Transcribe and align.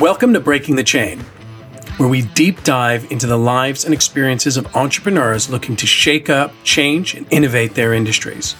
Welcome 0.00 0.34
to 0.34 0.40
Breaking 0.40 0.76
the 0.76 0.84
Chain, 0.84 1.20
where 1.96 2.08
we 2.08 2.20
deep 2.20 2.62
dive 2.64 3.10
into 3.10 3.26
the 3.26 3.38
lives 3.38 3.86
and 3.86 3.94
experiences 3.94 4.58
of 4.58 4.76
entrepreneurs 4.76 5.48
looking 5.48 5.74
to 5.76 5.86
shake 5.86 6.28
up, 6.28 6.52
change, 6.64 7.14
and 7.14 7.26
innovate 7.30 7.74
their 7.74 7.94
industries. 7.94 8.56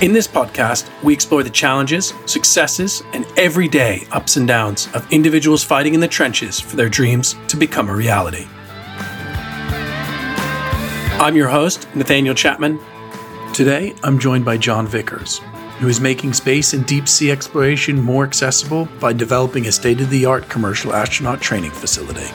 In 0.00 0.12
this 0.12 0.28
podcast, 0.28 0.88
we 1.02 1.12
explore 1.12 1.42
the 1.42 1.50
challenges, 1.50 2.14
successes, 2.26 3.02
and 3.12 3.26
everyday 3.36 4.06
ups 4.12 4.36
and 4.36 4.46
downs 4.46 4.86
of 4.94 5.10
individuals 5.10 5.64
fighting 5.64 5.94
in 5.94 6.00
the 6.00 6.06
trenches 6.06 6.60
for 6.60 6.76
their 6.76 6.88
dreams 6.88 7.34
to 7.48 7.56
become 7.56 7.88
a 7.88 7.96
reality. 7.96 8.46
I'm 11.18 11.34
your 11.34 11.48
host, 11.48 11.88
Nathaniel 11.96 12.36
Chapman. 12.36 12.78
Today, 13.52 13.96
I'm 14.04 14.20
joined 14.20 14.44
by 14.44 14.58
John 14.58 14.86
Vickers, 14.86 15.40
who 15.82 15.88
is 15.88 16.00
making 16.00 16.32
space 16.32 16.74
and 16.74 16.86
deep 16.86 17.08
sea 17.08 17.32
exploration 17.32 18.00
more 18.00 18.22
accessible 18.24 18.86
by 19.00 19.12
developing 19.12 19.66
a 19.66 19.72
state 19.72 20.00
of 20.00 20.08
the 20.10 20.24
art 20.24 20.48
commercial 20.48 20.94
astronaut 20.94 21.40
training 21.40 21.72
facility. 21.72 22.30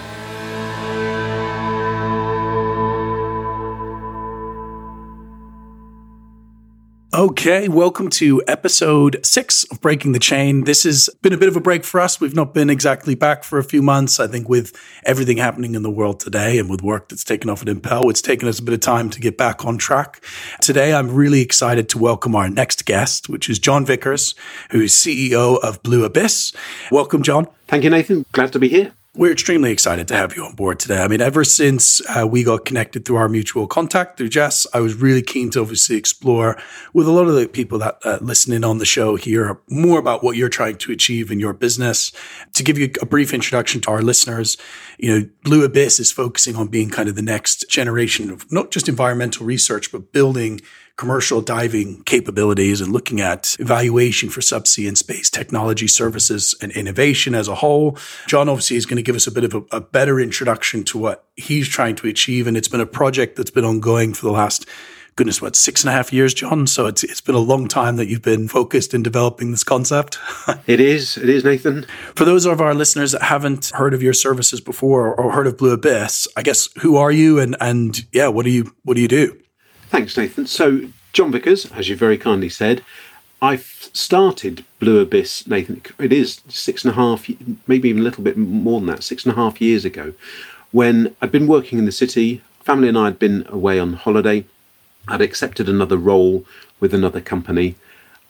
Okay, 7.18 7.68
welcome 7.68 8.12
to 8.12 8.44
episode 8.48 9.20
six 9.24 9.64
of 9.72 9.82
Breaking 9.82 10.12
the 10.12 10.20
Chain. 10.20 10.66
This 10.66 10.84
has 10.84 11.10
been 11.24 11.34
a 11.34 11.38
bit 11.38 11.50
of 11.50 11.56
a 11.56 11.60
break 11.60 11.84
for 11.84 12.00
us. 12.00 12.22
We've 12.22 12.36
not 12.36 12.54
been 12.54 12.70
exactly 12.70 13.16
back 13.16 13.44
for 13.44 13.58
a 13.58 13.64
few 13.64 13.82
months. 13.82 14.20
I 14.20 14.28
think 14.28 14.48
with 14.48 14.80
everything 15.04 15.38
happening 15.38 15.74
in 15.74 15.82
the 15.82 15.90
world 15.90 16.20
today 16.20 16.60
and 16.60 16.70
with 16.70 16.84
work 16.84 17.10
that's 17.10 17.24
taken 17.24 17.50
off 17.50 17.64
at 17.64 17.70
Impel, 17.70 18.12
it's 18.12 18.22
taken 18.22 18.48
us 18.48 18.60
a 18.60 18.62
bit 18.62 18.76
of 18.76 18.82
time 18.82 19.10
to 19.10 19.20
get 19.20 19.36
back 19.36 19.66
on 19.66 19.80
track. 19.80 20.24
Today, 20.62 20.94
I'm 20.94 21.10
really 21.10 21.42
excited 21.42 21.90
to 21.90 21.98
welcome 21.98 22.36
our 22.36 22.52
next 22.52 22.86
guest, 22.86 23.30
which 23.30 23.50
is 23.50 23.58
John 23.58 23.84
Vickers, 23.84 24.36
who 24.70 24.82
is 24.82 24.94
CEO 24.94 25.60
of 25.64 25.82
Blue 25.82 26.06
Abyss. 26.06 26.54
Welcome, 26.92 27.24
John. 27.24 27.48
Thank 27.68 27.84
you, 27.84 27.90
Nathan. 27.90 28.28
Glad 28.32 28.54
to 28.54 28.60
be 28.60 28.68
here. 28.68 28.94
We're 29.18 29.32
extremely 29.32 29.72
excited 29.72 30.08
to 30.10 30.16
have 30.16 30.36
you 30.36 30.46
on 30.46 30.54
board 30.54 30.78
today. 30.78 31.02
I 31.02 31.08
mean, 31.08 31.22
ever 31.22 31.44
since 31.44 32.08
uh, 32.08 32.28
we 32.28 32.44
got 32.44 32.66
connected 32.66 33.04
through 33.04 33.16
our 33.16 33.28
mutual 33.28 33.66
contact 33.66 34.16
through 34.16 34.30
Jess, 34.30 34.68
I 34.76 34.80
was 34.80 34.94
really 34.94 35.24
keen 35.24 35.50
to 35.52 35.62
obviously 35.62 35.96
explore 35.96 36.56
with 36.94 37.08
a 37.08 37.12
lot 37.12 37.26
of 37.26 37.34
the 37.34 37.48
people 37.48 37.80
that 37.80 37.98
uh, 38.06 38.20
listen 38.22 38.54
in 38.54 38.64
on 38.64 38.78
the 38.78 38.86
show 38.86 39.16
here 39.16 39.60
more 39.72 39.98
about 39.98 40.24
what 40.24 40.38
you're 40.38 40.50
trying 40.50 40.76
to 40.78 40.92
achieve 40.92 41.32
in 41.32 41.40
your 41.40 41.54
business. 41.54 42.12
To 42.54 42.64
give 42.64 42.78
you 42.78 42.92
a 43.02 43.08
brief 43.08 43.34
introduction 43.34 43.82
to 43.82 43.90
our 43.90 44.04
listeners, 44.04 44.56
you 45.00 45.10
know, 45.10 45.28
Blue 45.42 45.66
Abyss 45.66 46.00
is 46.00 46.12
focusing 46.12 46.56
on 46.56 46.68
being 46.68 46.92
kind 46.92 47.10
of 47.10 47.16
the 47.16 47.24
next 47.24 47.68
generation 47.72 48.30
of 48.30 48.52
not 48.52 48.70
just 48.70 48.88
environmental 48.88 49.48
research, 49.48 49.92
but 49.92 50.12
building 50.12 50.62
commercial 50.98 51.42
diving 51.42 52.02
capabilities 52.04 52.82
and 52.82 52.92
looking 52.92 53.22
at 53.22 53.56
evaluation 53.60 54.30
for 54.30 54.42
subsea 54.42 54.88
and 54.88 54.98
space 54.98 55.30
technology 55.30 55.88
services 55.88 56.56
and 56.62 56.72
innovation 56.72 57.36
as 57.36 57.48
a 57.48 57.56
whole. 57.56 57.98
John 58.28 58.50
obviously 58.50 58.78
is 58.78 58.86
going 58.86 58.98
to 58.98 59.04
give 59.04 59.16
us 59.16 59.28
a 59.28 59.32
bit 59.32 59.44
of 59.44 59.54
a, 59.54 59.78
a, 59.78 59.82
better 59.82 60.20
introduction 60.20 60.84
to 60.86 60.98
what 60.98 61.26
he's 61.36 61.68
trying 61.68 61.96
to 61.98 62.08
achieve. 62.08 62.48
And 62.48 62.58
it's 62.58 62.68
been 62.68 62.82
a 62.82 62.86
project 62.88 63.36
that's 63.36 63.52
been 63.52 63.64
ongoing 63.64 64.14
for 64.14 64.26
the 64.26 64.32
last 64.32 64.68
goodness, 65.16 65.42
what, 65.42 65.56
six 65.56 65.84
and 65.84 65.90
a 65.90 65.94
half 65.94 66.14
years, 66.14 66.34
John? 66.34 66.68
So 66.68 66.88
it's, 66.88 67.04
it's 67.04 67.22
been 67.22 67.36
a 67.36 67.40
long 67.40 67.68
time 67.68 67.96
that 67.98 68.08
you've 68.08 68.22
been 68.22 68.48
focused 68.48 68.94
in 68.94 69.04
developing 69.04 69.52
this 69.52 69.64
concept. 69.64 70.18
it 70.68 70.80
is. 70.80 71.18
It 71.18 71.30
is, 71.30 71.44
Nathan. 71.44 71.86
For 72.16 72.26
those 72.26 72.46
of 72.46 72.60
our 72.60 72.74
listeners 72.74 73.12
that 73.12 73.24
haven't 73.24 73.72
heard 73.76 73.94
of 73.94 74.02
your 74.02 74.14
services 74.14 74.62
before 74.62 75.14
or 75.14 75.32
heard 75.32 75.48
of 75.48 75.58
Blue 75.58 75.74
Abyss, 75.74 76.28
I 76.36 76.44
guess 76.44 76.70
who 76.80 76.98
are 76.98 77.12
you 77.12 77.40
and, 77.40 77.56
and 77.60 78.06
yeah, 78.12 78.28
what 78.28 78.46
do 78.46 78.52
you, 78.52 78.76
what 78.84 78.96
do 78.96 79.02
you 79.02 79.08
do? 79.08 79.40
Thanks, 79.90 80.18
Nathan. 80.18 80.48
So, 80.48 80.90
John 81.14 81.32
Vickers, 81.32 81.72
as 81.72 81.88
you 81.88 81.96
very 81.96 82.18
kindly 82.18 82.50
said, 82.50 82.84
I've 83.42 83.90
started 83.94 84.66
Blue 84.80 85.00
Abyss, 85.00 85.48
Nathan. 85.48 85.82
It 86.00 86.12
is 86.12 86.42
six 86.50 86.84
and 86.84 86.92
a 86.92 86.96
half, 86.96 87.30
maybe 87.68 87.90
even 87.90 88.02
a 88.02 88.04
little 88.04 88.24
bit 88.24 88.38
more 88.38 88.80
than 88.80 88.88
that, 88.88 89.04
six 89.04 89.26
and 89.26 89.34
a 89.34 89.36
half 89.36 89.62
years 89.62 89.86
ago, 89.86 90.14
when 90.72 91.16
I'd 91.22 91.32
been 91.32 91.48
working 91.48 91.80
in 91.80 91.86
the 91.86 91.92
city. 91.92 92.42
Family 92.62 92.90
and 92.90 92.98
I 92.98 93.06
had 93.06 93.20
been 93.20 93.46
away 93.48 93.80
on 93.80 93.94
holiday. 93.94 94.44
I'd 95.08 95.22
accepted 95.22 95.70
another 95.70 95.96
role 95.96 96.46
with 96.82 96.94
another 96.94 97.22
company, 97.22 97.76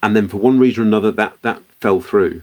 and 0.00 0.14
then 0.14 0.28
for 0.28 0.36
one 0.36 0.60
reason 0.60 0.84
or 0.84 0.86
another, 0.86 1.10
that 1.10 1.42
that 1.42 1.62
fell 1.80 2.00
through. 2.00 2.42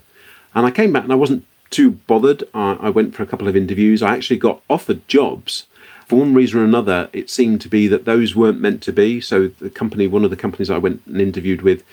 And 0.53 0.65
I 0.65 0.71
came 0.71 0.91
back, 0.91 1.03
and 1.03 1.13
I 1.13 1.15
wasn't 1.15 1.45
too 1.69 1.91
bothered. 1.91 2.43
I, 2.53 2.73
I 2.81 2.89
went 2.89 3.15
for 3.15 3.23
a 3.23 3.27
couple 3.27 3.47
of 3.47 3.55
interviews. 3.55 4.03
I 4.03 4.13
actually 4.13 4.37
got 4.37 4.61
offered 4.69 5.07
jobs 5.07 5.67
for 6.07 6.19
one 6.19 6.33
reason 6.33 6.59
or 6.59 6.63
another, 6.63 7.09
it 7.13 7.29
seemed 7.29 7.61
to 7.61 7.69
be 7.69 7.87
that 7.87 8.05
those 8.05 8.35
weren't 8.35 8.61
meant 8.61 8.81
to 8.83 8.93
be. 8.93 9.21
So 9.21 9.47
the 9.47 9.69
company, 9.69 10.07
one 10.07 10.23
of 10.23 10.29
the 10.29 10.35
companies 10.35 10.69
I 10.69 10.77
went 10.77 11.01
and 11.05 11.19
interviewed 11.19 11.61
with, 11.61 11.83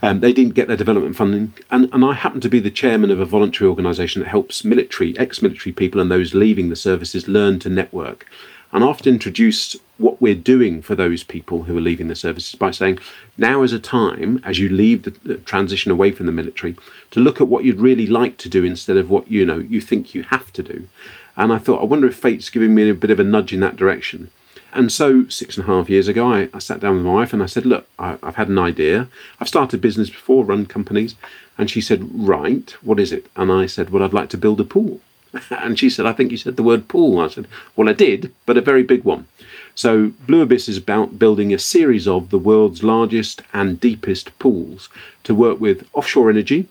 um, 0.00 0.20
they 0.20 0.32
didn't 0.32 0.54
get 0.54 0.68
their 0.68 0.76
development 0.76 1.16
funding, 1.16 1.54
and, 1.70 1.88
and 1.92 2.04
I 2.04 2.12
happen 2.12 2.40
to 2.40 2.48
be 2.48 2.60
the 2.60 2.70
chairman 2.70 3.10
of 3.10 3.18
a 3.18 3.24
voluntary 3.24 3.68
organisation 3.68 4.22
that 4.22 4.28
helps 4.28 4.64
military, 4.64 5.18
ex-military 5.18 5.72
people, 5.72 6.00
and 6.00 6.10
those 6.10 6.34
leaving 6.34 6.68
the 6.68 6.76
services 6.76 7.26
learn 7.26 7.58
to 7.60 7.68
network. 7.68 8.26
And 8.72 8.82
I 8.82 8.86
often 8.86 9.12
introduce 9.12 9.76
what 9.98 10.20
we're 10.20 10.34
doing 10.34 10.82
for 10.82 10.94
those 10.94 11.22
people 11.22 11.64
who 11.64 11.76
are 11.76 11.80
leaving 11.80 12.08
the 12.08 12.14
services 12.14 12.54
by 12.54 12.70
saying, 12.70 13.00
now 13.36 13.62
is 13.62 13.72
a 13.72 13.78
time, 13.78 14.40
as 14.44 14.58
you 14.58 14.68
leave 14.68 15.02
the, 15.02 15.10
the 15.10 15.36
transition 15.36 15.92
away 15.92 16.10
from 16.12 16.26
the 16.26 16.32
military, 16.32 16.76
to 17.10 17.20
look 17.20 17.40
at 17.40 17.48
what 17.48 17.64
you'd 17.64 17.80
really 17.80 18.06
like 18.06 18.38
to 18.38 18.48
do 18.48 18.64
instead 18.64 18.96
of 18.96 19.10
what 19.10 19.30
you 19.30 19.44
know 19.44 19.58
you 19.58 19.80
think 19.80 20.14
you 20.14 20.22
have 20.22 20.52
to 20.54 20.62
do. 20.62 20.88
And 21.36 21.52
I 21.52 21.58
thought, 21.58 21.80
I 21.80 21.84
wonder 21.84 22.06
if 22.06 22.16
fate's 22.16 22.50
giving 22.50 22.74
me 22.74 22.88
a 22.88 22.94
bit 22.94 23.10
of 23.10 23.20
a 23.20 23.24
nudge 23.24 23.52
in 23.52 23.60
that 23.60 23.76
direction. 23.76 24.30
And 24.74 24.90
so, 24.90 25.28
six 25.28 25.56
and 25.56 25.64
a 25.64 25.66
half 25.66 25.90
years 25.90 26.08
ago, 26.08 26.32
I, 26.32 26.48
I 26.54 26.58
sat 26.58 26.80
down 26.80 26.96
with 26.96 27.04
my 27.04 27.12
wife 27.12 27.32
and 27.34 27.42
I 27.42 27.46
said, 27.46 27.66
Look, 27.66 27.86
I, 27.98 28.16
have 28.22 28.36
had 28.36 28.48
an 28.48 28.58
idea. 28.58 29.08
I've 29.38 29.48
started 29.48 29.82
business 29.82 30.08
before, 30.08 30.44
run 30.44 30.64
companies. 30.64 31.14
And 31.58 31.70
she 31.70 31.82
said, 31.82 32.08
Right, 32.10 32.70
what 32.80 32.98
is 32.98 33.12
it? 33.12 33.26
And 33.36 33.52
I 33.52 33.66
said, 33.66 33.90
Well, 33.90 34.02
I'd 34.02 34.14
like 34.14 34.30
to 34.30 34.38
build 34.38 34.60
a 34.60 34.64
pool. 34.64 35.00
and 35.50 35.78
she 35.78 35.90
said, 35.90 36.06
I 36.06 36.12
think 36.12 36.30
you 36.30 36.38
said 36.38 36.56
the 36.56 36.62
word 36.62 36.88
pool. 36.88 37.20
I 37.20 37.28
said, 37.28 37.48
Well, 37.76 37.88
I 37.88 37.92
did, 37.92 38.32
but 38.46 38.56
a 38.56 38.62
very 38.62 38.82
big 38.82 39.04
one. 39.04 39.26
So, 39.74 40.12
Blue 40.26 40.42
Abyss 40.42 40.68
is 40.68 40.78
about 40.78 41.18
building 41.18 41.52
a 41.52 41.58
series 41.58 42.08
of 42.08 42.30
the 42.30 42.38
world's 42.38 42.82
largest 42.82 43.42
and 43.52 43.80
deepest 43.80 44.38
pools 44.38 44.88
to 45.24 45.34
work 45.34 45.60
with 45.60 45.86
offshore 45.92 46.30
energy, 46.30 46.66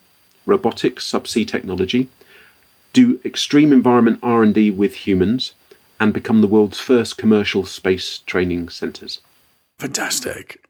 robotics, 0.47 1.09
subsea 1.09 1.47
technology, 1.47 2.09
do 2.93 3.19
extreme 3.23 3.71
environment 3.71 4.19
R&D 4.21 4.71
with 4.71 4.95
humans 5.07 5.53
and 5.99 6.13
become 6.13 6.41
the 6.41 6.47
world's 6.47 6.79
first 6.79 7.17
commercial 7.17 7.65
space 7.65 8.19
training 8.19 8.69
centers. 8.69 9.21
Fantastic. 9.77 10.63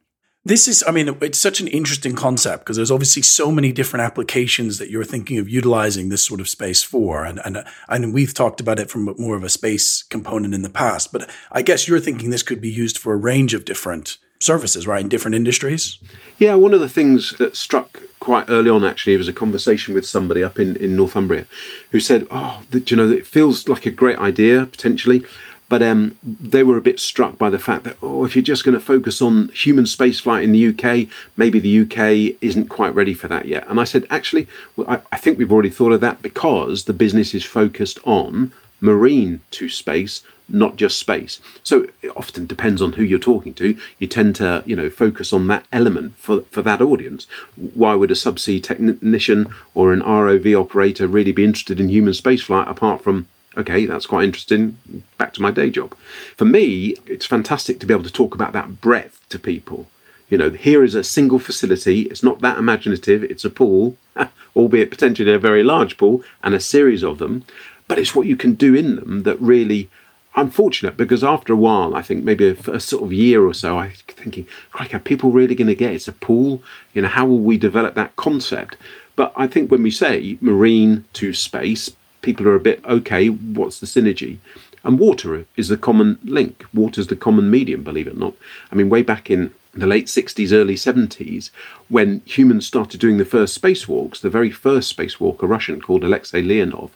This 0.43 0.67
is, 0.67 0.83
I 0.87 0.91
mean, 0.91 1.15
it's 1.21 1.37
such 1.37 1.61
an 1.61 1.67
interesting 1.67 2.15
concept 2.15 2.63
because 2.63 2.75
there's 2.75 2.89
obviously 2.89 3.21
so 3.21 3.51
many 3.51 3.71
different 3.71 4.03
applications 4.03 4.79
that 4.79 4.89
you're 4.89 5.03
thinking 5.03 5.37
of 5.37 5.47
utilizing 5.47 6.09
this 6.09 6.25
sort 6.25 6.41
of 6.41 6.49
space 6.49 6.81
for. 6.81 7.23
And, 7.23 7.39
and, 7.45 7.63
and 7.87 8.13
we've 8.13 8.33
talked 8.33 8.59
about 8.59 8.79
it 8.79 8.89
from 8.89 9.13
more 9.19 9.35
of 9.35 9.43
a 9.43 9.49
space 9.49 10.01
component 10.03 10.55
in 10.55 10.63
the 10.63 10.69
past, 10.69 11.13
but 11.13 11.29
I 11.51 11.61
guess 11.61 11.87
you're 11.87 11.99
thinking 11.99 12.31
this 12.31 12.41
could 12.41 12.59
be 12.59 12.71
used 12.71 12.97
for 12.97 13.13
a 13.13 13.17
range 13.17 13.53
of 13.53 13.65
different 13.65 14.17
services, 14.43 14.87
right, 14.87 15.01
in 15.01 15.09
different 15.09 15.35
industries? 15.35 15.97
Yeah, 16.37 16.55
one 16.55 16.73
of 16.73 16.79
the 16.79 16.89
things 16.89 17.31
that 17.37 17.55
struck 17.55 18.01
quite 18.19 18.49
early 18.49 18.69
on 18.69 18.83
actually 18.83 19.17
was 19.17 19.27
a 19.27 19.33
conversation 19.33 19.93
with 19.93 20.05
somebody 20.05 20.43
up 20.43 20.59
in, 20.59 20.75
in 20.77 20.95
Northumbria 20.95 21.45
who 21.91 21.99
said, 21.99 22.27
Oh, 22.31 22.61
the, 22.69 22.79
you 22.79 22.95
know, 22.95 23.09
it 23.09 23.27
feels 23.27 23.67
like 23.67 23.85
a 23.85 23.91
great 23.91 24.17
idea 24.19 24.65
potentially. 24.65 25.23
But 25.71 25.81
um, 25.81 26.17
they 26.21 26.63
were 26.63 26.75
a 26.75 26.81
bit 26.81 26.99
struck 26.99 27.37
by 27.37 27.49
the 27.49 27.57
fact 27.57 27.85
that, 27.85 27.95
oh, 28.01 28.25
if 28.25 28.35
you're 28.35 28.43
just 28.43 28.65
going 28.65 28.73
to 28.73 28.85
focus 28.85 29.21
on 29.21 29.47
human 29.53 29.85
spaceflight 29.85 30.43
in 30.43 30.51
the 30.51 30.67
UK, 30.67 31.07
maybe 31.37 31.59
the 31.59 31.83
UK 31.83 32.37
isn't 32.41 32.67
quite 32.67 32.93
ready 32.93 33.13
for 33.13 33.29
that 33.29 33.45
yet. 33.45 33.65
And 33.69 33.79
I 33.79 33.85
said, 33.85 34.05
actually, 34.09 34.49
well, 34.75 34.89
I, 34.89 34.99
I 35.13 35.17
think 35.17 35.37
we've 35.37 35.51
already 35.51 35.69
thought 35.69 35.93
of 35.93 36.01
that 36.01 36.21
because 36.21 36.83
the 36.83 36.93
business 36.93 37.33
is 37.33 37.45
focused 37.45 37.99
on 38.03 38.51
marine 38.81 39.41
to 39.51 39.69
space 39.69 40.21
not 40.53 40.75
just 40.75 40.99
space. 40.99 41.39
So 41.63 41.87
it 42.01 42.11
often 42.15 42.45
depends 42.45 42.81
on 42.81 42.93
who 42.93 43.03
you're 43.03 43.19
talking 43.19 43.53
to. 43.55 43.77
You 43.99 44.07
tend 44.07 44.35
to, 44.37 44.63
you 44.65 44.75
know, 44.75 44.89
focus 44.89 45.33
on 45.33 45.47
that 45.47 45.65
element 45.71 46.17
for, 46.17 46.41
for 46.51 46.61
that 46.61 46.81
audience. 46.81 47.27
Why 47.55 47.95
would 47.95 48.11
a 48.11 48.15
subsea 48.15 48.61
technician 48.61 49.53
or 49.73 49.93
an 49.93 50.01
ROV 50.01 50.59
operator 50.59 51.07
really 51.07 51.31
be 51.31 51.43
interested 51.43 51.79
in 51.79 51.89
human 51.89 52.13
spaceflight 52.13 52.69
apart 52.69 53.03
from, 53.03 53.27
okay, 53.57 53.85
that's 53.85 54.05
quite 54.05 54.25
interesting, 54.25 54.77
back 55.17 55.33
to 55.33 55.41
my 55.41 55.51
day 55.51 55.69
job? 55.69 55.95
For 56.35 56.45
me, 56.45 56.95
it's 57.05 57.25
fantastic 57.25 57.79
to 57.79 57.85
be 57.85 57.93
able 57.93 58.03
to 58.03 58.13
talk 58.13 58.35
about 58.35 58.53
that 58.53 58.81
breadth 58.81 59.27
to 59.29 59.39
people. 59.39 59.87
You 60.29 60.37
know, 60.37 60.49
here 60.49 60.81
is 60.81 60.95
a 60.95 61.03
single 61.03 61.39
facility. 61.39 62.03
It's 62.03 62.23
not 62.23 62.39
that 62.39 62.57
imaginative. 62.57 63.21
It's 63.25 63.43
a 63.43 63.49
pool, 63.49 63.97
albeit 64.55 64.89
potentially 64.89 65.33
a 65.33 65.39
very 65.39 65.61
large 65.61 65.97
pool, 65.97 66.23
and 66.41 66.55
a 66.55 66.59
series 66.59 67.03
of 67.03 67.17
them. 67.17 67.43
But 67.91 67.99
it's 67.99 68.15
what 68.15 68.25
you 68.25 68.37
can 68.37 68.53
do 68.53 68.73
in 68.73 68.95
them 68.95 69.23
that 69.23 69.37
really 69.41 69.89
unfortunate 70.37 70.95
because 70.95 71.25
after 71.25 71.51
a 71.51 71.57
while, 71.57 71.93
I 71.93 72.01
think 72.01 72.23
maybe 72.23 72.47
a, 72.47 72.71
a 72.71 72.79
sort 72.79 73.03
of 73.03 73.11
year 73.11 73.45
or 73.45 73.53
so, 73.53 73.79
I'm 73.79 73.91
thinking, 74.07 74.47
like, 74.79 74.93
are 74.93 74.99
people 74.99 75.31
really 75.31 75.55
going 75.55 75.67
to 75.67 75.75
get 75.75 75.91
it? 75.91 75.95
It's 75.95 76.07
a 76.07 76.13
pool. 76.13 76.63
You 76.93 77.01
know, 77.01 77.09
how 77.09 77.25
will 77.25 77.41
we 77.41 77.57
develop 77.57 77.95
that 77.95 78.15
concept? 78.15 78.77
But 79.17 79.33
I 79.35 79.45
think 79.45 79.69
when 79.69 79.83
we 79.83 79.91
say 79.91 80.37
marine 80.39 81.03
to 81.15 81.33
space, 81.33 81.91
people 82.21 82.47
are 82.47 82.55
a 82.55 82.61
bit 82.61 82.81
okay. 82.85 83.27
What's 83.27 83.81
the 83.81 83.87
synergy? 83.87 84.37
And 84.85 84.97
water 84.97 85.45
is 85.57 85.67
the 85.67 85.75
common 85.75 86.17
link. 86.23 86.63
Water 86.73 87.01
is 87.01 87.07
the 87.07 87.17
common 87.17 87.51
medium, 87.51 87.83
believe 87.83 88.07
it 88.07 88.13
or 88.13 88.19
not. 88.19 88.35
I 88.71 88.75
mean, 88.75 88.87
way 88.87 89.01
back 89.01 89.29
in 89.29 89.53
the 89.73 89.87
late 89.87 90.07
60s, 90.07 90.51
early 90.51 90.75
70s, 90.75 91.49
when 91.87 92.21
humans 92.25 92.65
started 92.65 92.99
doing 92.99 93.17
the 93.17 93.25
first 93.25 93.59
spacewalks, 93.59 94.19
the 94.19 94.29
very 94.29 94.51
first 94.51 94.95
spacewalk, 94.95 95.41
a 95.41 95.47
Russian 95.47 95.81
called 95.81 96.03
Alexei 96.03 96.41
Leonov. 96.41 96.89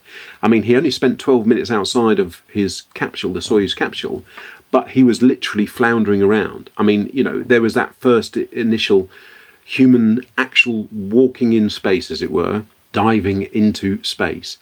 I 0.43 0.47
mean, 0.47 0.63
he 0.63 0.75
only 0.75 0.91
spent 0.91 1.19
12 1.19 1.45
minutes 1.45 1.71
outside 1.71 2.19
of 2.19 2.41
his 2.47 2.83
capsule, 2.93 3.33
the 3.33 3.39
Soyuz 3.39 3.75
capsule, 3.75 4.25
but 4.71 4.89
he 4.89 5.03
was 5.03 5.21
literally 5.21 5.65
floundering 5.65 6.21
around. 6.21 6.69
I 6.77 6.83
mean, 6.83 7.09
you 7.13 7.23
know, 7.23 7.41
there 7.43 7.61
was 7.61 7.75
that 7.75 7.95
first 7.95 8.35
initial 8.35 9.09
human 9.63 10.25
actual 10.37 10.87
walking 10.91 11.53
in 11.53 11.69
space, 11.69 12.11
as 12.11 12.21
it 12.21 12.31
were, 12.31 12.65
diving 12.91 13.43
into 13.53 14.03
space 14.03 14.57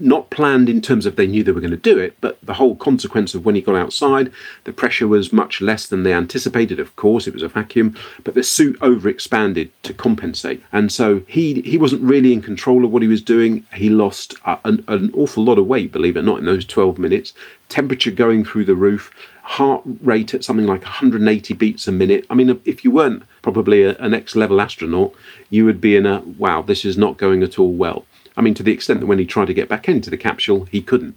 not 0.00 0.30
planned 0.30 0.68
in 0.68 0.80
terms 0.80 1.06
of 1.06 1.16
they 1.16 1.26
knew 1.26 1.42
they 1.42 1.52
were 1.52 1.60
going 1.60 1.70
to 1.70 1.76
do 1.76 1.98
it, 1.98 2.16
but 2.20 2.38
the 2.42 2.54
whole 2.54 2.76
consequence 2.76 3.34
of 3.34 3.44
when 3.44 3.54
he 3.54 3.60
got 3.60 3.76
outside, 3.76 4.32
the 4.64 4.72
pressure 4.72 5.08
was 5.08 5.32
much 5.32 5.60
less 5.60 5.86
than 5.86 6.02
they 6.02 6.12
anticipated. 6.12 6.80
Of 6.80 6.94
course, 6.96 7.26
it 7.26 7.34
was 7.34 7.42
a 7.42 7.48
vacuum, 7.48 7.96
but 8.24 8.34
the 8.34 8.42
suit 8.42 8.78
overexpanded 8.80 9.70
to 9.82 9.94
compensate, 9.94 10.62
and 10.72 10.90
so 10.92 11.22
he 11.26 11.60
he 11.62 11.78
wasn't 11.78 12.02
really 12.02 12.32
in 12.32 12.42
control 12.42 12.84
of 12.84 12.90
what 12.90 13.02
he 13.02 13.08
was 13.08 13.22
doing. 13.22 13.64
He 13.74 13.88
lost 13.88 14.34
an, 14.64 14.84
an 14.88 15.10
awful 15.14 15.44
lot 15.44 15.58
of 15.58 15.66
weight, 15.66 15.92
believe 15.92 16.16
it 16.16 16.20
or 16.20 16.22
not, 16.22 16.38
in 16.38 16.44
those 16.44 16.64
twelve 16.64 16.98
minutes. 16.98 17.32
Temperature 17.68 18.12
going 18.12 18.44
through 18.44 18.64
the 18.64 18.76
roof, 18.76 19.10
heart 19.42 19.82
rate 20.02 20.34
at 20.34 20.44
something 20.44 20.66
like 20.66 20.82
180 20.82 21.54
beats 21.54 21.86
a 21.86 21.92
minute. 21.92 22.26
I 22.30 22.34
mean, 22.34 22.60
if 22.64 22.84
you 22.84 22.90
weren't 22.90 23.22
probably 23.42 23.84
a, 23.84 23.96
an 23.98 24.12
X-level 24.12 24.60
astronaut, 24.60 25.14
you 25.50 25.64
would 25.64 25.80
be 25.80 25.96
in 25.96 26.04
a 26.04 26.20
wow, 26.20 26.62
this 26.62 26.84
is 26.84 26.96
not 26.96 27.16
going 27.16 27.42
at 27.42 27.58
all 27.58 27.72
well. 27.72 28.04
I 28.36 28.42
mean, 28.42 28.54
to 28.54 28.62
the 28.62 28.72
extent 28.72 29.00
that 29.00 29.06
when 29.06 29.18
he 29.18 29.26
tried 29.26 29.46
to 29.46 29.54
get 29.54 29.68
back 29.68 29.88
into 29.88 30.10
the 30.10 30.16
capsule, 30.16 30.64
he 30.66 30.82
couldn't. 30.82 31.16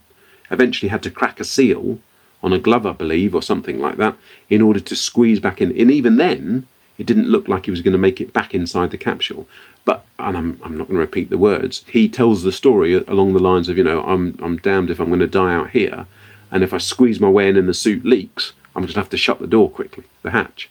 Eventually, 0.51 0.89
had 0.89 1.03
to 1.03 1.11
crack 1.11 1.39
a 1.39 1.43
seal 1.43 1.99
on 2.41 2.53
a 2.53 2.59
glove, 2.59 2.85
I 2.85 2.93
believe, 2.93 3.35
or 3.35 3.41
something 3.41 3.79
like 3.79 3.97
that, 3.97 4.15
in 4.49 4.61
order 4.61 4.79
to 4.79 4.95
squeeze 4.95 5.39
back 5.39 5.61
in. 5.61 5.77
And 5.77 5.91
even 5.91 6.17
then, 6.17 6.65
it 6.97 7.05
didn't 7.05 7.29
look 7.29 7.47
like 7.47 7.65
he 7.65 7.71
was 7.71 7.81
going 7.81 7.93
to 7.93 7.97
make 7.97 8.19
it 8.21 8.33
back 8.33 8.53
inside 8.53 8.91
the 8.91 8.97
capsule. 8.97 9.47
But, 9.85 10.05
and 10.17 10.37
I'm, 10.37 10.61
I'm 10.63 10.77
not 10.77 10.87
going 10.87 10.95
to 10.95 11.01
repeat 11.01 11.29
the 11.29 11.37
words, 11.37 11.83
he 11.87 12.09
tells 12.09 12.43
the 12.43 12.51
story 12.51 12.93
along 12.93 13.33
the 13.33 13.39
lines 13.39 13.69
of, 13.69 13.77
you 13.77 13.83
know, 13.83 14.03
I'm, 14.03 14.37
I'm 14.41 14.57
damned 14.57 14.89
if 14.89 14.99
I'm 14.99 15.07
going 15.07 15.19
to 15.19 15.27
die 15.27 15.53
out 15.53 15.71
here. 15.71 16.05
And 16.51 16.63
if 16.63 16.73
I 16.73 16.77
squeeze 16.77 17.19
my 17.19 17.29
way 17.29 17.47
in 17.49 17.57
and 17.57 17.69
the 17.69 17.73
suit 17.73 18.05
leaks, 18.05 18.53
I'm 18.75 18.83
just 18.83 18.95
going 18.95 19.01
to 19.01 19.05
have 19.05 19.09
to 19.11 19.17
shut 19.17 19.39
the 19.39 19.47
door 19.47 19.69
quickly, 19.69 20.03
the 20.23 20.31
hatch. 20.31 20.69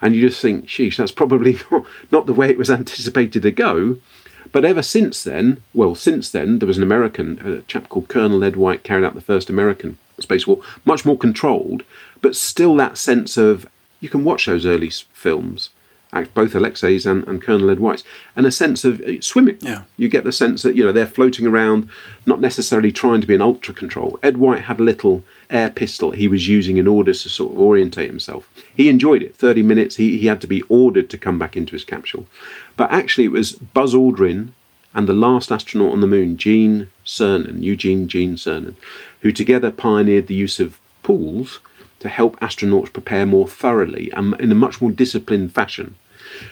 And 0.00 0.14
you 0.14 0.28
just 0.28 0.40
think, 0.40 0.66
sheesh, 0.66 0.96
that's 0.96 1.12
probably 1.12 1.58
not, 1.70 1.84
not 2.10 2.26
the 2.26 2.34
way 2.34 2.50
it 2.50 2.58
was 2.58 2.70
anticipated 2.70 3.42
to 3.42 3.50
go. 3.50 3.98
But 4.56 4.64
ever 4.64 4.80
since 4.80 5.22
then, 5.22 5.62
well, 5.74 5.94
since 5.94 6.30
then, 6.30 6.60
there 6.60 6.66
was 6.66 6.78
an 6.78 6.82
American, 6.82 7.38
a 7.44 7.60
chap 7.70 7.90
called 7.90 8.08
Colonel 8.08 8.42
Ed 8.42 8.56
White, 8.56 8.84
carried 8.84 9.04
out 9.04 9.14
the 9.14 9.20
first 9.20 9.50
American 9.50 9.98
spacewalk, 10.18 10.64
much 10.86 11.04
more 11.04 11.18
controlled, 11.18 11.82
but 12.22 12.34
still 12.34 12.74
that 12.76 12.96
sense 12.96 13.36
of 13.36 13.66
you 14.00 14.08
can 14.08 14.24
watch 14.24 14.46
those 14.46 14.64
early 14.64 14.90
films, 15.12 15.68
both 16.34 16.54
Alexei's 16.54 17.04
and, 17.06 17.26
and 17.26 17.42
Colonel 17.42 17.70
Ed 17.70 17.80
White's, 17.80 18.04
and 18.34 18.46
a 18.46 18.50
sense 18.50 18.84
of 18.84 19.00
uh, 19.02 19.20
swimming. 19.20 19.58
Yeah. 19.60 19.82
You 19.96 20.08
get 20.08 20.24
the 20.24 20.32
sense 20.32 20.62
that, 20.62 20.76
you 20.76 20.84
know, 20.84 20.92
they're 20.92 21.06
floating 21.06 21.46
around, 21.46 21.88
not 22.24 22.40
necessarily 22.40 22.92
trying 22.92 23.20
to 23.20 23.26
be 23.26 23.34
an 23.34 23.42
ultra 23.42 23.74
control. 23.74 24.18
Ed 24.22 24.36
White 24.38 24.62
had 24.62 24.80
a 24.80 24.84
little 24.84 25.24
air 25.50 25.70
pistol 25.70 26.10
he 26.10 26.28
was 26.28 26.48
using 26.48 26.76
in 26.76 26.86
order 26.86 27.12
to 27.12 27.28
sort 27.28 27.52
of 27.52 27.58
orientate 27.58 28.08
himself. 28.08 28.48
He 28.74 28.88
enjoyed 28.88 29.22
it. 29.22 29.36
30 29.36 29.62
minutes, 29.62 29.96
he, 29.96 30.18
he 30.18 30.26
had 30.26 30.40
to 30.40 30.46
be 30.46 30.62
ordered 30.62 31.10
to 31.10 31.18
come 31.18 31.38
back 31.38 31.56
into 31.56 31.72
his 31.72 31.84
capsule. 31.84 32.26
But 32.76 32.90
actually, 32.90 33.24
it 33.24 33.32
was 33.32 33.52
Buzz 33.52 33.94
Aldrin 33.94 34.50
and 34.94 35.06
the 35.06 35.12
last 35.12 35.52
astronaut 35.52 35.92
on 35.92 36.00
the 36.00 36.06
moon, 36.06 36.36
Gene 36.38 36.90
Cernan, 37.04 37.62
Eugene 37.62 38.08
Gene 38.08 38.36
Cernan, 38.36 38.74
who 39.20 39.30
together 39.30 39.70
pioneered 39.70 40.26
the 40.26 40.34
use 40.34 40.58
of 40.58 40.78
pools 41.02 41.60
to 42.06 42.12
help 42.12 42.38
astronauts 42.40 42.92
prepare 42.92 43.26
more 43.26 43.48
thoroughly 43.48 44.10
and 44.12 44.40
in 44.40 44.52
a 44.52 44.54
much 44.54 44.80
more 44.80 44.90
disciplined 44.90 45.52
fashion. 45.52 45.96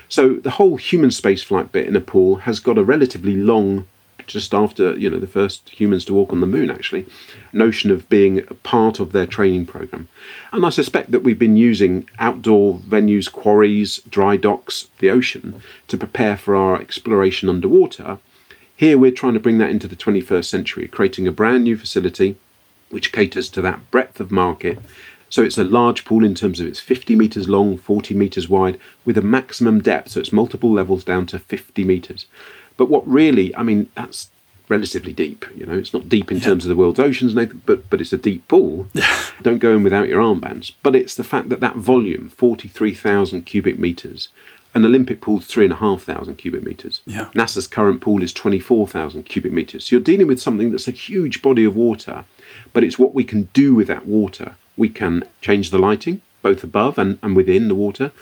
So 0.08 0.34
the 0.34 0.50
whole 0.50 0.76
human 0.76 1.10
spaceflight 1.10 1.72
bit 1.72 1.86
in 1.86 1.94
Nepal 1.94 2.36
has 2.36 2.60
got 2.60 2.78
a 2.78 2.84
relatively 2.84 3.36
long 3.36 3.86
just 4.26 4.54
after 4.54 4.96
you 4.98 5.10
know 5.10 5.18
the 5.18 5.26
first 5.26 5.68
humans 5.68 6.04
to 6.04 6.14
walk 6.14 6.32
on 6.32 6.40
the 6.40 6.46
moon 6.46 6.70
actually 6.70 7.04
notion 7.52 7.90
of 7.90 8.08
being 8.08 8.42
part 8.62 8.98
of 8.98 9.12
their 9.12 9.26
training 9.26 9.66
program 9.66 10.08
and 10.50 10.64
i 10.64 10.70
suspect 10.70 11.10
that 11.10 11.22
we've 11.22 11.38
been 11.38 11.58
using 11.58 12.08
outdoor 12.18 12.78
venues 12.78 13.30
quarries 13.30 14.00
dry 14.08 14.34
docks 14.34 14.88
the 15.00 15.10
ocean 15.10 15.60
to 15.88 15.98
prepare 15.98 16.38
for 16.38 16.56
our 16.56 16.80
exploration 16.80 17.50
underwater 17.50 18.18
here 18.74 18.96
we're 18.96 19.10
trying 19.10 19.34
to 19.34 19.40
bring 19.40 19.58
that 19.58 19.68
into 19.68 19.88
the 19.88 19.96
21st 19.96 20.46
century 20.46 20.88
creating 20.88 21.28
a 21.28 21.32
brand 21.32 21.64
new 21.64 21.76
facility 21.76 22.34
which 22.88 23.12
caters 23.12 23.48
to 23.48 23.60
that 23.60 23.90
breadth 23.90 24.20
of 24.20 24.30
market 24.30 24.78
so 25.34 25.42
it's 25.42 25.58
a 25.58 25.64
large 25.64 26.04
pool 26.04 26.24
in 26.24 26.34
terms 26.34 26.60
of 26.60 26.66
it's 26.66 26.80
50 26.80 27.16
meters 27.16 27.48
long 27.48 27.76
40 27.76 28.14
meters 28.14 28.48
wide 28.48 28.78
with 29.04 29.18
a 29.18 29.22
maximum 29.22 29.80
depth 29.80 30.10
so 30.10 30.20
it's 30.20 30.32
multiple 30.32 30.72
levels 30.72 31.04
down 31.04 31.26
to 31.26 31.38
50 31.38 31.84
meters 31.84 32.26
but 32.76 32.88
what 32.88 33.06
really, 33.06 33.54
I 33.56 33.62
mean, 33.62 33.90
that's 33.94 34.30
relatively 34.68 35.12
deep. 35.12 35.44
You 35.54 35.66
know, 35.66 35.76
it's 35.76 35.92
not 35.92 36.08
deep 36.08 36.30
in 36.30 36.38
yeah. 36.38 36.44
terms 36.44 36.64
of 36.64 36.68
the 36.68 36.76
world's 36.76 36.98
oceans, 36.98 37.34
Nathan, 37.34 37.62
but 37.66 37.88
but 37.90 38.00
it's 38.00 38.12
a 38.12 38.18
deep 38.18 38.46
pool. 38.48 38.88
Don't 39.42 39.58
go 39.58 39.76
in 39.76 39.82
without 39.82 40.08
your 40.08 40.20
armbands. 40.20 40.72
But 40.82 40.96
it's 40.96 41.14
the 41.14 41.24
fact 41.24 41.48
that 41.50 41.60
that 41.60 41.76
volume, 41.76 42.30
forty 42.30 42.68
three 42.68 42.94
thousand 42.94 43.42
cubic 43.42 43.78
meters, 43.78 44.28
an 44.74 44.84
Olympic 44.84 45.20
pool's 45.20 45.46
three 45.46 45.64
and 45.64 45.72
a 45.72 45.76
half 45.76 46.02
thousand 46.02 46.36
cubic 46.36 46.64
meters. 46.64 47.00
Yeah. 47.06 47.30
NASA's 47.34 47.66
current 47.66 48.00
pool 48.00 48.22
is 48.22 48.32
twenty 48.32 48.60
four 48.60 48.88
thousand 48.88 49.24
cubic 49.24 49.52
meters. 49.52 49.86
So 49.86 49.96
you're 49.96 50.02
dealing 50.02 50.26
with 50.26 50.42
something 50.42 50.70
that's 50.70 50.88
a 50.88 50.92
huge 50.92 51.42
body 51.42 51.64
of 51.64 51.76
water, 51.76 52.24
but 52.72 52.82
it's 52.82 52.98
what 52.98 53.14
we 53.14 53.24
can 53.24 53.44
do 53.52 53.74
with 53.74 53.86
that 53.88 54.06
water. 54.06 54.56
We 54.76 54.88
can 54.88 55.24
change 55.40 55.70
the 55.70 55.78
lighting, 55.78 56.20
both 56.42 56.64
above 56.64 56.98
and, 56.98 57.18
and 57.22 57.34
within 57.36 57.68
the 57.68 57.74
water. 57.74 58.12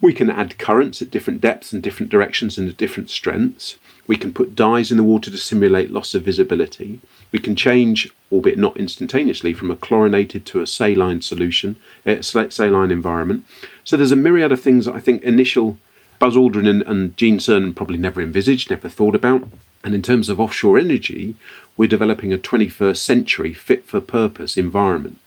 We 0.00 0.12
can 0.12 0.30
add 0.30 0.58
currents 0.58 1.00
at 1.00 1.12
different 1.12 1.40
depths 1.40 1.72
and 1.72 1.80
different 1.80 2.10
directions 2.10 2.58
and 2.58 2.68
at 2.68 2.76
different 2.76 3.08
strengths. 3.08 3.76
We 4.08 4.16
can 4.16 4.32
put 4.32 4.56
dyes 4.56 4.90
in 4.90 4.96
the 4.96 5.04
water 5.04 5.30
to 5.30 5.36
simulate 5.36 5.92
loss 5.92 6.12
of 6.14 6.24
visibility. 6.24 7.00
We 7.30 7.38
can 7.38 7.54
change, 7.54 8.10
albeit 8.32 8.58
not 8.58 8.76
instantaneously, 8.76 9.54
from 9.54 9.70
a 9.70 9.76
chlorinated 9.76 10.44
to 10.46 10.60
a 10.60 10.66
saline 10.66 11.22
solution, 11.22 11.76
eh, 12.04 12.16
a 12.16 12.22
saline 12.22 12.90
environment. 12.90 13.44
So 13.84 13.96
there's 13.96 14.10
a 14.10 14.16
myriad 14.16 14.50
of 14.50 14.60
things 14.60 14.86
that 14.86 14.96
I 14.96 15.00
think 15.00 15.22
initial 15.22 15.78
Buzz 16.18 16.34
Aldrin 16.34 16.68
and, 16.68 16.82
and 16.82 17.16
Gene 17.16 17.38
Cernan 17.38 17.74
probably 17.74 17.98
never 17.98 18.20
envisaged, 18.20 18.70
never 18.70 18.88
thought 18.88 19.14
about. 19.14 19.48
And 19.84 19.94
in 19.94 20.02
terms 20.02 20.28
of 20.28 20.40
offshore 20.40 20.78
energy, 20.78 21.36
we're 21.76 21.88
developing 21.88 22.32
a 22.32 22.38
21st 22.38 22.96
century 22.96 23.54
fit 23.54 23.84
for 23.84 24.00
purpose 24.00 24.56
environment 24.56 25.18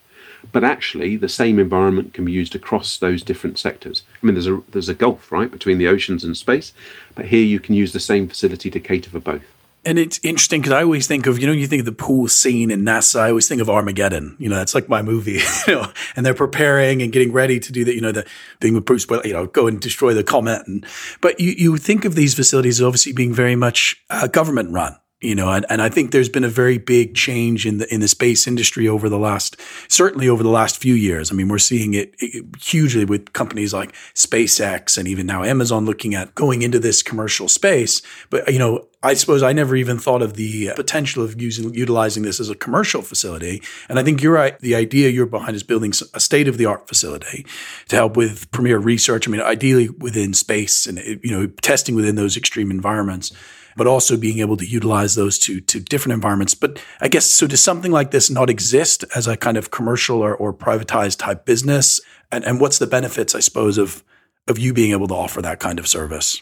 but 0.52 0.64
actually 0.64 1.16
the 1.16 1.30
same 1.30 1.60
environment 1.60 2.14
can 2.14 2.26
be 2.26 2.32
used 2.32 2.56
across 2.56 2.98
those 2.98 3.24
different 3.24 3.58
sectors. 3.60 4.04
I 4.22 4.26
mean, 4.26 4.36
there's 4.36 4.48
a 4.48 4.62
there's 4.72 4.90
a 4.90 4.94
gulf 4.94 5.32
right 5.32 5.52
between 5.52 5.78
the 5.78 5.88
oceans 5.88 6.24
and 6.24 6.36
space, 6.36 6.74
but 7.16 7.26
here 7.26 7.44
you 7.44 7.60
can 7.60 7.76
use 7.76 7.94
the 7.94 8.00
same 8.00 8.28
facility 8.28 8.70
to 8.72 8.80
cater 8.80 9.10
for 9.10 9.20
both. 9.20 9.44
And 9.88 10.00
it's 10.00 10.20
interesting 10.24 10.62
because 10.62 10.74
I 10.74 10.82
always 10.82 11.06
think 11.06 11.28
of, 11.28 11.38
you 11.38 11.46
know, 11.46 11.54
you 11.54 11.68
think 11.68 11.82
of 11.82 11.86
the 11.86 11.92
pool 11.92 12.28
scene 12.28 12.72
in 12.72 12.82
NASA, 12.82 13.20
I 13.20 13.30
always 13.30 13.48
think 13.48 13.62
of 13.62 13.70
Armageddon. 13.70 14.36
You 14.40 14.50
know, 14.50 14.56
that's 14.56 14.74
like 14.74 14.90
my 14.90 15.04
movie, 15.04 15.42
you 15.68 15.76
know, 15.76 15.92
and 16.16 16.26
they're 16.26 16.34
preparing 16.34 17.04
and 17.04 17.14
getting 17.14 17.32
ready 17.32 17.60
to 17.60 17.72
do 17.72 17.86
that, 17.86 17.94
you 17.94 18.02
know, 18.02 18.12
the 18.12 18.26
thing 18.60 18.74
with 18.74 18.86
Bruce, 18.86 19.06
you 19.24 19.34
know, 19.34 19.46
go 19.46 19.68
and 19.68 19.80
destroy 19.80 20.16
the 20.16 20.24
comet. 20.24 20.66
And, 20.66 20.84
but 21.22 21.40
you, 21.40 21.52
you 21.52 21.78
think 21.78 22.04
of 22.04 22.16
these 22.16 22.34
facilities 22.34 22.80
as 22.80 22.86
obviously 22.86 23.14
being 23.14 23.32
very 23.32 23.56
much 23.56 24.04
uh, 24.10 24.26
government 24.26 24.72
run 24.72 24.98
you 25.22 25.34
know, 25.34 25.50
and, 25.50 25.66
and 25.70 25.82
I 25.82 25.88
think 25.88 26.12
there's 26.12 26.28
been 26.28 26.44
a 26.44 26.50
very 26.50 26.78
big 26.78 27.16
change 27.16 27.66
in 27.66 27.78
the 27.78 27.94
in 27.94 28.02
the 28.02 28.08
space 28.08 28.48
industry 28.48 28.88
over 28.88 29.08
the 29.08 29.18
last 29.18 29.56
certainly 29.88 30.28
over 30.28 30.44
the 30.44 30.50
last 30.50 30.78
few 30.78 30.94
years. 30.94 31.32
I 31.32 31.36
mean, 31.36 31.48
we're 31.48 31.58
seeing 31.58 31.94
it, 31.94 32.14
it 32.20 32.44
hugely 32.62 33.06
with 33.06 33.32
companies 33.32 33.74
like 33.74 33.94
SpaceX 34.14 34.98
and 34.98 35.08
even 35.08 35.26
now 35.26 35.44
Amazon 35.44 35.86
looking 35.86 36.16
at 36.16 36.36
going 36.36 36.64
into 36.64 36.80
this 36.80 37.02
commercial 37.02 37.48
space. 37.48 38.02
But 38.30 38.52
you 38.52 38.60
know, 38.60 38.88
I 39.04 39.14
suppose 39.14 39.42
I 39.42 39.54
never 39.54 39.78
even 39.78 40.00
thought 40.00 40.22
of 40.22 40.34
the 40.34 40.72
potential 40.76 41.24
of 41.24 41.42
using 41.42 41.74
utilizing 41.74 42.24
this 42.24 42.42
as 42.42 42.50
a 42.50 42.56
commercial 42.56 43.02
facility. 43.02 43.64
And 43.88 43.98
I 43.98 44.04
think 44.04 44.22
you're 44.22 44.34
right. 44.34 44.60
The 44.60 44.76
idea 44.76 45.10
you're 45.10 45.26
behind 45.26 45.56
is 45.56 45.64
building 45.64 45.94
a 46.14 46.20
state 46.20 46.50
of 46.50 46.58
the 46.58 46.66
art 46.66 46.90
facility 46.90 47.46
to 47.88 47.96
help 47.96 48.18
with 48.18 48.52
premier 48.52 48.80
research. 48.80 49.30
I 49.30 49.32
mean, 49.32 49.40
ideally 49.40 49.88
within 49.88 50.34
space 50.34 50.86
and 50.86 51.00
you 51.00 51.32
know 51.32 51.48
testing 51.62 51.96
within 51.96 52.16
those 52.16 52.36
extreme 52.36 52.70
environments 52.70 53.32
but 53.76 53.88
also 53.88 54.18
being 54.18 54.40
able 54.40 54.58
to 54.58 54.66
utilize 54.66 55.16
those 55.16 55.38
to 55.40 55.62
to 55.62 55.80
different 55.80 56.14
environments. 56.14 56.54
But 56.54 56.82
I 57.02 57.08
guess 57.08 57.26
so 57.26 57.48
does 57.48 57.62
something 57.62 57.92
like 57.92 58.12
this 58.12 58.30
not 58.30 58.50
exist 58.50 59.04
as 59.16 59.28
a 59.28 59.38
kind 59.38 59.58
of 59.58 59.72
commercial 59.72 60.22
or, 60.22 60.36
or 60.36 60.54
privatized 60.54 61.20
type 61.20 61.46
business? 61.46 62.00
And 62.32 62.44
and 62.44 62.60
what's 62.60 62.80
the 62.80 62.88
benefits, 62.88 63.36
I 63.36 63.40
suppose, 63.40 63.78
of 63.78 64.04
of 64.48 64.60
you 64.60 64.74
being 64.74 64.92
able 64.92 65.08
to 65.08 65.16
offer 65.16 65.42
that 65.42 65.60
kind 65.60 65.80
of 65.80 65.88
service? 65.88 66.42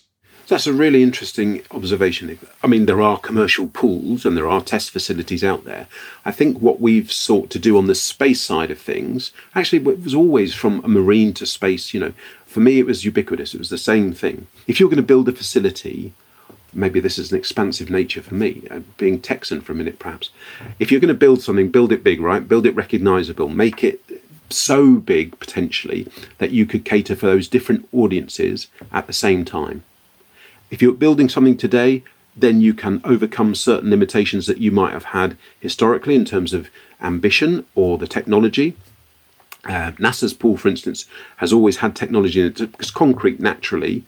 That's 0.50 0.68
a 0.68 0.74
really 0.74 1.02
interesting 1.02 1.62
observation. 1.72 2.38
I 2.62 2.68
mean, 2.68 2.86
there 2.86 3.02
are 3.02 3.18
commercial 3.18 3.68
pools 3.68 4.26
and 4.26 4.36
there 4.36 4.50
are 4.50 4.62
test 4.62 4.92
facilities 4.92 5.44
out 5.44 5.64
there. 5.64 5.88
I 6.26 6.32
think 6.32 6.60
what 6.60 6.82
we've 6.82 7.12
sought 7.12 7.50
to 7.52 7.60
do 7.60 7.78
on 7.78 7.88
the 7.88 7.96
space 7.96 8.42
side 8.42 8.70
of 8.70 8.78
things, 8.78 9.32
actually, 9.56 9.80
it 9.90 10.04
was 10.04 10.14
always 10.14 10.54
from 10.54 10.84
a 10.84 10.90
marine 10.90 11.34
to 11.36 11.46
space, 11.46 11.94
you 11.94 12.00
know, 12.02 12.14
for 12.46 12.60
me, 12.60 12.78
it 12.78 12.86
was 12.86 13.06
ubiquitous. 13.06 13.54
It 13.54 13.60
was 13.60 13.70
the 13.70 13.78
same 13.78 14.12
thing. 14.12 14.48
If 14.68 14.80
you're 14.80 14.90
going 14.90 14.98
to 14.98 15.02
build 15.02 15.30
a 15.30 15.32
facility 15.32 16.14
maybe 16.74 17.00
this 17.00 17.18
is 17.18 17.32
an 17.32 17.38
expansive 17.38 17.90
nature 17.90 18.22
for 18.22 18.36
me, 18.36 18.68
uh, 18.72 18.80
being 18.98 19.20
Texan 19.20 19.62
for 19.62 19.72
a 19.72 19.76
minute 19.76 20.00
perhaps. 20.00 20.30
If 20.80 20.92
you're 20.92 21.02
going 21.02 21.08
to 21.08 21.14
build 21.14 21.42
something, 21.42 21.70
build 21.70 21.92
it 21.92 22.04
big, 22.04 22.20
right? 22.22 22.48
Build 22.48 22.66
it 22.66 22.76
recognizable, 22.76 23.50
make 23.50 23.84
it 23.84 24.02
so 24.50 24.96
big 24.96 25.40
potentially 25.40 26.08
that 26.38 26.52
you 26.52 26.66
could 26.66 26.86
cater 26.86 27.16
for 27.16 27.26
those 27.26 27.48
different 27.48 27.88
audiences 27.92 28.68
at 28.92 29.08
the 29.08 29.14
same 29.14 29.44
time. 29.44 29.84
If 30.70 30.82
you're 30.82 30.94
building 30.94 31.30
something 31.30 31.58
today, 31.58 32.04
then 32.36 32.62
you 32.62 32.74
can 32.74 33.02
overcome 33.04 33.56
certain 33.56 33.90
limitations 33.90 34.48
that 34.48 34.58
you 34.58 34.72
might 34.72 34.94
have 34.94 35.06
had 35.06 35.38
historically 35.60 36.16
in 36.16 36.26
terms 36.26 36.54
of 36.54 36.70
ambition 37.02 37.66
or 37.76 37.98
the 37.98 38.08
technology. 38.08 38.76
Uh, 39.66 39.92
NASA's 39.94 40.34
pool, 40.34 40.58
for 40.58 40.68
instance, 40.68 41.06
has 41.38 41.54
always 41.54 41.78
had 41.78 41.96
technology 41.96 42.42
in 42.42 42.48
it 42.48 42.58
because 42.58 42.92
concrete 42.92 43.40
naturally, 43.40 44.04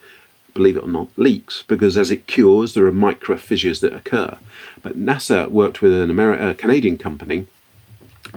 believe 0.55 0.77
it 0.77 0.83
or 0.83 0.88
not, 0.88 1.09
leaks 1.17 1.63
because 1.67 1.95
as 1.97 2.09
it 2.09 2.25
cures, 2.25 2.74
there 2.74 2.88
are 2.88 2.91
micro 2.91 3.38
fissures 3.38 3.81
that 3.81 3.93
occur. 3.93 4.35
But 4.81 4.97
NASA 4.97 5.47
worked 5.50 5.83
with 5.83 5.93
an 5.93 6.09
Ameri- 6.09 6.50
a 6.50 6.55
Canadian 6.55 6.97
company 6.97 7.45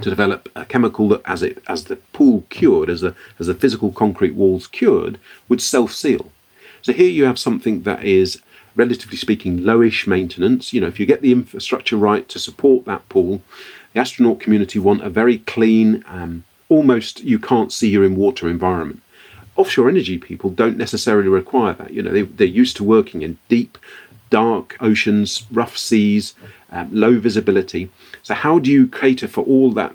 to 0.02 0.10
develop 0.10 0.50
a 0.54 0.66
chemical 0.66 1.08
that, 1.08 1.22
as 1.25 1.42
it 1.42 1.62
as 1.66 1.84
the 1.84 1.96
pool 1.96 2.44
cured, 2.50 2.90
as 2.90 3.00
the 3.00 3.14
as 3.38 3.46
the 3.46 3.54
physical 3.54 3.90
concrete 3.92 4.34
walls 4.34 4.66
cured, 4.66 5.18
would 5.48 5.62
self 5.62 5.94
seal. 5.94 6.30
So 6.82 6.92
here 6.92 7.08
you 7.08 7.25
have 7.25 7.38
something 7.38 7.82
that 7.82 8.04
is 8.04 8.42
relatively 8.76 9.16
speaking, 9.16 9.60
lowish 9.60 10.06
maintenance. 10.06 10.72
You 10.72 10.80
know, 10.80 10.87
if 10.87 11.00
you 11.00 11.06
get 11.06 11.22
the 11.22 11.32
infrastructure 11.32 11.96
right 11.96 12.28
to 12.28 12.38
support 12.38 12.84
that 12.84 13.08
pool, 13.08 13.42
the 13.92 14.00
astronaut 14.00 14.40
community 14.40 14.78
want 14.78 15.02
a 15.02 15.10
very 15.10 15.38
clean, 15.38 16.04
um, 16.06 16.44
almost 16.68 17.22
you 17.25 17.38
can't 17.38 17.72
see 17.72 17.88
you're 17.88 18.04
in 18.04 18.16
water 18.16 18.48
environment. 18.48 19.02
Offshore 19.58 19.88
energy 19.88 20.18
people 20.18 20.50
don't 20.50 20.78
necessarily 20.78 21.28
require 21.28 21.74
that. 21.74 21.92
You 21.92 22.02
know, 22.02 22.12
they, 22.12 22.22
they're 22.22 22.46
used 22.46 22.76
to 22.76 22.84
working 22.84 23.22
in 23.22 23.38
deep, 23.48 23.76
dark 24.30 24.76
oceans, 24.80 25.44
rough 25.50 25.76
seas, 25.76 26.34
um, 26.70 26.88
low 26.92 27.18
visibility. 27.18 27.90
So, 28.22 28.34
how 28.34 28.58
do 28.60 28.70
you 28.70 28.86
cater 28.86 29.28
for 29.28 29.42
all 29.44 29.72
that 29.72 29.92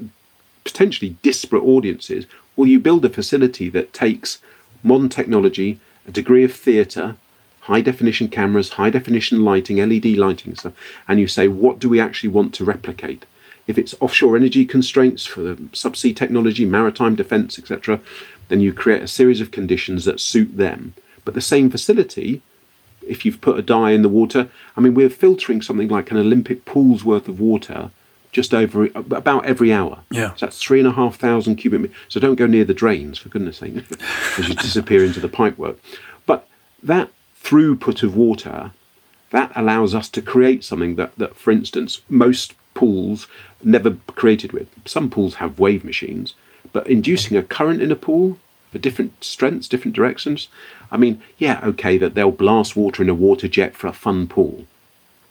potentially 0.66 1.16
disparate 1.22 1.64
audiences? 1.64 2.26
Well, 2.56 2.68
you 2.68 2.80
build 2.80 3.06
a 3.06 3.10
facility 3.10 3.70
that 3.70 3.94
takes 3.94 4.40
modern 4.84 5.10
technology, 5.10 5.80
a 6.08 6.12
degree 6.12 6.44
of 6.44 6.54
theatre, 6.54 7.16
high 7.62 7.82
definition 7.82 8.28
cameras, 8.28 8.72
high 8.72 8.90
definition 8.90 9.46
lighting, 9.46 9.78
LED 9.78 10.18
lighting 10.18 10.56
stuff, 10.56 10.74
and 11.08 11.20
you 11.20 11.28
say, 11.28 11.48
what 11.48 11.80
do 11.80 11.88
we 11.88 12.00
actually 12.00 12.30
want 12.30 12.54
to 12.56 12.66
replicate? 12.66 13.26
If 13.66 13.78
it's 13.78 13.96
offshore 14.00 14.36
energy 14.36 14.66
constraints 14.66 15.26
for 15.26 15.42
the 15.42 15.56
subsea 15.72 16.16
technology, 16.16 16.66
maritime 16.66 17.16
defense, 17.16 17.58
etc., 17.58 18.00
then 18.50 18.60
you 18.60 18.74
create 18.74 19.02
a 19.02 19.08
series 19.08 19.42
of 19.42 19.52
conditions 19.52 20.06
that 20.06 20.20
suit 20.20 20.58
them. 20.58 20.94
But 21.24 21.34
the 21.34 21.42
same 21.42 21.70
facility, 21.70 22.42
if 23.08 23.26
you've 23.26 23.42
put 23.42 23.58
a 23.58 23.62
dye 23.62 23.92
in 23.92 24.02
the 24.02 24.10
water, 24.10 24.50
I 24.76 24.82
mean, 24.82 24.94
we're 24.94 25.10
filtering 25.10 25.62
something 25.62 25.88
like 25.88 26.12
an 26.12 26.18
Olympic 26.18 26.66
pool's 26.66 27.06
worth 27.06 27.28
of 27.28 27.40
water 27.40 27.92
just 28.34 28.54
over 28.54 28.90
about 28.96 29.46
every 29.46 29.72
hour. 29.72 30.00
Yeah. 30.10 30.34
So 30.34 30.48
that's 30.48 30.62
three 30.62 30.80
and 30.80 30.88
a 30.88 30.92
half 30.92 31.16
thousand 31.16 31.56
cubic 31.58 31.82
meters. 31.82 31.96
So 32.10 32.20
don't 32.20 32.36
go 32.36 32.48
near 32.48 32.66
the 32.66 32.74
drains, 32.74 33.20
for 33.20 33.30
goodness 33.30 33.58
sake, 33.58 33.76
as 34.38 34.50
you 34.50 34.56
disappear 34.56 35.06
into 35.06 35.20
the 35.20 35.30
pipework. 35.30 35.78
But 36.26 36.48
that 36.82 37.10
throughput 37.42 38.04
of 38.04 38.16
water, 38.16 38.72
that 39.30 39.52
allows 39.56 39.94
us 39.94 40.10
to 40.10 40.22
create 40.22 40.64
something 40.64 40.96
that, 40.96 41.16
that 41.18 41.36
for 41.36 41.52
instance, 41.52 42.02
most 42.10 42.56
pools 42.74 43.28
never 43.64 43.92
created 44.08 44.52
with. 44.52 44.68
Some 44.86 45.10
pools 45.10 45.36
have 45.36 45.60
wave 45.60 45.84
machines, 45.84 46.34
but 46.72 46.88
inducing 46.88 47.38
a 47.38 47.44
current 47.44 47.82
in 47.82 47.92
a 47.92 47.96
pool 47.96 48.38
for 48.72 48.80
different 48.80 49.24
strengths, 49.24 49.68
different 49.68 49.96
directions. 49.96 50.48
I 50.92 50.98
mean, 50.98 51.22
yeah, 51.38 51.62
okay, 51.64 51.98
that 52.00 52.16
they'll 52.16 52.32
blast 52.32 52.76
water 52.76 53.04
in 53.04 53.10
a 53.10 53.14
water 53.14 53.48
jet 53.48 53.76
for 53.76 53.88
a 53.88 53.94
fun 53.94 54.28
pool. 54.28 54.66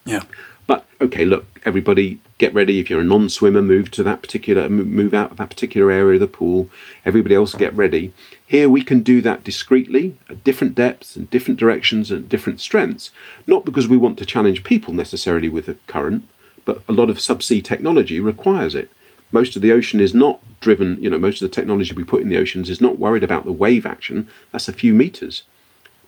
Yeah. 0.04 0.22
But 0.66 0.86
okay, 1.00 1.24
look, 1.24 1.44
everybody 1.64 2.20
get 2.38 2.54
ready. 2.54 2.78
If 2.78 2.88
you're 2.88 3.00
a 3.00 3.04
non-swimmer, 3.04 3.62
move 3.62 3.90
to 3.92 4.02
that 4.04 4.22
particular, 4.22 4.68
move 4.68 5.12
out 5.12 5.32
of 5.32 5.36
that 5.38 5.50
particular 5.50 5.90
area 5.90 6.14
of 6.14 6.20
the 6.20 6.26
pool. 6.26 6.70
Everybody 7.04 7.34
else 7.34 7.54
get 7.54 7.74
ready. 7.74 8.12
Here 8.46 8.68
we 8.68 8.82
can 8.82 9.02
do 9.02 9.20
that 9.22 9.44
discreetly 9.44 10.16
at 10.28 10.44
different 10.44 10.74
depths 10.74 11.16
and 11.16 11.28
different 11.30 11.58
directions 11.58 12.10
and 12.10 12.28
different 12.28 12.60
strengths. 12.60 13.10
Not 13.46 13.64
because 13.64 13.88
we 13.88 13.96
want 13.96 14.18
to 14.18 14.26
challenge 14.26 14.64
people 14.64 14.94
necessarily 14.94 15.48
with 15.48 15.66
the 15.66 15.76
current, 15.86 16.28
but 16.64 16.82
a 16.88 16.92
lot 16.92 17.10
of 17.10 17.18
subsea 17.18 17.62
technology 17.62 18.20
requires 18.20 18.74
it. 18.74 18.90
Most 19.30 19.56
of 19.56 19.62
the 19.62 19.72
ocean 19.72 20.00
is 20.00 20.14
not 20.14 20.40
driven, 20.60 21.02
you 21.02 21.08
know, 21.10 21.18
most 21.18 21.42
of 21.42 21.50
the 21.50 21.54
technology 21.54 21.94
we 21.94 22.04
put 22.04 22.22
in 22.22 22.28
the 22.28 22.38
oceans 22.38 22.70
is 22.70 22.80
not 22.80 22.98
worried 22.98 23.24
about 23.24 23.44
the 23.44 23.52
wave 23.52 23.86
action. 23.86 24.28
That's 24.52 24.68
a 24.68 24.72
few 24.72 24.92
meters. 24.94 25.42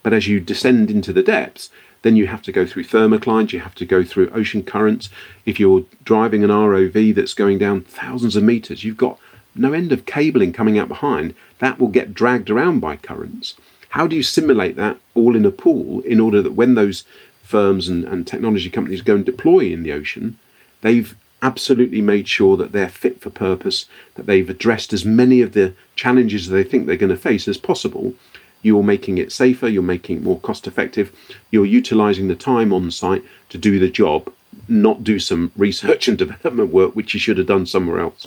But 0.03 0.13
as 0.13 0.29
you 0.29 0.41
descend 0.41 0.91
into 0.91 1.13
the 1.13 1.23
depths, 1.23 1.71
then 2.03 2.17
you 2.17 2.27
have 2.27 2.43
to 2.43 2.53
go 2.53 2.67
through 2.67 2.85
thermoclines, 2.85 3.53
you 3.53 3.61
have 3.61 3.75
to 3.77 3.87
go 3.87 4.05
through 4.05 4.29
ocean 4.31 4.63
currents. 4.63 5.09
If 5.47 5.59
you're 5.59 5.85
driving 6.05 6.45
an 6.45 6.51
ROV 6.51 7.15
that's 7.15 7.33
going 7.33 7.59
down 7.59 7.81
thousands 7.81 8.37
of 8.37 8.43
meters, 8.43 8.85
you've 8.85 8.99
got 8.99 9.19
no 9.55 9.73
end 9.73 9.91
of 9.91 10.05
cabling 10.05 10.53
coming 10.53 10.79
out 10.79 10.89
behind. 10.89 11.35
That 11.61 11.79
will 11.79 11.89
get 11.89 12.13
dragged 12.13 12.51
around 12.51 12.81
by 12.81 12.97
currents. 12.97 13.55
How 13.91 14.07
do 14.07 14.17
you 14.17 14.23
simulate 14.23 14.77
that 14.77 14.99
all 15.15 15.35
in 15.35 15.47
a 15.47 15.51
pool 15.51 16.01
in 16.01 16.21
order 16.21 16.43
that 16.43 16.53
when 16.53 16.75
those 16.75 17.05
firms 17.43 17.89
and, 17.89 18.05
and 18.05 18.27
technology 18.27 18.69
companies 18.69 19.01
go 19.01 19.15
and 19.15 19.25
deploy 19.25 19.61
in 19.61 19.83
the 19.83 19.93
ocean, 19.93 20.39
they've 20.85 21.17
absolutely 21.41 22.03
made 22.03 22.29
sure 22.29 22.59
that 22.59 22.73
they're 22.73 22.91
fit 22.91 23.21
for 23.21 23.31
purpose, 23.31 23.87
that 24.15 24.27
they've 24.27 24.51
addressed 24.51 24.93
as 24.93 25.05
many 25.05 25.41
of 25.41 25.53
the 25.55 25.75
challenges 25.97 26.49
they 26.49 26.63
think 26.63 26.87
they're 26.87 26.97
going 26.97 27.09
to 27.09 27.17
face 27.17 27.49
as 27.49 27.57
possible, 27.57 28.13
you're 28.61 28.83
making 28.83 29.17
it 29.17 29.33
safer, 29.33 29.67
you're 29.67 29.83
making 29.83 30.19
it 30.19 30.23
more 30.23 30.39
cost 30.41 30.67
effective, 30.67 31.11
you're 31.51 31.65
utilizing 31.65 32.29
the 32.29 32.37
time 32.37 32.71
on 32.71 32.91
site 32.91 33.25
to 33.49 33.57
do 33.57 33.79
the 33.79 33.89
job, 33.91 34.31
not 34.69 35.03
do 35.03 35.19
some 35.19 35.51
research 35.57 36.07
and 36.07 36.19
development 36.19 36.71
work 36.71 36.95
which 36.95 37.15
you 37.15 37.21
should 37.21 37.39
have 37.39 37.47
done 37.47 37.65
somewhere 37.65 38.01
else. 38.01 38.27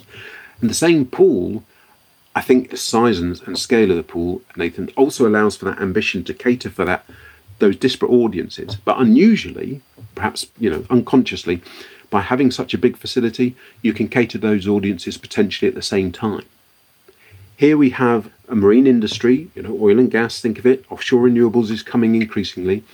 And 0.60 0.68
the 0.68 0.74
same 0.74 1.06
pool, 1.06 1.62
I 2.34 2.40
think 2.40 2.70
the 2.70 2.76
size 2.76 3.20
and, 3.20 3.40
and 3.46 3.56
scale 3.56 3.92
of 3.92 3.96
the 3.96 4.02
pool, 4.02 4.42
Nathan, 4.56 4.90
also 4.96 5.28
allows 5.28 5.56
for 5.56 5.66
that 5.66 5.80
ambition 5.80 6.24
to 6.24 6.34
cater 6.34 6.70
for 6.70 6.84
that 6.84 7.04
those 7.60 7.76
disparate 7.76 8.12
audiences. 8.12 8.76
But 8.76 9.00
unusually, 9.00 9.80
perhaps 10.14 10.46
you 10.58 10.70
know, 10.70 10.84
unconsciously, 10.90 11.60
by 12.10 12.22
having 12.22 12.50
such 12.50 12.74
a 12.74 12.78
big 12.78 12.96
facility, 12.96 13.54
you 13.82 13.92
can 13.92 14.08
cater 14.08 14.38
those 14.38 14.66
audiences 14.66 15.16
potentially 15.18 15.68
at 15.68 15.74
the 15.74 15.82
same 15.82 16.12
time. 16.12 16.44
Here 17.56 17.76
we 17.76 17.90
have 17.90 18.30
a 18.48 18.54
marine 18.54 18.86
industry, 18.86 19.50
you 19.54 19.62
know, 19.62 19.76
oil 19.80 19.98
and 19.98 20.10
gas, 20.10 20.40
think 20.40 20.58
of 20.58 20.66
it, 20.66 20.84
offshore 20.90 21.28
renewables 21.28 21.70
is 21.70 21.82
coming 21.82 22.14
increasingly. 22.14 22.84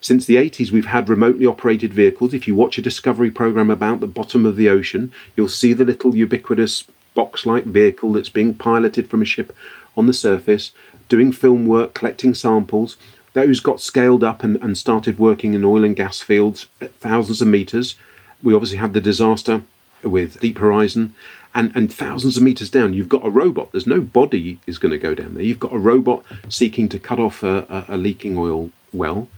Since 0.00 0.26
the 0.26 0.36
80s, 0.36 0.70
we've 0.70 0.86
had 0.86 1.08
remotely 1.08 1.46
operated 1.46 1.92
vehicles. 1.92 2.32
If 2.32 2.46
you 2.46 2.54
watch 2.54 2.78
a 2.78 2.82
discovery 2.82 3.30
program 3.30 3.70
about 3.70 4.00
the 4.00 4.06
bottom 4.06 4.46
of 4.46 4.56
the 4.56 4.68
ocean, 4.68 5.12
you'll 5.36 5.48
see 5.48 5.72
the 5.72 5.84
little 5.84 6.14
ubiquitous 6.14 6.84
box 7.14 7.46
like 7.46 7.64
vehicle 7.64 8.12
that's 8.12 8.28
being 8.28 8.54
piloted 8.54 9.10
from 9.10 9.22
a 9.22 9.24
ship 9.24 9.54
on 9.96 10.06
the 10.06 10.12
surface, 10.12 10.70
doing 11.08 11.32
film 11.32 11.66
work, 11.66 11.94
collecting 11.94 12.32
samples. 12.32 12.96
Those 13.32 13.58
got 13.58 13.80
scaled 13.80 14.22
up 14.22 14.44
and, 14.44 14.56
and 14.62 14.78
started 14.78 15.18
working 15.18 15.54
in 15.54 15.64
oil 15.64 15.84
and 15.84 15.96
gas 15.96 16.20
fields 16.20 16.66
at 16.80 16.94
thousands 16.96 17.42
of 17.42 17.48
meters. 17.48 17.96
We 18.42 18.54
obviously 18.54 18.78
had 18.78 18.92
the 18.92 19.00
disaster 19.00 19.62
with 20.02 20.40
Deep 20.40 20.58
Horizon, 20.58 21.14
and, 21.54 21.72
and 21.74 21.92
thousands 21.92 22.36
of 22.36 22.42
meters 22.42 22.70
down, 22.70 22.94
you've 22.94 23.08
got 23.08 23.26
a 23.26 23.30
robot. 23.30 23.72
There's 23.72 23.86
no 23.86 24.00
body 24.00 24.60
is 24.66 24.78
going 24.78 24.92
to 24.92 24.98
go 24.98 25.14
down 25.14 25.34
there. 25.34 25.42
You've 25.42 25.58
got 25.58 25.72
a 25.72 25.78
robot 25.78 26.22
seeking 26.48 26.88
to 26.90 26.98
cut 26.98 27.18
off 27.18 27.42
a, 27.42 27.66
a, 27.88 27.94
a 27.94 27.96
leaking 27.96 28.36
oil 28.38 28.70
well. 28.92 29.28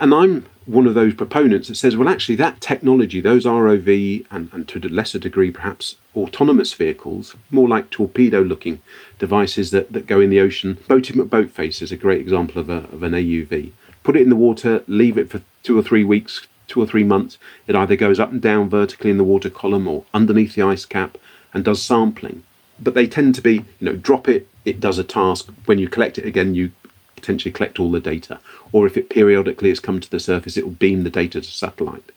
And 0.00 0.12
I'm 0.12 0.46
one 0.66 0.86
of 0.86 0.94
those 0.94 1.14
proponents 1.14 1.68
that 1.68 1.74
says, 1.76 1.96
well, 1.96 2.08
actually, 2.08 2.36
that 2.36 2.60
technology, 2.60 3.20
those 3.20 3.44
ROV 3.44 4.26
and, 4.30 4.48
and 4.52 4.66
to 4.68 4.78
a 4.78 4.88
lesser 4.88 5.18
degree, 5.18 5.50
perhaps 5.50 5.96
autonomous 6.16 6.72
vehicles, 6.72 7.36
more 7.50 7.68
like 7.68 7.90
torpedo 7.90 8.40
looking 8.40 8.80
devices 9.18 9.70
that, 9.70 9.92
that 9.92 10.06
go 10.06 10.20
in 10.20 10.30
the 10.30 10.40
ocean. 10.40 10.76
Boaty 10.88 11.12
McBoatface 11.12 11.82
is 11.82 11.92
a 11.92 11.96
great 11.96 12.20
example 12.20 12.60
of, 12.60 12.70
a, 12.70 12.84
of 12.92 13.02
an 13.02 13.12
AUV. 13.12 13.72
Put 14.02 14.16
it 14.16 14.22
in 14.22 14.30
the 14.30 14.36
water, 14.36 14.82
leave 14.86 15.18
it 15.18 15.30
for 15.30 15.42
two 15.62 15.78
or 15.78 15.82
three 15.82 16.04
weeks, 16.04 16.46
two 16.68 16.80
or 16.80 16.86
three 16.86 17.04
months. 17.04 17.38
It 17.66 17.76
either 17.76 17.96
goes 17.96 18.20
up 18.20 18.32
and 18.32 18.40
down 18.40 18.68
vertically 18.68 19.10
in 19.10 19.18
the 19.18 19.24
water 19.24 19.50
column 19.50 19.86
or 19.86 20.04
underneath 20.12 20.54
the 20.54 20.62
ice 20.62 20.84
cap 20.84 21.18
and 21.52 21.64
does 21.64 21.82
sampling. 21.82 22.42
But 22.80 22.94
they 22.94 23.06
tend 23.06 23.34
to 23.36 23.42
be, 23.42 23.54
you 23.54 23.64
know, 23.80 23.96
drop 23.96 24.28
it, 24.28 24.48
it 24.64 24.80
does 24.80 24.98
a 24.98 25.04
task. 25.04 25.48
When 25.66 25.78
you 25.78 25.88
collect 25.88 26.18
it 26.18 26.26
again, 26.26 26.54
you 26.54 26.72
potentially 27.14 27.52
collect 27.52 27.78
all 27.78 27.90
the 27.90 28.00
data. 28.00 28.40
Or 28.72 28.86
if 28.86 28.96
it 28.96 29.10
periodically 29.10 29.68
has 29.68 29.80
come 29.80 30.00
to 30.00 30.10
the 30.10 30.20
surface, 30.20 30.56
it 30.56 30.64
will 30.64 30.72
beam 30.72 31.04
the 31.04 31.10
data 31.10 31.40
to 31.40 31.46
satellite. 31.46 32.10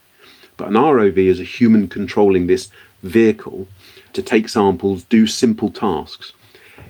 But 0.58 0.70
an 0.70 0.74
ROV 0.74 1.18
is 1.18 1.40
a 1.40 1.44
human 1.44 1.88
controlling 1.88 2.48
this 2.48 2.70
vehicle 3.04 3.68
to 4.14 4.22
take 4.22 4.50
samples, 4.50 5.04
do 5.04 5.28
simple 5.28 5.70
tasks. 5.70 6.34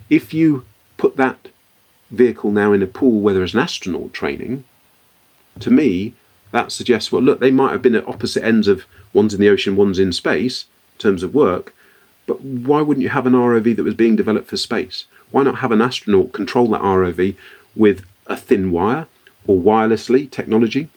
If 0.10 0.34
you 0.34 0.66
put 0.96 1.18
that 1.18 1.50
vehicle 2.10 2.52
now 2.52 2.72
in 2.72 2.82
a 2.82 2.88
pool 2.88 3.20
where 3.20 3.34
there 3.34 3.44
is 3.44 3.54
an 3.54 3.60
astronaut 3.60 4.14
training, 4.14 4.64
to 5.60 5.70
me, 5.70 6.14
that 6.58 6.72
suggests, 6.72 7.12
well, 7.12 7.22
look, 7.22 7.40
they 7.40 7.52
might 7.52 7.72
have 7.72 7.84
been 7.84 7.94
at 7.94 8.08
opposite 8.08 8.44
ends 8.44 8.68
of 8.68 8.86
one's 9.14 9.32
in 9.32 9.40
the 9.40 9.48
ocean, 9.48 9.76
one's 9.76 10.00
in 10.00 10.12
space 10.12 10.66
in 10.96 11.00
terms 11.00 11.22
of 11.22 11.36
work, 11.36 11.76
but 12.26 12.42
why 12.42 12.82
wouldn't 12.82 13.04
you 13.04 13.10
have 13.10 13.28
an 13.28 13.34
ROV 13.34 13.76
that 13.76 13.84
was 13.84 13.94
being 13.94 14.16
developed 14.16 14.48
for 14.50 14.58
space? 14.58 15.06
Why 15.30 15.44
not 15.44 15.60
have 15.60 15.72
an 15.72 15.84
astronaut 15.84 16.34
control 16.34 16.68
that 16.70 16.82
ROV 16.82 17.36
with 17.76 18.04
a 18.26 18.36
thin 18.36 18.72
wire 18.72 19.06
or 19.46 19.62
wirelessly 19.62 20.30
technology 20.32 20.90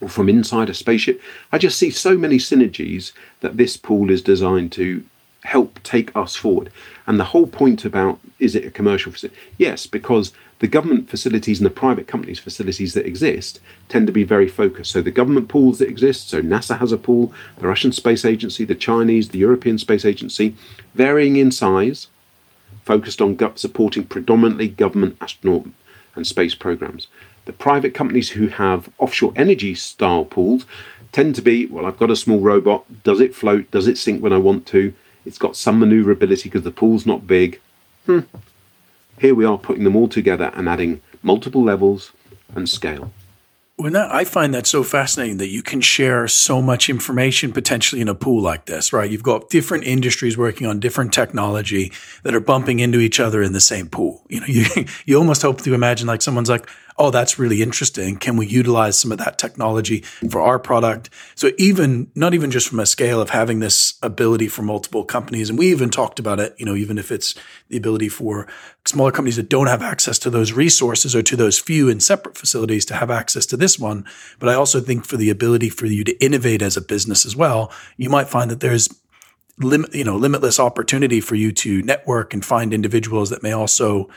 or 0.00 0.08
from 0.08 0.28
inside 0.28 0.68
a 0.68 0.74
spaceship? 0.74 1.22
I 1.52 1.58
just 1.58 1.78
see 1.78 1.90
so 1.90 2.18
many 2.18 2.38
synergies 2.38 3.12
that 3.38 3.58
this 3.58 3.76
pool 3.76 4.10
is 4.10 4.20
designed 4.20 4.72
to 4.72 5.04
help 5.42 5.82
take 5.82 6.14
us 6.16 6.36
forward. 6.36 6.70
And 7.06 7.18
the 7.18 7.24
whole 7.24 7.46
point 7.46 7.84
about 7.84 8.18
is 8.38 8.54
it 8.54 8.64
a 8.64 8.70
commercial 8.70 9.12
facility? 9.12 9.38
Yes, 9.58 9.86
because 9.86 10.32
the 10.60 10.68
government 10.68 11.10
facilities 11.10 11.58
and 11.58 11.66
the 11.66 11.70
private 11.70 12.06
companies' 12.06 12.38
facilities 12.38 12.94
that 12.94 13.06
exist 13.06 13.60
tend 13.88 14.06
to 14.06 14.12
be 14.12 14.22
very 14.22 14.48
focused. 14.48 14.92
So 14.92 15.02
the 15.02 15.10
government 15.10 15.48
pools 15.48 15.78
that 15.78 15.88
exist, 15.88 16.30
so 16.30 16.40
NASA 16.40 16.78
has 16.78 16.92
a 16.92 16.96
pool, 16.96 17.32
the 17.58 17.66
Russian 17.66 17.92
Space 17.92 18.24
Agency, 18.24 18.64
the 18.64 18.74
Chinese, 18.74 19.28
the 19.28 19.38
European 19.38 19.78
Space 19.78 20.04
Agency, 20.04 20.54
varying 20.94 21.36
in 21.36 21.50
size, 21.50 22.06
focused 22.84 23.20
on 23.20 23.36
supporting 23.56 24.04
predominantly 24.04 24.68
government 24.68 25.16
astronaut 25.20 25.66
and 26.14 26.26
space 26.26 26.54
programs. 26.54 27.08
The 27.44 27.52
private 27.52 27.94
companies 27.94 28.30
who 28.30 28.48
have 28.48 28.88
offshore 28.98 29.32
energy 29.34 29.74
style 29.74 30.24
pools 30.24 30.64
tend 31.10 31.34
to 31.34 31.42
be 31.42 31.66
well, 31.66 31.86
I've 31.86 31.98
got 31.98 32.10
a 32.10 32.16
small 32.16 32.40
robot, 32.40 33.02
does 33.02 33.20
it 33.20 33.34
float, 33.34 33.70
does 33.70 33.88
it 33.88 33.98
sink 33.98 34.22
when 34.22 34.32
I 34.32 34.38
want 34.38 34.66
to? 34.66 34.94
It's 35.24 35.38
got 35.38 35.56
some 35.56 35.78
maneuverability 35.78 36.48
because 36.48 36.62
the 36.62 36.70
pool's 36.70 37.06
not 37.06 37.26
big. 37.26 37.60
Hmm. 38.06 38.20
Here 39.18 39.34
we 39.34 39.44
are 39.44 39.58
putting 39.58 39.84
them 39.84 39.96
all 39.96 40.08
together 40.08 40.50
and 40.54 40.68
adding 40.68 41.00
multiple 41.22 41.62
levels 41.62 42.12
and 42.54 42.68
scale. 42.68 43.12
Well, 43.78 43.90
that, 43.92 44.12
I 44.12 44.24
find 44.24 44.52
that 44.54 44.66
so 44.66 44.84
fascinating 44.84 45.38
that 45.38 45.48
you 45.48 45.62
can 45.62 45.80
share 45.80 46.28
so 46.28 46.60
much 46.60 46.90
information 46.90 47.52
potentially 47.52 48.00
in 48.00 48.08
a 48.08 48.14
pool 48.14 48.42
like 48.42 48.66
this, 48.66 48.92
right? 48.92 49.10
You've 49.10 49.22
got 49.22 49.48
different 49.48 49.84
industries 49.84 50.36
working 50.36 50.66
on 50.66 50.78
different 50.78 51.12
technology 51.12 51.90
that 52.22 52.34
are 52.34 52.40
bumping 52.40 52.80
into 52.80 53.00
each 53.00 53.18
other 53.18 53.42
in 53.42 53.54
the 53.54 53.60
same 53.60 53.88
pool. 53.88 54.22
You 54.28 54.40
know, 54.40 54.46
you, 54.48 54.66
you 55.06 55.16
almost 55.16 55.42
hope 55.42 55.62
to 55.62 55.74
imagine 55.74 56.06
like 56.06 56.22
someone's 56.22 56.50
like, 56.50 56.68
oh, 56.98 57.10
that's 57.10 57.38
really 57.38 57.62
interesting. 57.62 58.16
Can 58.16 58.36
we 58.36 58.46
utilize 58.46 58.98
some 58.98 59.12
of 59.12 59.18
that 59.18 59.38
technology 59.38 60.00
for 60.30 60.40
our 60.40 60.58
product? 60.58 61.10
So 61.34 61.50
even 61.58 62.10
not 62.14 62.34
even 62.34 62.50
just 62.50 62.68
from 62.68 62.80
a 62.80 62.86
scale 62.86 63.20
of 63.20 63.30
having 63.30 63.60
this 63.60 63.94
ability 64.02 64.48
for 64.48 64.62
multiple 64.62 65.04
companies, 65.04 65.50
and 65.50 65.58
we 65.58 65.70
even 65.70 65.90
talked 65.90 66.18
about 66.18 66.40
it, 66.40 66.54
you 66.58 66.66
know, 66.66 66.74
even 66.74 66.98
if 66.98 67.10
it's 67.10 67.34
the 67.68 67.76
ability 67.76 68.08
for 68.08 68.46
smaller 68.84 69.12
companies 69.12 69.36
that 69.36 69.48
don't 69.48 69.68
have 69.68 69.82
access 69.82 70.18
to 70.20 70.30
those 70.30 70.52
resources 70.52 71.14
or 71.14 71.22
to 71.22 71.36
those 71.36 71.58
few 71.58 71.88
and 71.88 72.02
separate 72.02 72.36
facilities 72.36 72.84
to 72.86 72.94
have 72.94 73.10
access 73.10 73.46
to 73.46 73.56
this 73.56 73.78
one. 73.78 74.04
But 74.38 74.48
I 74.48 74.54
also 74.54 74.80
think 74.80 75.04
for 75.04 75.16
the 75.16 75.30
ability 75.30 75.68
for 75.68 75.86
you 75.86 76.04
to 76.04 76.24
innovate 76.24 76.62
as 76.62 76.76
a 76.76 76.82
business 76.82 77.24
as 77.24 77.36
well, 77.36 77.72
you 77.96 78.10
might 78.10 78.28
find 78.28 78.50
that 78.50 78.60
there's 78.60 78.88
you 79.60 80.04
know, 80.04 80.16
limitless 80.16 80.58
opportunity 80.58 81.20
for 81.20 81.34
you 81.34 81.52
to 81.52 81.82
network 81.82 82.34
and 82.34 82.44
find 82.44 82.72
individuals 82.72 83.30
that 83.30 83.42
may 83.42 83.52
also 83.52 84.08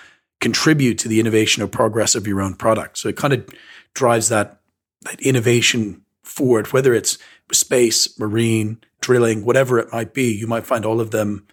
contribute 0.45 0.99
to 0.99 1.07
the 1.07 1.19
innovation 1.19 1.63
or 1.63 1.67
progress 1.67 2.13
of 2.13 2.27
your 2.27 2.39
own 2.39 2.53
product. 2.53 2.99
So 2.99 3.09
it 3.09 3.17
kind 3.17 3.33
of 3.33 3.49
drives 3.95 4.29
that, 4.29 4.59
that 5.01 5.19
innovation 5.19 6.03
forward, 6.21 6.71
whether 6.71 6.93
it's 6.93 7.17
space, 7.51 8.19
marine, 8.19 8.77
drilling, 9.01 9.43
whatever 9.43 9.79
it 9.79 9.91
might 9.91 10.13
be. 10.13 10.31
You 10.31 10.45
might 10.45 10.67
find 10.67 10.85
all 10.85 11.01
of 11.01 11.09
them 11.09 11.47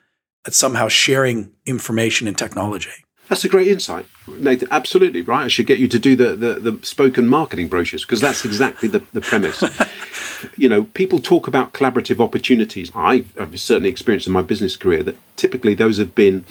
at 0.44 0.52
somehow 0.52 0.88
sharing 0.88 1.52
information 1.64 2.28
and 2.28 2.36
technology. 2.36 2.90
That's 3.30 3.46
a 3.46 3.48
great 3.48 3.68
insight, 3.68 4.04
Nathan. 4.28 4.68
Absolutely 4.70 5.22
right. 5.22 5.44
I 5.44 5.48
should 5.48 5.66
get 5.66 5.78
you 5.78 5.88
to 5.88 5.98
do 5.98 6.14
the, 6.14 6.36
the, 6.36 6.70
the 6.72 6.84
spoken 6.84 7.26
marketing 7.26 7.68
brochures 7.68 8.04
because 8.04 8.20
that's 8.20 8.44
exactly 8.44 8.90
the, 8.90 9.02
the 9.14 9.22
premise. 9.22 9.64
you 10.58 10.68
know, 10.68 10.84
people 10.84 11.18
talk 11.18 11.48
about 11.48 11.72
collaborative 11.72 12.20
opportunities. 12.20 12.92
I've 12.94 13.32
certainly 13.58 13.88
experienced 13.88 14.26
in 14.26 14.34
my 14.34 14.42
business 14.42 14.76
career 14.76 15.02
that 15.04 15.16
typically 15.36 15.72
those 15.72 15.96
have 15.96 16.14
been 16.14 16.44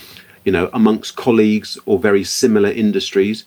you 0.44 0.52
know, 0.52 0.70
amongst 0.74 1.16
colleagues 1.16 1.78
or 1.86 2.00
very 2.00 2.24
similar 2.24 2.70
industries. 2.70 3.46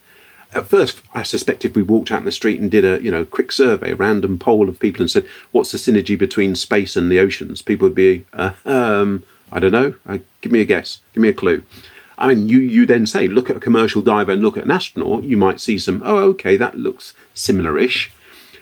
At 0.53 0.69
first, 0.69 1.01
I 1.15 1.25
suspect 1.25 1.65
if 1.65 1.75
we 1.75 1.83
walked 1.83 2.13
out 2.13 2.21
in 2.21 2.25
the 2.25 2.33
street 2.33 2.61
and 2.61 2.71
did 2.71 2.85
a 2.85 3.03
you 3.03 3.11
know 3.11 3.25
quick 3.25 3.51
survey, 3.51 3.93
a 3.93 3.97
random 3.97 4.39
poll 4.39 4.69
of 4.69 4.79
people, 4.79 5.03
and 5.03 5.11
said, 5.11 5.27
"What's 5.51 5.73
the 5.73 5.79
synergy 5.79 6.17
between 6.17 6.55
space 6.55 6.97
and 6.97 7.11
the 7.11 7.19
oceans?" 7.19 7.63
People 7.63 7.89
would 7.89 7.95
be, 7.95 8.25
uh, 8.33 8.53
um, 8.65 9.25
"I 9.51 9.59
don't 9.59 9.73
know. 9.73 9.95
Uh, 10.07 10.19
give 10.41 10.53
me 10.53 10.61
a 10.61 10.65
guess. 10.65 11.01
Give 11.13 11.23
me 11.23 11.29
a 11.29 11.35
clue." 11.35 11.63
I 12.17 12.29
mean, 12.29 12.49
you 12.49 12.59
you 12.61 12.87
then 12.87 13.07
say, 13.07 13.27
look 13.27 13.51
at 13.51 13.57
a 13.57 13.61
commercial 13.61 14.01
diver 14.01 14.33
and 14.33 14.43
look 14.43 14.57
at 14.57 14.65
an 14.65 14.71
astronaut. 14.71 15.25
You 15.25 15.37
might 15.37 15.61
see 15.61 15.79
some. 15.79 16.03
Oh, 16.05 16.19
okay, 16.31 16.57
that 16.57 16.79
looks 16.79 17.15
similar-ish. 17.35 18.13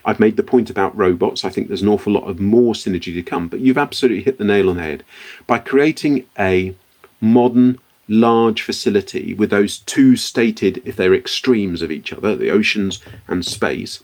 I've 0.04 0.20
made 0.20 0.36
the 0.36 0.42
point 0.42 0.70
about 0.70 0.96
robots. 0.96 1.44
I 1.44 1.50
think 1.50 1.68
there's 1.68 1.82
an 1.82 1.88
awful 1.88 2.14
lot 2.14 2.24
of 2.24 2.40
more 2.40 2.72
synergy 2.72 3.14
to 3.14 3.22
come. 3.22 3.48
But 3.48 3.60
you've 3.60 3.78
absolutely 3.78 4.22
hit 4.22 4.38
the 4.38 4.44
nail 4.44 4.68
on 4.68 4.76
the 4.76 4.82
head 4.82 5.04
by 5.46 5.58
creating 5.58 6.24
a 6.38 6.74
modern 7.20 7.78
large 8.08 8.62
facility 8.62 9.34
with 9.34 9.50
those 9.50 9.78
two 9.80 10.16
stated, 10.16 10.82
if 10.84 10.96
they're 10.96 11.14
extremes 11.14 11.82
of 11.82 11.90
each 11.90 12.12
other, 12.12 12.36
the 12.36 12.50
oceans 12.50 13.00
and 13.28 13.44
space, 13.44 14.02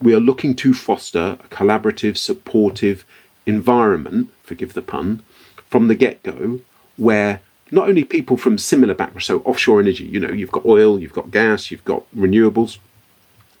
we 0.00 0.14
are 0.14 0.20
looking 0.20 0.54
to 0.56 0.74
foster 0.74 1.38
a 1.42 1.48
collaborative, 1.48 2.16
supportive 2.16 3.04
environment, 3.46 4.30
forgive 4.42 4.74
the 4.74 4.82
pun, 4.82 5.22
from 5.68 5.88
the 5.88 5.94
get 5.94 6.22
go, 6.22 6.60
where 6.96 7.40
not 7.70 7.88
only 7.88 8.04
people 8.04 8.36
from 8.36 8.58
similar 8.58 8.94
backgrounds, 8.94 9.26
so 9.26 9.40
offshore 9.40 9.80
energy, 9.80 10.04
you 10.04 10.20
know, 10.20 10.30
you've 10.30 10.52
got 10.52 10.64
oil, 10.64 11.00
you've 11.00 11.12
got 11.12 11.30
gas, 11.30 11.70
you've 11.70 11.84
got 11.84 12.04
renewables, 12.14 12.78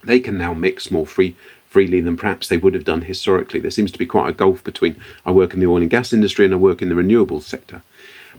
they 0.04 0.20
can 0.20 0.38
now 0.38 0.54
mix 0.54 0.90
more 0.90 1.06
free, 1.06 1.34
freely 1.68 2.00
than 2.00 2.16
perhaps 2.16 2.48
they 2.48 2.56
would 2.56 2.74
have 2.74 2.84
done 2.84 3.02
historically. 3.02 3.60
There 3.60 3.70
seems 3.70 3.90
to 3.92 3.98
be 3.98 4.06
quite 4.06 4.28
a 4.28 4.32
gulf 4.32 4.62
between 4.62 4.96
I 5.24 5.32
work 5.32 5.52
in 5.52 5.60
the 5.60 5.66
oil 5.66 5.78
and 5.78 5.90
gas 5.90 6.12
industry 6.12 6.44
and 6.44 6.54
I 6.54 6.58
work 6.58 6.80
in 6.80 6.88
the 6.88 6.94
renewables 6.94 7.42
sector. 7.42 7.82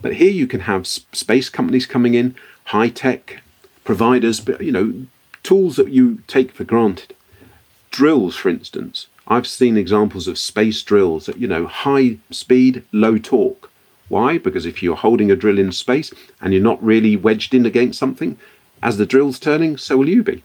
But 0.01 0.15
here 0.15 0.31
you 0.31 0.47
can 0.47 0.61
have 0.61 0.87
space 0.87 1.49
companies 1.49 1.85
coming 1.85 2.13
in, 2.13 2.35
high 2.65 2.89
tech 2.89 3.41
providers, 3.83 4.39
but 4.39 4.61
you 4.61 4.71
know, 4.71 5.05
tools 5.43 5.75
that 5.77 5.89
you 5.89 6.21
take 6.27 6.51
for 6.51 6.63
granted. 6.63 7.15
Drills, 7.91 8.35
for 8.35 8.49
instance. 8.49 9.07
I've 9.27 9.47
seen 9.47 9.77
examples 9.77 10.27
of 10.27 10.37
space 10.37 10.81
drills 10.83 11.25
that, 11.25 11.37
you 11.37 11.47
know, 11.47 11.67
high 11.67 12.17
speed, 12.31 12.83
low 12.91 13.17
torque. 13.17 13.69
Why? 14.07 14.37
Because 14.37 14.65
if 14.65 14.81
you're 14.81 14.95
holding 14.95 15.29
a 15.29 15.35
drill 15.35 15.59
in 15.59 15.71
space 15.73 16.13
and 16.39 16.53
you're 16.53 16.61
not 16.61 16.81
really 16.81 17.17
wedged 17.17 17.53
in 17.53 17.65
against 17.65 17.99
something, 17.99 18.37
as 18.81 18.97
the 18.97 19.05
drill's 19.05 19.39
turning, 19.39 19.77
so 19.77 19.97
will 19.97 20.07
you 20.07 20.23
be. 20.23 20.43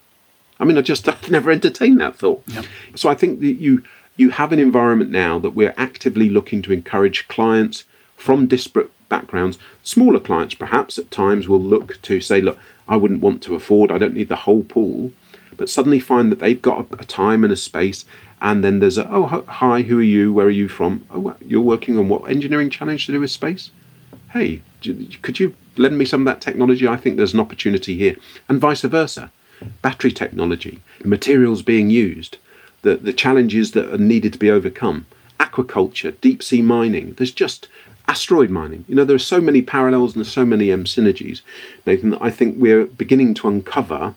I 0.58 0.64
mean, 0.64 0.78
I 0.78 0.82
just 0.82 1.08
I've 1.08 1.30
never 1.30 1.50
entertained 1.50 2.00
that 2.00 2.16
thought. 2.16 2.42
Yep. 2.46 2.64
So 2.96 3.08
I 3.08 3.14
think 3.14 3.40
that 3.40 3.54
you 3.54 3.82
you 4.16 4.30
have 4.30 4.52
an 4.52 4.58
environment 4.58 5.10
now 5.10 5.38
that 5.38 5.50
we're 5.50 5.74
actively 5.76 6.28
looking 6.28 6.60
to 6.62 6.72
encourage 6.72 7.28
clients 7.28 7.84
from 8.16 8.46
disparate 8.46 8.90
backgrounds. 9.16 9.58
Smaller 9.82 10.20
clients, 10.28 10.54
perhaps, 10.54 10.98
at 10.98 11.10
times 11.10 11.48
will 11.48 11.60
look 11.74 12.00
to 12.08 12.20
say, 12.20 12.40
look, 12.40 12.58
I 12.88 12.96
wouldn't 12.96 13.20
want 13.26 13.42
to 13.42 13.54
afford, 13.54 13.92
I 13.92 13.98
don't 13.98 14.14
need 14.14 14.30
the 14.30 14.44
whole 14.46 14.64
pool, 14.64 15.12
but 15.58 15.68
suddenly 15.68 16.00
find 16.00 16.32
that 16.32 16.40
they've 16.40 16.60
got 16.70 16.86
a, 16.98 17.04
time 17.04 17.44
and 17.44 17.52
a 17.52 17.56
space. 17.56 18.04
And 18.40 18.64
then 18.64 18.80
there's 18.80 18.98
a, 18.98 19.06
oh, 19.12 19.44
hi, 19.46 19.82
who 19.82 19.98
are 19.98 20.10
you? 20.16 20.32
Where 20.32 20.46
are 20.46 20.60
you 20.62 20.68
from? 20.68 20.92
Oh, 21.10 21.36
you're 21.50 21.60
working 21.74 21.98
on 21.98 22.08
what 22.08 22.28
engineering 22.28 22.70
challenge 22.70 23.06
to 23.06 23.12
do 23.12 23.20
with 23.20 23.30
space? 23.30 23.70
Hey, 24.30 24.62
could 25.22 25.38
you 25.38 25.54
lend 25.76 25.98
me 25.98 26.06
some 26.06 26.22
of 26.22 26.24
that 26.30 26.40
technology? 26.40 26.88
I 26.88 26.96
think 26.96 27.16
there's 27.16 27.34
an 27.34 27.40
opportunity 27.40 27.96
here. 27.96 28.16
And 28.48 28.60
vice 28.60 28.82
versa. 28.82 29.30
Battery 29.80 30.10
technology, 30.10 30.80
materials 31.04 31.62
being 31.62 31.88
used, 31.88 32.38
the, 32.82 32.96
the 32.96 33.12
challenges 33.12 33.72
that 33.72 33.94
are 33.94 33.98
needed 34.12 34.32
to 34.32 34.38
be 34.38 34.50
overcome, 34.50 35.06
aquaculture, 35.38 36.20
deep 36.20 36.42
sea 36.42 36.62
mining. 36.62 37.14
There's 37.16 37.30
just 37.30 37.68
asteroid 38.12 38.50
mining. 38.50 38.84
You 38.88 38.94
know, 38.94 39.06
there 39.06 39.16
are 39.16 39.30
so 39.34 39.40
many 39.40 39.62
parallels 39.62 40.14
and 40.14 40.26
so 40.26 40.44
many 40.44 40.70
um, 40.70 40.84
synergies, 40.84 41.40
Nathan, 41.86 42.10
that 42.10 42.22
I 42.22 42.30
think 42.30 42.56
we're 42.58 42.84
beginning 42.84 43.32
to 43.36 43.48
uncover. 43.48 44.14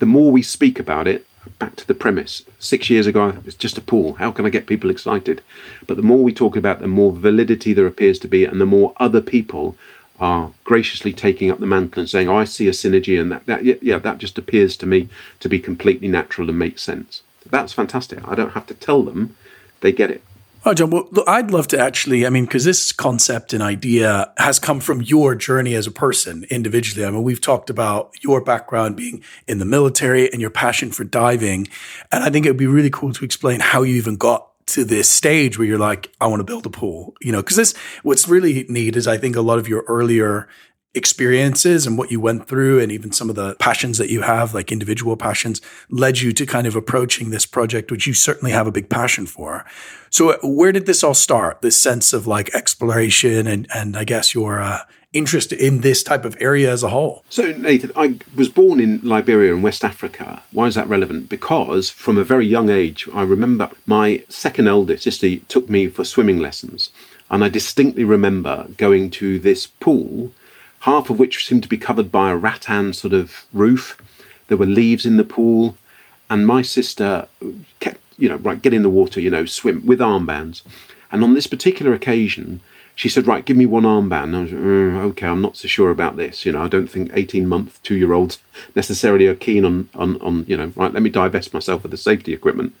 The 0.00 0.12
more 0.16 0.30
we 0.30 0.42
speak 0.42 0.78
about 0.78 1.06
it, 1.08 1.26
back 1.58 1.74
to 1.76 1.86
the 1.86 1.94
premise. 1.94 2.42
Six 2.58 2.90
years 2.90 3.06
ago, 3.06 3.24
it's 3.46 3.56
just 3.56 3.78
a 3.78 3.80
pool. 3.90 4.14
How 4.14 4.30
can 4.32 4.44
I 4.44 4.50
get 4.50 4.66
people 4.66 4.90
excited? 4.90 5.40
But 5.86 5.96
the 5.96 6.02
more 6.02 6.22
we 6.22 6.34
talk 6.34 6.56
about, 6.56 6.80
the 6.80 6.98
more 7.00 7.10
validity 7.10 7.72
there 7.72 7.86
appears 7.86 8.18
to 8.18 8.28
be, 8.28 8.44
and 8.44 8.60
the 8.60 8.66
more 8.66 8.92
other 8.98 9.22
people 9.22 9.76
are 10.20 10.52
graciously 10.64 11.14
taking 11.14 11.50
up 11.50 11.58
the 11.58 11.74
mantle 11.74 12.00
and 12.00 12.10
saying, 12.10 12.28
"Oh, 12.28 12.36
I 12.36 12.44
see 12.44 12.68
a 12.68 12.72
synergy," 12.72 13.18
and 13.18 13.32
that, 13.32 13.46
that 13.46 13.64
yeah, 13.82 13.98
that 13.98 14.18
just 14.18 14.36
appears 14.36 14.76
to 14.76 14.86
me 14.86 15.08
to 15.40 15.48
be 15.48 15.58
completely 15.58 16.08
natural 16.08 16.50
and 16.50 16.58
makes 16.58 16.82
sense. 16.82 17.22
That's 17.48 17.72
fantastic. 17.72 18.18
I 18.28 18.34
don't 18.34 18.52
have 18.58 18.66
to 18.66 18.74
tell 18.74 19.02
them; 19.02 19.34
they 19.80 19.90
get 19.90 20.10
it. 20.10 20.22
Oh, 20.64 20.74
John, 20.74 20.90
well, 20.90 21.08
look, 21.10 21.28
I'd 21.28 21.50
love 21.50 21.66
to 21.68 21.78
actually, 21.78 22.24
I 22.24 22.30
mean, 22.30 22.44
because 22.44 22.64
this 22.64 22.92
concept 22.92 23.52
and 23.52 23.60
idea 23.60 24.32
has 24.38 24.60
come 24.60 24.78
from 24.78 25.02
your 25.02 25.34
journey 25.34 25.74
as 25.74 25.88
a 25.88 25.90
person 25.90 26.44
individually. 26.50 27.04
I 27.04 27.10
mean, 27.10 27.24
we've 27.24 27.40
talked 27.40 27.68
about 27.68 28.12
your 28.20 28.40
background 28.40 28.94
being 28.94 29.24
in 29.48 29.58
the 29.58 29.64
military 29.64 30.30
and 30.30 30.40
your 30.40 30.50
passion 30.50 30.92
for 30.92 31.02
diving. 31.02 31.66
And 32.12 32.22
I 32.22 32.30
think 32.30 32.46
it 32.46 32.50
would 32.50 32.58
be 32.58 32.68
really 32.68 32.90
cool 32.90 33.12
to 33.12 33.24
explain 33.24 33.58
how 33.58 33.82
you 33.82 33.96
even 33.96 34.14
got 34.14 34.48
to 34.66 34.84
this 34.84 35.08
stage 35.08 35.58
where 35.58 35.66
you're 35.66 35.78
like, 35.78 36.12
I 36.20 36.28
want 36.28 36.38
to 36.38 36.44
build 36.44 36.64
a 36.64 36.70
pool, 36.70 37.16
you 37.20 37.32
know, 37.32 37.42
because 37.42 37.56
this, 37.56 37.74
what's 38.04 38.28
really 38.28 38.64
neat 38.68 38.94
is 38.94 39.08
I 39.08 39.18
think 39.18 39.34
a 39.34 39.40
lot 39.40 39.58
of 39.58 39.66
your 39.66 39.82
earlier 39.88 40.48
experiences 40.94 41.86
and 41.86 41.96
what 41.96 42.10
you 42.10 42.20
went 42.20 42.46
through 42.46 42.78
and 42.78 42.92
even 42.92 43.12
some 43.12 43.30
of 43.30 43.36
the 43.36 43.54
passions 43.54 43.96
that 43.96 44.10
you 44.10 44.22
have 44.22 44.52
like 44.52 44.70
individual 44.70 45.16
passions 45.16 45.60
led 45.88 46.20
you 46.20 46.32
to 46.32 46.44
kind 46.44 46.66
of 46.66 46.76
approaching 46.76 47.30
this 47.30 47.46
project 47.46 47.90
which 47.90 48.06
you 48.06 48.12
certainly 48.12 48.52
have 48.52 48.66
a 48.66 48.72
big 48.72 48.90
passion 48.90 49.24
for. 49.24 49.64
So 50.10 50.38
where 50.42 50.70
did 50.70 50.84
this 50.84 51.02
all 51.02 51.14
start? 51.14 51.62
This 51.62 51.80
sense 51.82 52.12
of 52.12 52.26
like 52.26 52.54
exploration 52.54 53.46
and 53.46 53.66
and 53.74 53.96
i 53.96 54.04
guess 54.04 54.34
your 54.34 54.60
uh, 54.60 54.80
interest 55.14 55.52
in 55.52 55.80
this 55.80 56.02
type 56.02 56.24
of 56.24 56.36
area 56.40 56.70
as 56.70 56.82
a 56.82 56.90
whole? 56.90 57.24
So 57.30 57.52
nathan 57.52 57.92
i 57.96 58.18
was 58.34 58.50
born 58.50 58.78
in 58.78 59.00
liberia 59.02 59.54
in 59.54 59.62
west 59.62 59.84
africa. 59.84 60.42
Why 60.52 60.66
is 60.66 60.74
that 60.74 60.88
relevant? 60.88 61.30
Because 61.30 61.88
from 61.88 62.18
a 62.18 62.24
very 62.24 62.46
young 62.46 62.68
age 62.68 63.08
i 63.14 63.22
remember 63.22 63.70
my 63.86 64.22
second 64.28 64.68
eldest 64.68 65.04
sister 65.04 65.36
took 65.48 65.70
me 65.70 65.88
for 65.88 66.04
swimming 66.04 66.38
lessons. 66.38 66.90
And 67.30 67.42
I 67.42 67.48
distinctly 67.48 68.04
remember 68.04 68.66
going 68.76 69.08
to 69.12 69.38
this 69.38 69.66
pool, 69.66 70.32
half 70.82 71.10
of 71.10 71.18
which 71.18 71.46
seemed 71.46 71.62
to 71.62 71.68
be 71.68 71.78
covered 71.78 72.10
by 72.10 72.30
a 72.30 72.36
rattan 72.36 72.92
sort 72.92 73.12
of 73.12 73.44
roof. 73.52 73.96
There 74.48 74.56
were 74.56 74.66
leaves 74.66 75.06
in 75.06 75.16
the 75.16 75.24
pool, 75.24 75.76
and 76.28 76.46
my 76.46 76.62
sister 76.62 77.28
kept, 77.78 78.00
you 78.18 78.28
know, 78.28 78.36
right, 78.36 78.60
get 78.60 78.74
in 78.74 78.82
the 78.82 78.90
water, 78.90 79.20
you 79.20 79.30
know, 79.30 79.44
swim 79.44 79.86
with 79.86 80.00
armbands. 80.00 80.62
And 81.12 81.22
on 81.22 81.34
this 81.34 81.46
particular 81.46 81.92
occasion, 81.92 82.60
she 82.96 83.08
said, 83.08 83.28
"Right, 83.28 83.44
give 83.44 83.56
me 83.56 83.64
one 83.64 83.84
armband." 83.84 84.34
I 84.34 84.40
was, 84.42 84.50
mm, 84.50 84.96
"Okay, 85.10 85.26
I'm 85.26 85.40
not 85.40 85.56
so 85.56 85.68
sure 85.68 85.90
about 85.90 86.16
this. 86.16 86.44
You 86.44 86.52
know, 86.52 86.62
I 86.62 86.68
don't 86.68 86.90
think 86.90 87.12
18 87.14 87.48
month, 87.48 87.80
two 87.84 87.94
year 87.94 88.12
olds 88.12 88.40
necessarily 88.74 89.26
are 89.28 89.36
keen 89.36 89.64
on, 89.64 89.88
on, 89.94 90.20
on, 90.20 90.44
you 90.48 90.56
know, 90.56 90.72
right. 90.74 90.92
Let 90.92 91.02
me 91.02 91.10
divest 91.10 91.54
myself 91.54 91.84
of 91.84 91.92
the 91.92 91.96
safety 91.96 92.32
equipment." 92.32 92.74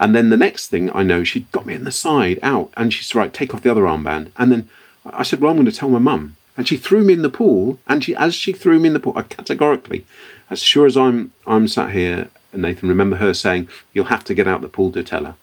And 0.00 0.14
then 0.14 0.30
the 0.30 0.36
next 0.36 0.68
thing 0.68 0.90
I 0.94 1.02
know, 1.02 1.22
she 1.22 1.40
got 1.52 1.66
me 1.66 1.74
in 1.74 1.84
the 1.84 1.92
side 1.92 2.38
out, 2.42 2.70
and 2.78 2.94
she 2.94 3.04
said, 3.04 3.18
"Right, 3.18 3.32
take 3.34 3.54
off 3.54 3.62
the 3.62 3.70
other 3.70 3.82
armband." 3.82 4.28
And 4.38 4.50
then 4.50 4.68
I 5.04 5.22
said, 5.22 5.40
"Well, 5.40 5.50
I'm 5.50 5.56
going 5.56 5.66
to 5.66 5.72
tell 5.72 5.90
my 5.90 5.98
mum." 5.98 6.35
And 6.56 6.66
she 6.66 6.76
threw 6.76 7.04
me 7.04 7.12
in 7.12 7.22
the 7.22 7.30
pool, 7.30 7.78
and 7.86 8.02
she, 8.02 8.14
as 8.16 8.34
she 8.34 8.52
threw 8.52 8.78
me 8.78 8.88
in 8.88 8.94
the 8.94 9.00
pool, 9.00 9.12
I 9.16 9.22
categorically, 9.22 10.06
as 10.48 10.62
sure 10.62 10.86
as 10.86 10.96
I'm, 10.96 11.32
I'm 11.46 11.68
sat 11.68 11.92
here, 11.92 12.28
Nathan, 12.52 12.88
remember 12.88 13.16
her 13.16 13.34
saying, 13.34 13.68
"You'll 13.92 14.06
have 14.06 14.24
to 14.24 14.34
get 14.34 14.48
out 14.48 14.62
the 14.62 14.68
pool 14.68 14.90
to 14.92 15.02
tell 15.02 15.24
her." 15.24 15.34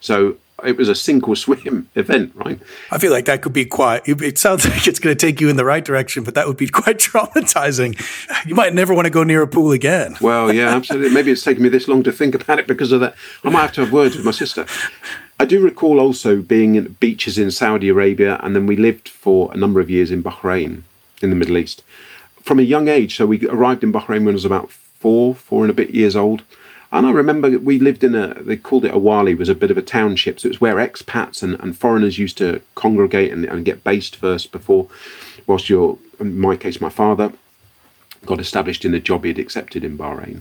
So 0.00 0.36
it 0.64 0.76
was 0.76 0.88
a 0.88 0.94
sink 0.94 1.28
or 1.28 1.36
swim 1.36 1.88
event, 1.94 2.32
right? 2.34 2.58
I 2.90 2.98
feel 2.98 3.12
like 3.12 3.26
that 3.26 3.42
could 3.42 3.52
be 3.52 3.64
quite. 3.64 4.02
It 4.06 4.38
sounds 4.38 4.64
like 4.68 4.86
it's 4.86 4.98
going 4.98 5.16
to 5.16 5.26
take 5.26 5.40
you 5.40 5.48
in 5.48 5.56
the 5.56 5.64
right 5.64 5.84
direction, 5.84 6.24
but 6.24 6.34
that 6.34 6.46
would 6.46 6.56
be 6.56 6.68
quite 6.82 6.98
traumatizing. 6.98 7.98
You 8.46 8.54
might 8.54 8.74
never 8.74 8.94
want 8.94 9.06
to 9.06 9.10
go 9.10 9.24
near 9.24 9.42
a 9.42 9.48
pool 9.48 9.72
again. 9.72 10.16
Well, 10.20 10.52
yeah, 10.52 10.74
absolutely. 10.74 11.10
Maybe 11.10 11.30
it's 11.30 11.42
taken 11.42 11.62
me 11.62 11.68
this 11.68 11.88
long 11.88 12.02
to 12.04 12.12
think 12.12 12.34
about 12.34 12.58
it 12.58 12.66
because 12.66 12.92
of 12.92 13.00
that. 13.00 13.14
I 13.44 13.50
might 13.50 13.62
have 13.62 13.72
to 13.72 13.80
have 13.82 13.92
words 13.92 14.16
with 14.16 14.24
my 14.24 14.32
sister. 14.32 14.66
I 15.38 15.44
do 15.44 15.62
recall 15.62 16.00
also 16.00 16.40
being 16.40 16.78
at 16.78 16.98
beaches 16.98 17.36
in 17.36 17.50
Saudi 17.50 17.90
Arabia, 17.90 18.40
and 18.42 18.56
then 18.56 18.66
we 18.66 18.74
lived 18.74 19.08
for 19.08 19.52
a 19.52 19.56
number 19.56 19.80
of 19.80 19.90
years 19.90 20.10
in 20.10 20.22
Bahrain, 20.22 20.82
in 21.20 21.28
the 21.28 21.36
Middle 21.36 21.58
East. 21.58 21.82
From 22.40 22.58
a 22.58 22.62
young 22.62 22.88
age, 22.88 23.16
so 23.16 23.26
we 23.26 23.46
arrived 23.46 23.84
in 23.84 23.92
Bahrain 23.92 24.24
when 24.24 24.28
I 24.28 24.32
was 24.32 24.46
about 24.46 24.70
four, 24.70 25.34
four 25.34 25.62
and 25.62 25.70
a 25.70 25.74
bit 25.74 25.90
years 25.90 26.16
old. 26.16 26.42
And 26.90 27.06
I 27.06 27.10
remember 27.10 27.58
we 27.58 27.78
lived 27.78 28.02
in 28.02 28.14
a, 28.14 28.42
they 28.42 28.56
called 28.56 28.86
it 28.86 28.94
Awali, 28.94 29.36
was 29.36 29.50
a 29.50 29.54
bit 29.54 29.70
of 29.70 29.76
a 29.76 29.82
township. 29.82 30.40
So 30.40 30.46
it 30.46 30.52
was 30.52 30.60
where 30.60 30.76
expats 30.76 31.42
and, 31.42 31.60
and 31.60 31.76
foreigners 31.76 32.18
used 32.18 32.38
to 32.38 32.62
congregate 32.74 33.30
and, 33.30 33.44
and 33.44 33.64
get 33.64 33.84
based 33.84 34.16
first 34.16 34.52
before, 34.52 34.88
whilst 35.46 35.68
your, 35.68 35.98
in 36.18 36.40
my 36.40 36.56
case, 36.56 36.80
my 36.80 36.88
father 36.88 37.32
got 38.24 38.40
established 38.40 38.86
in 38.86 38.92
the 38.92 39.00
job 39.00 39.24
he'd 39.24 39.38
accepted 39.38 39.84
in 39.84 39.98
Bahrain. 39.98 40.40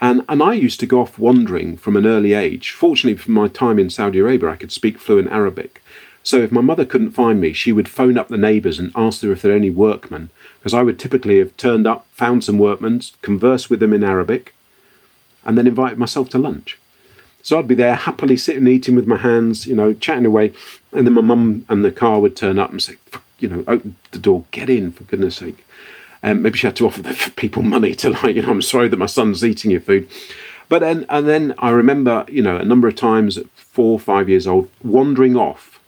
And, 0.00 0.24
and 0.28 0.42
I 0.42 0.54
used 0.54 0.80
to 0.80 0.86
go 0.86 1.00
off 1.00 1.18
wandering 1.18 1.76
from 1.76 1.96
an 1.96 2.06
early 2.06 2.32
age. 2.32 2.70
Fortunately, 2.70 3.18
for 3.18 3.30
my 3.30 3.48
time 3.48 3.78
in 3.78 3.90
Saudi 3.90 4.18
Arabia, 4.18 4.50
I 4.50 4.56
could 4.56 4.72
speak 4.72 4.98
fluent 4.98 5.30
Arabic. 5.30 5.82
So 6.22 6.38
if 6.38 6.52
my 6.52 6.60
mother 6.60 6.84
couldn't 6.84 7.12
find 7.12 7.40
me, 7.40 7.52
she 7.52 7.72
would 7.72 7.88
phone 7.88 8.18
up 8.18 8.28
the 8.28 8.36
neighbours 8.36 8.78
and 8.78 8.92
ask 8.94 9.20
them 9.20 9.32
if 9.32 9.42
there 9.42 9.52
are 9.52 9.56
any 9.56 9.70
workmen, 9.70 10.30
because 10.58 10.74
I 10.74 10.82
would 10.82 10.98
typically 10.98 11.38
have 11.38 11.56
turned 11.56 11.86
up, 11.86 12.06
found 12.12 12.44
some 12.44 12.58
workmen, 12.58 13.02
conversed 13.22 13.70
with 13.70 13.80
them 13.80 13.92
in 13.92 14.04
Arabic, 14.04 14.54
and 15.44 15.56
then 15.56 15.66
invited 15.66 15.98
myself 15.98 16.28
to 16.30 16.38
lunch. 16.38 16.78
So 17.42 17.58
I'd 17.58 17.68
be 17.68 17.74
there 17.74 17.94
happily 17.94 18.36
sitting 18.36 18.68
eating 18.68 18.96
with 18.96 19.06
my 19.06 19.16
hands, 19.16 19.66
you 19.66 19.74
know, 19.74 19.94
chatting 19.94 20.26
away, 20.26 20.52
and 20.92 21.06
then 21.06 21.14
my 21.14 21.22
mum 21.22 21.64
and 21.70 21.82
the 21.82 21.90
car 21.90 22.20
would 22.20 22.36
turn 22.36 22.58
up 22.58 22.70
and 22.70 22.82
say, 22.82 22.96
you 23.38 23.48
know, 23.48 23.64
open 23.66 23.96
the 24.10 24.18
door, 24.18 24.44
get 24.50 24.68
in, 24.68 24.92
for 24.92 25.04
goodness 25.04 25.36
sake. 25.36 25.64
Um, 26.22 26.42
maybe 26.42 26.58
she 26.58 26.66
had 26.66 26.76
to 26.76 26.86
offer 26.86 27.02
the 27.02 27.32
people 27.36 27.62
money 27.62 27.94
to 27.96 28.10
like, 28.10 28.36
you 28.36 28.42
know, 28.42 28.50
I'm 28.50 28.62
sorry 28.62 28.88
that 28.88 28.98
my 28.98 29.06
son's 29.06 29.44
eating 29.44 29.70
your 29.70 29.80
food. 29.80 30.08
But 30.68 30.80
then, 30.80 31.04
and 31.08 31.26
then 31.26 31.54
I 31.58 31.70
remember, 31.70 32.24
you 32.28 32.42
know, 32.42 32.56
a 32.56 32.64
number 32.64 32.86
of 32.86 32.94
times 32.94 33.36
at 33.36 33.46
four, 33.56 33.98
five 33.98 34.28
years 34.28 34.46
old, 34.46 34.70
wandering 34.82 35.36
off. 35.36 35.80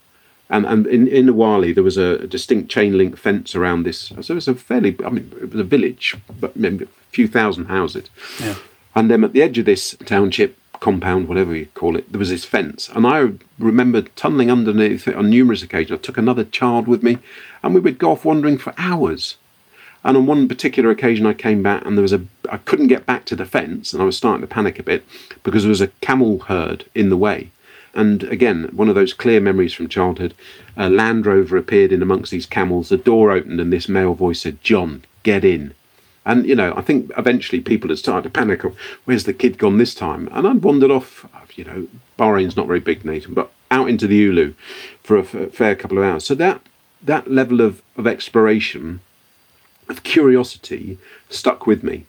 And, 0.50 0.66
and 0.66 0.86
in, 0.86 1.06
in 1.06 1.28
Awali, 1.28 1.72
there 1.72 1.84
was 1.84 1.96
a, 1.96 2.26
distinct 2.26 2.70
chain 2.70 2.98
link 2.98 3.16
fence 3.16 3.54
around 3.54 3.84
this. 3.84 4.12
So 4.20 4.32
it 4.32 4.34
was 4.34 4.48
a 4.48 4.54
fairly, 4.54 4.96
I 5.04 5.08
mean, 5.08 5.32
it 5.40 5.52
was 5.52 5.60
a 5.60 5.64
village, 5.64 6.16
but 6.40 6.52
a 6.56 6.86
few 7.10 7.28
thousand 7.28 7.66
houses. 7.66 8.10
Yeah. 8.40 8.56
And 8.94 9.10
then 9.10 9.24
at 9.24 9.32
the 9.32 9.42
edge 9.42 9.56
of 9.58 9.64
this 9.64 9.96
township 10.04 10.58
compound, 10.80 11.28
whatever 11.28 11.54
you 11.54 11.66
call 11.74 11.96
it, 11.96 12.10
there 12.10 12.18
was 12.18 12.28
this 12.30 12.44
fence. 12.44 12.90
And 12.90 13.06
I 13.06 13.32
remember 13.58 14.02
tunneling 14.02 14.50
underneath 14.50 15.06
it 15.06 15.14
on 15.14 15.30
numerous 15.30 15.62
occasions. 15.62 15.98
I 15.98 16.02
took 16.02 16.18
another 16.18 16.44
child 16.44 16.88
with 16.88 17.02
me, 17.02 17.18
and 17.62 17.72
we 17.72 17.80
would 17.80 17.98
go 17.98 18.10
off 18.10 18.24
wandering 18.24 18.58
for 18.58 18.74
hours. 18.76 19.36
And 20.04 20.16
on 20.16 20.26
one 20.26 20.48
particular 20.48 20.90
occasion, 20.90 21.26
I 21.26 21.34
came 21.34 21.62
back, 21.62 21.84
and 21.84 21.96
there 21.96 22.02
was 22.02 22.12
a 22.12 22.22
I 22.50 22.58
couldn't 22.58 22.88
get 22.88 23.06
back 23.06 23.24
to 23.26 23.36
the 23.36 23.46
fence, 23.46 23.92
and 23.92 24.02
I 24.02 24.04
was 24.04 24.16
starting 24.16 24.40
to 24.42 24.46
panic 24.46 24.78
a 24.78 24.82
bit 24.82 25.04
because 25.42 25.62
there 25.62 25.70
was 25.70 25.80
a 25.80 25.88
camel 26.00 26.40
herd 26.40 26.84
in 26.94 27.08
the 27.08 27.16
way. 27.16 27.50
And 27.94 28.22
again, 28.24 28.70
one 28.72 28.88
of 28.88 28.94
those 28.94 29.12
clear 29.12 29.40
memories 29.40 29.74
from 29.74 29.88
childhood. 29.88 30.34
A 30.76 30.88
Land 30.88 31.26
Rover 31.26 31.56
appeared 31.56 31.92
in 31.92 32.02
amongst 32.02 32.30
these 32.30 32.46
camels. 32.46 32.88
The 32.88 32.96
door 32.96 33.30
opened, 33.30 33.60
and 33.60 33.72
this 33.72 33.88
male 33.88 34.14
voice 34.14 34.40
said, 34.40 34.62
"John, 34.62 35.04
get 35.22 35.44
in." 35.44 35.74
And, 36.24 36.46
you 36.46 36.54
know, 36.54 36.72
I 36.76 36.82
think 36.82 37.10
eventually 37.16 37.60
people 37.60 37.88
had 37.88 37.98
started 37.98 38.22
to 38.22 38.30
panic 38.30 38.64
of 38.64 38.76
where's 39.04 39.24
the 39.24 39.32
kid 39.32 39.58
gone 39.58 39.78
this 39.78 39.94
time? 39.94 40.28
And 40.30 40.46
I'd 40.46 40.62
wandered 40.62 40.90
off, 40.90 41.26
you 41.56 41.64
know, 41.64 41.88
Bahrain's 42.16 42.56
not 42.56 42.68
very 42.68 42.78
big, 42.78 43.04
Nathan, 43.04 43.34
but 43.34 43.50
out 43.72 43.88
into 43.88 44.06
the 44.06 44.16
Ulu 44.16 44.54
for 45.02 45.16
a 45.16 45.24
fair 45.24 45.74
couple 45.74 45.98
of 45.98 46.04
hours. 46.04 46.24
So 46.24 46.34
that 46.36 46.60
that 47.02 47.28
level 47.28 47.60
of, 47.60 47.82
of 47.96 48.06
exploration, 48.06 49.00
of 49.88 50.02
curiosity, 50.02 50.98
stuck 51.28 51.66
with 51.66 51.82
me. 51.82 52.06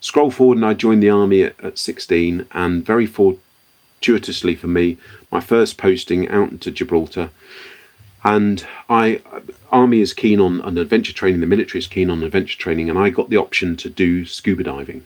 Scroll 0.00 0.30
forward, 0.30 0.56
and 0.58 0.66
I 0.66 0.74
joined 0.74 1.02
the 1.02 1.10
army 1.10 1.42
at, 1.42 1.62
at 1.62 1.78
16, 1.78 2.46
and 2.52 2.84
very 2.84 3.06
fortuitously 3.06 4.56
for 4.56 4.66
me, 4.66 4.96
my 5.30 5.40
first 5.40 5.76
posting 5.76 6.28
out 6.28 6.50
into 6.50 6.70
Gibraltar 6.70 7.30
and 8.22 8.66
I, 8.88 9.22
Army 9.72 10.00
is 10.00 10.12
keen 10.12 10.40
on, 10.40 10.60
on 10.60 10.76
adventure 10.76 11.12
training, 11.12 11.40
the 11.40 11.46
military 11.46 11.78
is 11.78 11.86
keen 11.86 12.10
on 12.10 12.22
adventure 12.22 12.58
training, 12.58 12.90
and 12.90 12.98
I 12.98 13.10
got 13.10 13.30
the 13.30 13.38
option 13.38 13.76
to 13.76 13.88
do 13.88 14.26
scuba 14.26 14.64
diving. 14.64 15.04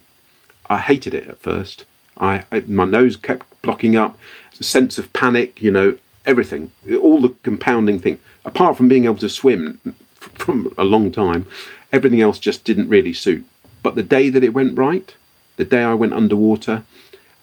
I 0.69 0.79
hated 0.79 1.13
it 1.13 1.27
at 1.27 1.39
first. 1.39 1.85
I, 2.17 2.43
I 2.51 2.61
my 2.67 2.85
nose 2.85 3.15
kept 3.15 3.61
blocking 3.61 3.95
up, 3.95 4.17
a 4.59 4.63
sense 4.63 4.97
of 4.97 5.11
panic, 5.13 5.61
you 5.61 5.71
know, 5.71 5.97
everything, 6.25 6.71
all 7.01 7.21
the 7.21 7.33
compounding 7.43 7.99
thing. 7.99 8.19
Apart 8.43 8.75
from 8.75 8.87
being 8.87 9.05
able 9.05 9.17
to 9.17 9.29
swim 9.29 9.79
from 10.19 10.73
a 10.77 10.83
long 10.83 11.11
time, 11.11 11.45
everything 11.95 12.21
else 12.21 12.37
just 12.37 12.65
didn't 12.65 12.89
really 12.89 13.13
suit. 13.13 13.45
But 13.81 13.95
the 13.95 14.03
day 14.03 14.29
that 14.29 14.43
it 14.43 14.53
went 14.53 14.77
right, 14.77 15.15
the 15.55 15.65
day 15.65 15.81
I 15.81 15.93
went 15.93 16.13
underwater, 16.13 16.83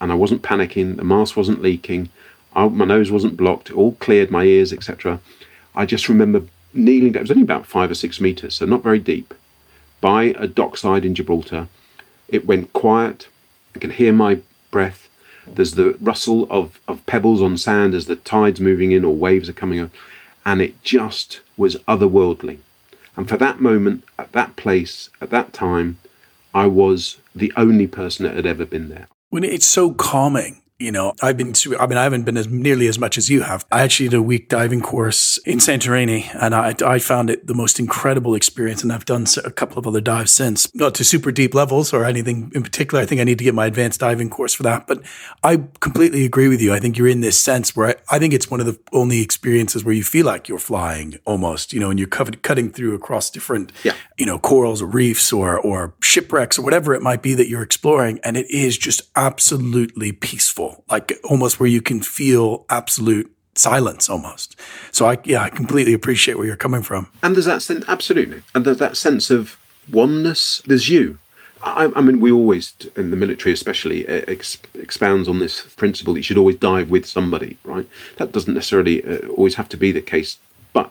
and 0.01 0.13
I 0.13 0.15
wasn't 0.15 0.43
panicking, 0.43 0.97
the 0.97 1.05
mask 1.05 1.37
wasn't 1.37 1.63
leaking, 1.63 2.11
I, 2.55 2.69
my 2.69 2.85
nose 2.85 3.11
wasn't 3.11 3.37
blocked, 3.37 3.71
it 3.71 3.77
all 3.77 3.93
cleared, 3.93 4.31
my 4.31 4.45
ears, 4.45 4.73
etc. 4.73 5.21
I 5.75 5.87
just 5.87 6.09
remember 6.09 6.43
kneeling 6.75 7.13
down, 7.13 7.21
it 7.21 7.29
was 7.29 7.31
only 7.31 7.43
about 7.43 7.67
five 7.67 7.91
or 7.91 7.95
six 7.95 8.21
metres, 8.21 8.57
so 8.57 8.67
not 8.67 8.83
very 8.83 8.99
deep, 8.99 9.33
by 10.01 10.35
a 10.37 10.47
dockside 10.47 11.05
in 11.05 11.15
Gibraltar. 11.15 11.69
It 12.29 12.47
went 12.47 12.73
quiet. 12.73 13.29
I 13.75 13.79
could 13.79 13.93
hear 13.93 14.13
my 14.13 14.41
breath. 14.71 15.09
There's 15.47 15.73
the 15.73 15.97
rustle 16.01 16.47
of, 16.51 16.79
of 16.87 17.05
pebbles 17.07 17.43
on 17.43 17.57
sand 17.57 17.95
as 17.95 18.07
the 18.07 18.17
tide's 18.17 18.61
moving 18.61 18.93
in 18.93 19.05
or 19.05 19.15
waves 19.15 19.49
are 19.49 19.55
coming 19.55 19.81
up. 19.81 19.91
And 20.45 20.61
it 20.61 20.83
just 20.83 21.41
was 21.57 21.77
otherworldly. 21.89 22.59
And 23.17 23.29
for 23.29 23.37
that 23.37 23.61
moment, 23.61 24.05
at 24.19 24.33
that 24.33 24.57
place, 24.57 25.11
at 25.21 25.31
that 25.31 25.53
time, 25.53 25.99
I 26.55 26.67
was 26.67 27.19
the 27.35 27.53
only 27.57 27.87
person 27.87 28.25
that 28.25 28.35
had 28.35 28.47
ever 28.47 28.65
been 28.65 28.89
there. 28.89 29.09
When 29.31 29.45
it's 29.45 29.67
so 29.67 29.93
calming 29.93 30.62
you 30.83 30.91
know, 30.91 31.15
I've 31.23 31.37
been 31.37 31.53
to, 31.53 31.79
I 31.79 31.87
mean, 31.87 31.97
I 31.97 32.03
haven't 32.03 32.25
been 32.25 32.37
as 32.37 32.49
nearly 32.49 32.89
as 32.89 32.99
much 32.99 33.17
as 33.17 33.31
you 33.31 33.43
have. 33.43 33.65
I 33.71 33.83
actually 33.83 34.09
did 34.09 34.17
a 34.17 34.23
week 34.23 34.49
diving 34.49 34.81
course 34.81 35.39
in 35.39 35.59
Santorini 35.59 36.29
and 36.35 36.55
I, 36.55 36.75
I 36.85 36.99
found 36.99 37.31
it 37.31 37.47
the 37.47 37.55
most 37.55 37.79
incredible 37.79 38.35
experience. 38.35 38.83
And 38.83 38.93
I've 38.93 39.05
done 39.05 39.27
a 39.45 39.51
couple 39.51 39.79
of 39.79 39.87
other 39.87 40.01
dives 40.01 40.33
since, 40.33 40.75
not 40.75 40.95
to 40.97 41.05
super 41.05 41.31
deep 41.31 41.55
levels 41.55 41.93
or 41.93 42.05
anything 42.05 42.51
in 42.55 42.63
particular. 42.63 43.03
I 43.03 43.07
think 43.07 43.21
I 43.21 43.25
need 43.25 43.39
to 43.39 43.45
get 43.45 43.55
my 43.55 43.67
advanced 43.67 44.01
diving 44.01 44.29
course 44.29 44.55
for 44.55 44.65
that. 44.65 44.89
But 44.89 45.03
I 45.45 45.63
completely 45.81 46.25
agree 46.25 46.49
with 46.49 46.61
you. 46.61 46.73
I 46.73 46.81
think 46.81 46.99
you're 46.99 47.09
in 47.09 47.21
this 47.21 47.41
sense 47.41 47.77
where 47.77 47.89
I, 47.89 48.17
I 48.17 48.19
think 48.19 48.35
it's 48.35 48.51
one 48.51 48.59
of 48.59 48.67
the 48.67 48.79
only 48.93 49.23
experiences 49.23 49.85
where 49.85 49.95
you 49.95 50.05
feel 50.05 50.27
like 50.27 50.49
you're 50.49 50.59
flying 50.59 51.19
almost, 51.25 51.73
you 51.73 51.79
know, 51.79 51.91
and 51.91 51.99
you're 51.99 52.09
covered, 52.09 52.43
cutting 52.43 52.73
through 52.73 52.95
across 52.95 53.31
different, 53.31 53.71
yeah. 53.85 53.95
you 54.19 54.27
know, 54.27 54.39
corals 54.39 54.83
or 54.83 54.87
reefs 54.87 55.33
or, 55.33 55.61
or 55.61 55.95
shipwrecks 56.01 56.59
or 56.59 56.63
whatever 56.63 56.93
it 56.93 57.03
might 57.03 57.23
be 57.23 57.35
that 57.35 57.49
you're 57.49 57.63
exploring. 57.63 58.19
And 58.25 58.37
it 58.37 58.51
is 58.51 58.77
just 58.77 59.03
absolutely 59.15 60.11
peaceful 60.11 60.72
like 60.91 61.19
almost 61.25 61.61
where 61.61 61.69
you 61.69 61.83
can 61.83 62.01
feel 62.01 62.65
absolute 62.69 63.35
silence 63.55 64.09
almost. 64.09 64.59
So 64.91 65.07
I, 65.07 65.19
yeah, 65.25 65.43
I 65.43 65.51
completely 65.51 65.93
appreciate 65.93 66.37
where 66.37 66.47
you're 66.47 66.57
coming 66.57 66.83
from. 66.83 67.09
And 67.23 67.35
there's 67.35 67.47
that 67.47 67.63
sense, 67.63 67.85
absolutely. 67.89 68.43
And 68.55 68.65
there's 68.65 68.79
that 68.79 68.97
sense 68.97 69.31
of 69.31 69.59
oneness. 69.91 70.63
There's 70.67 70.89
you. 70.89 71.19
I, 71.63 71.93
I 71.95 72.01
mean, 72.01 72.19
we 72.19 72.33
always, 72.33 72.75
in 72.97 73.11
the 73.11 73.17
military 73.17 73.53
especially, 73.53 74.07
ex, 74.09 74.59
expounds 74.75 75.29
on 75.29 75.39
this 75.39 75.63
principle 75.77 76.15
that 76.15 76.21
you 76.21 76.25
should 76.25 76.39
always 76.39 76.57
dive 76.57 76.91
with 76.91 77.07
somebody, 77.07 77.57
right? 77.63 77.89
That 78.17 78.33
doesn't 78.33 78.55
necessarily 78.55 79.05
uh, 79.05 79.29
always 79.29 79.55
have 79.55 79.69
to 79.69 79.77
be 79.77 79.93
the 79.93 80.03
case, 80.03 80.39
but 80.73 80.91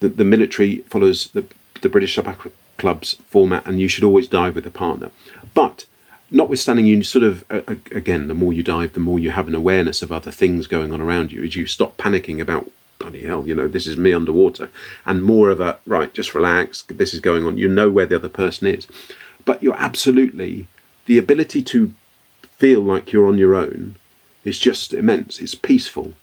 the, 0.00 0.08
the 0.08 0.24
military 0.24 0.78
follows 0.90 1.30
the, 1.32 1.44
the 1.80 1.88
British 1.88 2.14
Sub-Aqua 2.14 2.52
Club's 2.78 3.14
format, 3.30 3.66
and 3.66 3.80
you 3.80 3.88
should 3.88 4.04
always 4.04 4.28
dive 4.28 4.54
with 4.54 4.66
a 4.66 4.70
partner. 4.70 5.10
But 5.54 5.86
notwithstanding 6.30 6.86
you 6.86 7.02
sort 7.02 7.24
of 7.24 7.44
uh, 7.50 7.60
again 7.92 8.26
the 8.28 8.34
more 8.34 8.52
you 8.52 8.62
dive 8.62 8.92
the 8.94 9.00
more 9.00 9.18
you 9.18 9.30
have 9.30 9.46
an 9.46 9.54
awareness 9.54 10.02
of 10.02 10.10
other 10.10 10.32
things 10.32 10.66
going 10.66 10.92
on 10.92 11.00
around 11.00 11.30
you 11.30 11.42
as 11.44 11.54
you 11.54 11.66
stop 11.66 11.96
panicking 11.96 12.40
about 12.40 12.70
bloody 12.98 13.22
hell, 13.22 13.46
you 13.46 13.54
know, 13.54 13.68
this 13.68 13.86
is 13.86 13.96
me 13.96 14.12
underwater, 14.12 14.70
and 15.04 15.22
more 15.22 15.50
of 15.50 15.60
a 15.60 15.78
right, 15.86 16.12
just 16.12 16.34
relax, 16.34 16.82
this 16.88 17.14
is 17.14 17.20
going 17.20 17.44
on. 17.44 17.58
You 17.58 17.68
know 17.68 17.90
where 17.90 18.06
the 18.06 18.16
other 18.16 18.28
person 18.28 18.66
is, 18.66 18.86
but 19.44 19.62
you're 19.62 19.76
absolutely 19.76 20.66
the 21.06 21.18
ability 21.18 21.62
to 21.62 21.94
feel 22.56 22.80
like 22.80 23.12
you're 23.12 23.28
on 23.28 23.38
your 23.38 23.54
own 23.54 23.96
is 24.44 24.58
just 24.58 24.92
immense. 24.92 25.40
It's 25.40 25.54
peaceful, 25.54 26.14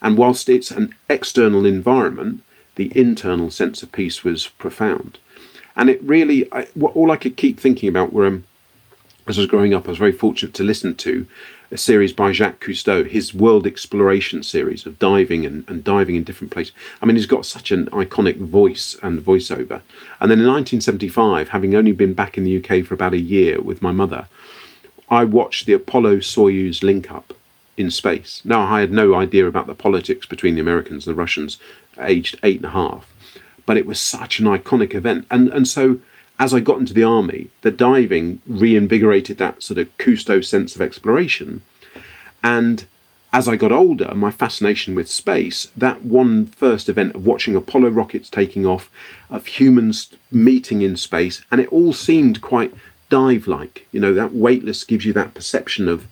and 0.00 0.16
whilst 0.16 0.48
it's 0.48 0.70
an 0.70 0.94
external 1.08 1.66
environment, 1.66 2.42
the 2.76 2.92
internal 2.96 3.50
sense 3.50 3.82
of 3.82 3.92
peace 3.92 4.24
was 4.24 4.48
profound. 4.48 5.18
And 5.74 5.88
it 5.88 6.02
really, 6.02 6.50
I, 6.52 6.66
all 6.80 7.10
I 7.10 7.16
could 7.16 7.36
keep 7.36 7.58
thinking 7.58 7.88
about 7.88 8.12
were, 8.12 8.26
um, 8.26 8.44
as 9.26 9.38
I 9.38 9.42
was 9.42 9.50
growing 9.50 9.74
up, 9.74 9.86
I 9.86 9.90
was 9.90 9.98
very 9.98 10.12
fortunate 10.12 10.54
to 10.54 10.62
listen 10.62 10.94
to 10.96 11.26
a 11.70 11.78
series 11.78 12.12
by 12.12 12.32
Jacques 12.32 12.60
Cousteau, 12.60 13.08
his 13.08 13.32
world 13.32 13.66
exploration 13.66 14.42
series 14.42 14.84
of 14.84 14.98
diving 14.98 15.46
and, 15.46 15.64
and 15.68 15.82
diving 15.82 16.16
in 16.16 16.24
different 16.24 16.52
places. 16.52 16.74
I 17.00 17.06
mean, 17.06 17.16
he's 17.16 17.26
got 17.26 17.46
such 17.46 17.72
an 17.72 17.86
iconic 17.86 18.36
voice 18.36 18.96
and 19.02 19.20
voiceover. 19.20 19.80
And 20.20 20.30
then 20.30 20.40
in 20.40 20.46
1975, 20.46 21.48
having 21.48 21.74
only 21.74 21.92
been 21.92 22.12
back 22.12 22.36
in 22.36 22.44
the 22.44 22.58
UK 22.58 22.84
for 22.84 22.94
about 22.94 23.14
a 23.14 23.18
year 23.18 23.60
with 23.60 23.80
my 23.80 23.90
mother, 23.90 24.26
I 25.08 25.24
watched 25.24 25.66
the 25.66 25.72
Apollo 25.72 26.18
Soyuz 26.18 26.82
link 26.82 27.10
up 27.10 27.32
in 27.76 27.90
space. 27.90 28.42
Now, 28.44 28.62
I 28.62 28.80
had 28.80 28.92
no 28.92 29.14
idea 29.14 29.46
about 29.46 29.66
the 29.66 29.74
politics 29.74 30.26
between 30.26 30.56
the 30.56 30.60
Americans 30.60 31.06
and 31.06 31.16
the 31.16 31.18
Russians, 31.18 31.58
aged 31.98 32.38
eight 32.42 32.56
and 32.56 32.66
a 32.66 32.70
half, 32.70 33.10
but 33.64 33.76
it 33.76 33.86
was 33.86 34.00
such 34.00 34.40
an 34.40 34.46
iconic 34.46 34.94
event. 34.94 35.26
And, 35.30 35.48
and 35.48 35.66
so, 35.66 36.00
as 36.42 36.52
I 36.52 36.58
got 36.58 36.80
into 36.80 36.92
the 36.92 37.04
army, 37.04 37.50
the 37.60 37.70
diving 37.70 38.42
reinvigorated 38.48 39.38
that 39.38 39.62
sort 39.62 39.78
of 39.78 39.96
Cousteau 39.96 40.44
sense 40.44 40.74
of 40.74 40.82
exploration. 40.82 41.62
And 42.42 42.84
as 43.32 43.46
I 43.46 43.54
got 43.54 43.70
older, 43.70 44.12
my 44.16 44.32
fascination 44.32 44.96
with 44.96 45.08
space, 45.08 45.68
that 45.76 46.04
one 46.04 46.46
first 46.46 46.88
event 46.88 47.14
of 47.14 47.24
watching 47.24 47.54
Apollo 47.54 47.90
rockets 47.90 48.28
taking 48.28 48.66
off, 48.66 48.90
of 49.30 49.46
humans 49.46 50.10
meeting 50.32 50.82
in 50.82 50.96
space, 50.96 51.42
and 51.52 51.60
it 51.60 51.72
all 51.72 51.92
seemed 51.92 52.40
quite 52.40 52.74
dive 53.08 53.46
like. 53.46 53.86
You 53.92 54.00
know, 54.00 54.12
that 54.12 54.34
weightless 54.34 54.82
gives 54.82 55.04
you 55.04 55.12
that 55.12 55.34
perception 55.34 55.88
of, 55.88 56.08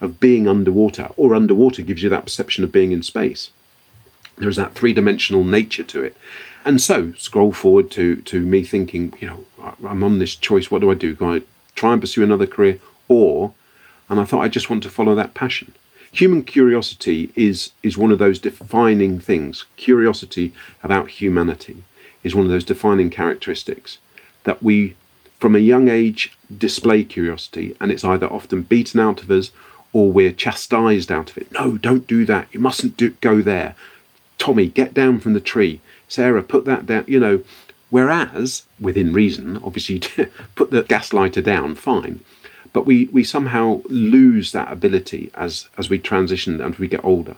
of 0.00 0.18
being 0.18 0.48
underwater, 0.48 1.10
or 1.18 1.34
underwater 1.34 1.82
gives 1.82 2.02
you 2.02 2.08
that 2.08 2.24
perception 2.24 2.64
of 2.64 2.72
being 2.72 2.92
in 2.92 3.02
space. 3.02 3.50
There's 4.38 4.56
that 4.56 4.74
three 4.74 4.94
dimensional 4.94 5.44
nature 5.44 5.84
to 5.84 6.02
it. 6.02 6.16
And 6.64 6.80
so, 6.80 7.12
scroll 7.12 7.52
forward 7.52 7.90
to, 7.92 8.16
to 8.16 8.40
me 8.40 8.64
thinking, 8.64 9.12
you 9.20 9.26
know, 9.26 9.44
I'm 9.86 10.02
on 10.02 10.18
this 10.18 10.34
choice. 10.34 10.70
What 10.70 10.80
do 10.80 10.90
I 10.90 10.94
do? 10.94 11.14
Do 11.14 11.34
I 11.34 11.42
try 11.74 11.92
and 11.92 12.00
pursue 12.00 12.22
another 12.22 12.46
career? 12.46 12.78
Or, 13.06 13.52
and 14.08 14.18
I 14.18 14.24
thought 14.24 14.42
I 14.42 14.48
just 14.48 14.70
want 14.70 14.82
to 14.84 14.90
follow 14.90 15.14
that 15.14 15.34
passion. 15.34 15.74
Human 16.10 16.42
curiosity 16.42 17.30
is, 17.34 17.72
is 17.82 17.98
one 17.98 18.12
of 18.12 18.18
those 18.18 18.38
defining 18.38 19.20
things. 19.20 19.66
Curiosity 19.76 20.52
about 20.82 21.10
humanity 21.10 21.82
is 22.22 22.34
one 22.34 22.46
of 22.46 22.52
those 22.52 22.64
defining 22.64 23.10
characteristics 23.10 23.98
that 24.44 24.62
we, 24.62 24.94
from 25.40 25.54
a 25.54 25.58
young 25.58 25.88
age, 25.88 26.36
display 26.56 27.04
curiosity, 27.04 27.76
and 27.80 27.90
it's 27.90 28.04
either 28.04 28.26
often 28.26 28.62
beaten 28.62 29.00
out 29.00 29.22
of 29.22 29.30
us 29.30 29.50
or 29.92 30.10
we're 30.10 30.32
chastised 30.32 31.10
out 31.10 31.30
of 31.30 31.38
it. 31.38 31.50
No, 31.52 31.76
don't 31.76 32.06
do 32.06 32.24
that. 32.26 32.48
You 32.52 32.60
mustn't 32.60 32.96
do, 32.96 33.10
go 33.20 33.42
there. 33.42 33.74
Tommy, 34.38 34.66
get 34.66 34.94
down 34.94 35.20
from 35.20 35.34
the 35.34 35.40
tree. 35.40 35.80
Sarah, 36.14 36.42
put 36.42 36.64
that 36.64 36.86
down. 36.86 37.04
You 37.08 37.18
know, 37.18 37.42
whereas 37.90 38.62
within 38.78 39.12
reason, 39.12 39.60
obviously, 39.64 39.98
put 40.54 40.70
the 40.70 40.84
gaslighter 40.84 41.42
down, 41.42 41.74
fine. 41.74 42.20
But 42.72 42.86
we, 42.86 43.06
we 43.06 43.24
somehow 43.24 43.82
lose 43.88 44.52
that 44.52 44.72
ability 44.72 45.30
as 45.34 45.68
as 45.76 45.90
we 45.90 45.98
transition 45.98 46.60
and 46.60 46.74
we 46.76 46.88
get 46.88 47.04
older. 47.04 47.36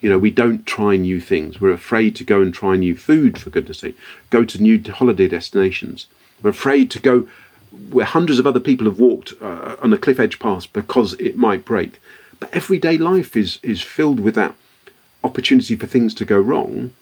You 0.00 0.10
know, 0.10 0.18
we 0.18 0.30
don't 0.30 0.66
try 0.66 0.96
new 0.96 1.20
things. 1.20 1.60
We're 1.60 1.70
afraid 1.82 2.14
to 2.16 2.24
go 2.24 2.42
and 2.42 2.52
try 2.52 2.76
new 2.76 2.96
food, 2.96 3.38
for 3.38 3.50
goodness 3.50 3.80
sake. 3.80 3.96
Go 4.30 4.44
to 4.44 4.62
new 4.62 4.80
holiday 5.00 5.26
destinations. 5.26 6.06
We're 6.42 6.50
afraid 6.50 6.90
to 6.92 7.00
go 7.00 7.26
where 7.90 8.06
hundreds 8.06 8.38
of 8.38 8.46
other 8.46 8.60
people 8.60 8.86
have 8.86 8.98
walked 8.98 9.34
uh, 9.40 9.76
on 9.82 9.92
a 9.92 9.98
cliff 9.98 10.20
edge 10.20 10.38
path 10.38 10.72
because 10.72 11.14
it 11.14 11.36
might 11.36 11.64
break. 11.64 12.00
But 12.38 12.54
everyday 12.54 12.98
life 12.98 13.36
is 13.36 13.58
is 13.62 13.82
filled 13.82 14.20
with 14.20 14.34
that 14.36 14.54
opportunity 15.24 15.74
for 15.74 15.86
things 15.86 16.14
to 16.14 16.24
go 16.24 16.38
wrong. 16.38 16.92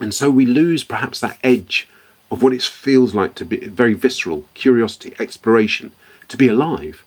And 0.00 0.12
so 0.14 0.30
we 0.30 0.46
lose 0.46 0.84
perhaps 0.84 1.20
that 1.20 1.38
edge 1.42 1.88
of 2.30 2.42
what 2.42 2.52
it 2.52 2.62
feels 2.62 3.14
like 3.14 3.34
to 3.36 3.44
be 3.44 3.58
very 3.68 3.94
visceral, 3.94 4.44
curiosity, 4.54 5.14
exploration, 5.18 5.92
to 6.28 6.36
be 6.36 6.48
alive. 6.48 7.04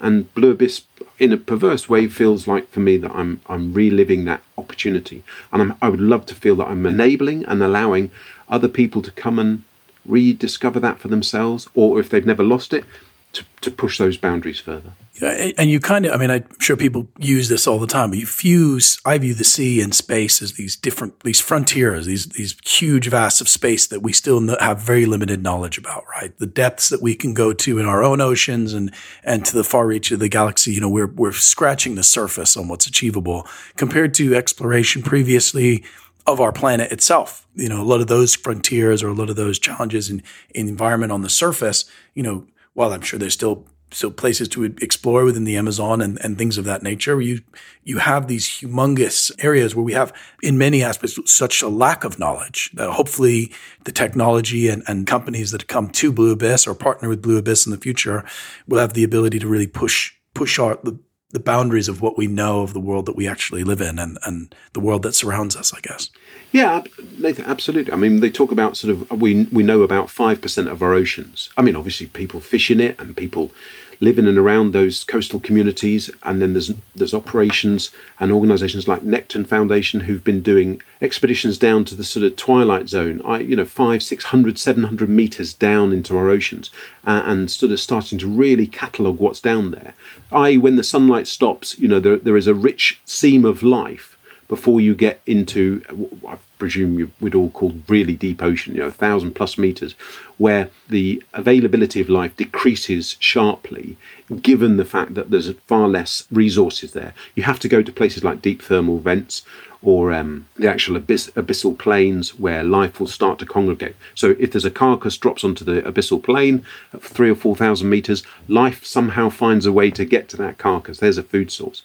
And 0.00 0.32
Blue 0.34 0.52
Abyss, 0.52 0.82
in 1.18 1.32
a 1.32 1.36
perverse 1.36 1.88
way, 1.88 2.06
feels 2.06 2.46
like 2.46 2.70
for 2.70 2.80
me 2.80 2.98
that 2.98 3.10
I'm 3.10 3.40
I'm 3.48 3.74
reliving 3.74 4.24
that 4.26 4.42
opportunity, 4.56 5.24
and 5.52 5.60
I'm, 5.60 5.74
I 5.82 5.88
would 5.88 6.00
love 6.00 6.24
to 6.26 6.36
feel 6.36 6.54
that 6.56 6.68
I'm 6.68 6.86
enabling 6.86 7.44
and 7.46 7.62
allowing 7.62 8.12
other 8.48 8.68
people 8.68 9.02
to 9.02 9.10
come 9.10 9.40
and 9.40 9.64
rediscover 10.06 10.78
that 10.80 11.00
for 11.00 11.08
themselves, 11.08 11.68
or 11.74 11.98
if 11.98 12.08
they've 12.08 12.24
never 12.24 12.44
lost 12.44 12.72
it, 12.72 12.84
to, 13.32 13.44
to 13.60 13.70
push 13.70 13.98
those 13.98 14.16
boundaries 14.16 14.60
further. 14.60 14.92
And 15.20 15.68
you 15.68 15.80
kind 15.80 16.06
of, 16.06 16.12
I 16.12 16.16
mean, 16.16 16.30
I'm 16.30 16.46
sure 16.60 16.76
people 16.76 17.08
use 17.18 17.48
this 17.48 17.66
all 17.66 17.80
the 17.80 17.88
time, 17.88 18.10
but 18.10 18.20
you 18.20 18.26
fuse, 18.26 19.00
I 19.04 19.18
view 19.18 19.34
the 19.34 19.42
sea 19.42 19.80
and 19.80 19.92
space 19.92 20.40
as 20.40 20.52
these 20.52 20.76
different, 20.76 21.20
these 21.20 21.40
frontiers, 21.40 22.06
these, 22.06 22.26
these 22.26 22.56
huge 22.64 23.08
vasts 23.08 23.40
of 23.40 23.48
space 23.48 23.88
that 23.88 24.00
we 24.00 24.12
still 24.12 24.56
have 24.58 24.80
very 24.80 25.06
limited 25.06 25.42
knowledge 25.42 25.76
about, 25.76 26.04
right? 26.08 26.38
The 26.38 26.46
depths 26.46 26.88
that 26.90 27.02
we 27.02 27.16
can 27.16 27.34
go 27.34 27.52
to 27.52 27.78
in 27.80 27.84
our 27.84 28.04
own 28.04 28.20
oceans 28.20 28.72
and, 28.72 28.94
and 29.24 29.44
to 29.44 29.56
the 29.56 29.64
far 29.64 29.88
reach 29.88 30.12
of 30.12 30.20
the 30.20 30.28
galaxy, 30.28 30.72
you 30.72 30.80
know, 30.80 30.88
we're, 30.88 31.08
we're 31.08 31.32
scratching 31.32 31.96
the 31.96 32.04
surface 32.04 32.56
on 32.56 32.68
what's 32.68 32.86
achievable 32.86 33.44
compared 33.76 34.14
to 34.14 34.36
exploration 34.36 35.02
previously 35.02 35.84
of 36.28 36.40
our 36.40 36.52
planet 36.52 36.92
itself. 36.92 37.44
You 37.56 37.68
know, 37.68 37.82
a 37.82 37.82
lot 37.82 38.00
of 38.00 38.06
those 38.06 38.36
frontiers 38.36 39.02
or 39.02 39.08
a 39.08 39.14
lot 39.14 39.30
of 39.30 39.36
those 39.36 39.58
challenges 39.58 40.10
in, 40.10 40.22
in 40.54 40.68
environment 40.68 41.10
on 41.10 41.22
the 41.22 41.30
surface, 41.30 41.90
you 42.14 42.22
know, 42.22 42.46
while 42.78 42.92
I'm 42.92 43.00
sure 43.00 43.18
there's 43.18 43.34
still 43.34 43.66
still 43.90 44.12
places 44.12 44.48
to 44.50 44.62
explore 44.62 45.24
within 45.24 45.42
the 45.42 45.56
Amazon 45.56 46.00
and, 46.00 46.16
and 46.22 46.38
things 46.38 46.58
of 46.58 46.64
that 46.66 46.80
nature, 46.80 47.20
you 47.20 47.40
you 47.82 47.98
have 47.98 48.28
these 48.28 48.46
humongous 48.46 49.32
areas 49.42 49.74
where 49.74 49.82
we 49.82 49.94
have, 49.94 50.12
in 50.44 50.58
many 50.58 50.84
aspects, 50.84 51.18
such 51.24 51.60
a 51.60 51.68
lack 51.68 52.04
of 52.04 52.20
knowledge 52.20 52.70
that 52.74 52.90
hopefully 52.90 53.50
the 53.82 53.90
technology 53.90 54.68
and, 54.68 54.84
and 54.86 55.08
companies 55.08 55.50
that 55.50 55.66
come 55.66 55.88
to 55.90 56.12
Blue 56.12 56.30
Abyss 56.30 56.68
or 56.68 56.74
partner 56.74 57.08
with 57.08 57.20
Blue 57.20 57.36
Abyss 57.36 57.66
in 57.66 57.72
the 57.72 57.78
future 57.78 58.24
will 58.68 58.78
have 58.78 58.92
the 58.92 59.02
ability 59.02 59.40
to 59.40 59.48
really 59.48 59.66
push 59.66 60.12
push 60.34 60.60
our 60.60 60.78
the, 60.84 60.96
the 61.30 61.40
boundaries 61.40 61.88
of 61.88 62.00
what 62.00 62.16
we 62.16 62.26
know 62.26 62.62
of 62.62 62.72
the 62.72 62.80
world 62.80 63.06
that 63.06 63.16
we 63.16 63.28
actually 63.28 63.62
live 63.62 63.80
in 63.80 63.98
and, 63.98 64.18
and 64.24 64.54
the 64.72 64.80
world 64.80 65.02
that 65.02 65.14
surrounds 65.14 65.56
us, 65.56 65.74
I 65.74 65.80
guess. 65.80 66.08
Yeah, 66.52 66.82
Nathan, 67.18 67.44
absolutely. 67.44 67.92
I 67.92 67.96
mean, 67.96 68.20
they 68.20 68.30
talk 68.30 68.50
about 68.50 68.76
sort 68.76 68.92
of 68.92 69.10
we 69.10 69.44
we 69.52 69.62
know 69.62 69.82
about 69.82 70.08
five 70.08 70.40
percent 70.40 70.68
of 70.68 70.82
our 70.82 70.94
oceans. 70.94 71.50
I 71.58 71.62
mean, 71.62 71.76
obviously, 71.76 72.06
people 72.06 72.40
fish 72.40 72.70
in 72.70 72.80
it 72.80 72.98
and 72.98 73.14
people 73.14 73.50
live 74.00 74.18
in 74.18 74.28
and 74.28 74.38
around 74.38 74.72
those 74.72 75.04
coastal 75.04 75.40
communities. 75.40 76.10
And 76.22 76.40
then 76.40 76.52
there's 76.52 76.72
there's 76.94 77.14
operations 77.14 77.90
and 78.20 78.32
organisations 78.32 78.88
like 78.88 79.02
Nekton 79.02 79.46
Foundation 79.46 80.00
who've 80.00 80.24
been 80.24 80.42
doing 80.42 80.82
expeditions 81.00 81.58
down 81.58 81.84
to 81.86 81.94
the 81.94 82.04
sort 82.04 82.24
of 82.24 82.36
twilight 82.36 82.88
zone. 82.88 83.22
I 83.24 83.40
you 83.40 83.56
know 83.56 83.64
five, 83.64 84.02
six 84.02 84.24
hundred, 84.24 84.58
seven 84.58 84.84
hundred 84.84 85.08
meters 85.08 85.54
down 85.54 85.92
into 85.92 86.16
our 86.16 86.28
oceans, 86.28 86.70
uh, 87.06 87.22
and 87.24 87.50
sort 87.50 87.72
of 87.72 87.80
starting 87.80 88.18
to 88.18 88.26
really 88.26 88.66
catalogue 88.66 89.18
what's 89.18 89.40
down 89.40 89.70
there. 89.70 89.94
I 90.30 90.56
when 90.56 90.76
the 90.76 90.84
sunlight 90.84 91.26
stops, 91.26 91.78
you 91.78 91.88
know, 91.88 92.00
there 92.00 92.16
there 92.16 92.36
is 92.36 92.46
a 92.46 92.54
rich 92.54 93.00
seam 93.04 93.44
of 93.44 93.62
life 93.62 94.16
before 94.48 94.80
you 94.80 94.94
get 94.94 95.20
into, 95.26 95.82
I 96.26 96.38
presume 96.58 97.12
would 97.20 97.34
all 97.34 97.50
call 97.50 97.74
really 97.88 98.14
deep 98.14 98.42
ocean, 98.42 98.74
you 98.74 98.80
know, 98.80 98.88
a 98.88 98.92
thousand 98.92 99.34
plus 99.34 99.56
meters, 99.56 99.94
where 100.36 100.70
the 100.88 101.22
availability 101.34 102.00
of 102.00 102.08
life 102.08 102.36
decreases 102.36 103.16
sharply, 103.18 103.96
given 104.42 104.76
the 104.76 104.84
fact 104.84 105.14
that 105.14 105.30
there's 105.30 105.50
far 105.66 105.88
less 105.88 106.26
resources 106.30 106.92
there. 106.92 107.14
You 107.34 107.44
have 107.44 107.60
to 107.60 107.68
go 107.68 107.82
to 107.82 107.92
places 107.92 108.24
like 108.24 108.42
deep 108.42 108.62
thermal 108.62 108.98
vents 108.98 109.42
or 109.80 110.12
um, 110.12 110.46
the 110.56 110.68
actual 110.68 110.96
abyss, 110.96 111.30
abyssal 111.36 111.78
plains 111.78 112.34
where 112.38 112.64
life 112.64 112.98
will 112.98 113.06
start 113.06 113.38
to 113.38 113.46
congregate. 113.46 113.94
So 114.14 114.34
if 114.38 114.50
there's 114.50 114.64
a 114.64 114.70
carcass 114.70 115.16
drops 115.16 115.44
onto 115.44 115.64
the 115.64 115.82
abyssal 115.82 116.22
plain 116.22 116.64
at 116.92 117.02
three 117.02 117.30
or 117.30 117.36
four 117.36 117.54
thousand 117.54 117.88
meters, 117.88 118.24
life 118.48 118.84
somehow 118.84 119.28
finds 119.28 119.66
a 119.66 119.72
way 119.72 119.90
to 119.92 120.04
get 120.04 120.28
to 120.30 120.36
that 120.38 120.58
carcass. 120.58 120.98
There's 120.98 121.18
a 121.18 121.22
food 121.22 121.52
source. 121.52 121.82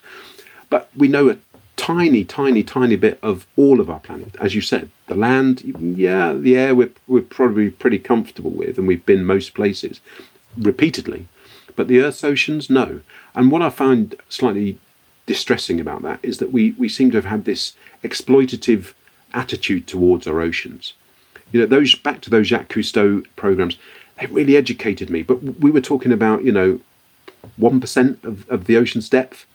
But 0.69 0.89
we 0.95 1.07
know 1.07 1.37
tiny, 1.75 2.23
tiny, 2.23 2.63
tiny 2.63 2.95
bit 2.95 3.19
of 3.21 3.47
all 3.55 3.79
of 3.79 3.89
our 3.89 3.99
planet. 3.99 4.35
As 4.39 4.55
you 4.55 4.61
said, 4.61 4.89
the 5.07 5.15
land, 5.15 5.61
yeah, 5.97 6.33
the 6.33 6.57
air 6.57 6.75
we're, 6.75 6.91
we're 7.07 7.21
probably 7.21 7.69
pretty 7.69 7.99
comfortable 7.99 8.51
with, 8.51 8.77
and 8.77 8.87
we've 8.87 9.05
been 9.05 9.25
most 9.25 9.53
places 9.53 9.99
repeatedly. 10.57 11.27
But 11.75 11.87
the 11.87 12.01
Earth's 12.01 12.23
oceans, 12.23 12.69
no. 12.69 13.01
And 13.35 13.51
what 13.51 13.61
I 13.61 13.69
find 13.69 14.15
slightly 14.29 14.77
distressing 15.25 15.79
about 15.79 16.03
that 16.03 16.19
is 16.21 16.37
that 16.37 16.51
we, 16.51 16.71
we 16.73 16.89
seem 16.89 17.11
to 17.11 17.17
have 17.17 17.25
had 17.25 17.45
this 17.45 17.73
exploitative 18.03 18.93
attitude 19.33 19.87
towards 19.87 20.27
our 20.27 20.41
oceans. 20.41 20.93
You 21.51 21.61
know, 21.61 21.65
those 21.65 21.95
back 21.95 22.21
to 22.21 22.29
those 22.29 22.47
Jacques 22.47 22.69
Cousteau 22.69 23.25
programs, 23.35 23.77
they 24.19 24.27
really 24.27 24.55
educated 24.55 25.09
me. 25.09 25.23
But 25.23 25.41
we 25.59 25.71
were 25.71 25.81
talking 25.81 26.11
about, 26.11 26.43
you 26.43 26.51
know, 26.51 26.79
1% 27.59 28.23
of, 28.23 28.49
of 28.49 28.65
the 28.65 28.77
ocean's 28.77 29.09
depth 29.09 29.45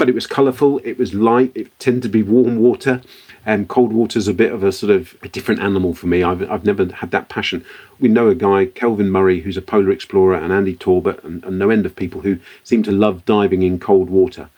but 0.00 0.08
it 0.08 0.14
was 0.14 0.26
colourful, 0.26 0.80
it 0.82 0.96
was 0.96 1.12
light, 1.12 1.52
it 1.54 1.78
tended 1.78 2.02
to 2.04 2.08
be 2.08 2.22
warm 2.22 2.56
water. 2.56 3.02
And 3.44 3.68
cold 3.68 3.92
water's 3.92 4.28
a 4.28 4.32
bit 4.32 4.50
of 4.50 4.64
a 4.64 4.72
sort 4.72 4.90
of 4.90 5.14
a 5.22 5.28
different 5.28 5.60
animal 5.60 5.92
for 5.92 6.06
me. 6.06 6.22
I've, 6.22 6.50
I've 6.50 6.64
never 6.64 6.90
had 6.90 7.10
that 7.10 7.28
passion. 7.28 7.66
We 7.98 8.08
know 8.08 8.28
a 8.28 8.34
guy, 8.34 8.64
Kelvin 8.64 9.10
Murray, 9.10 9.42
who's 9.42 9.58
a 9.58 9.62
polar 9.62 9.90
explorer, 9.90 10.36
and 10.36 10.54
Andy 10.54 10.74
Talbot, 10.74 11.22
and, 11.22 11.44
and 11.44 11.58
no 11.58 11.68
end 11.68 11.84
of 11.84 11.96
people 11.96 12.22
who 12.22 12.38
seem 12.64 12.82
to 12.84 12.90
love 12.90 13.26
diving 13.26 13.62
in 13.62 13.78
cold 13.78 14.08
water. 14.08 14.48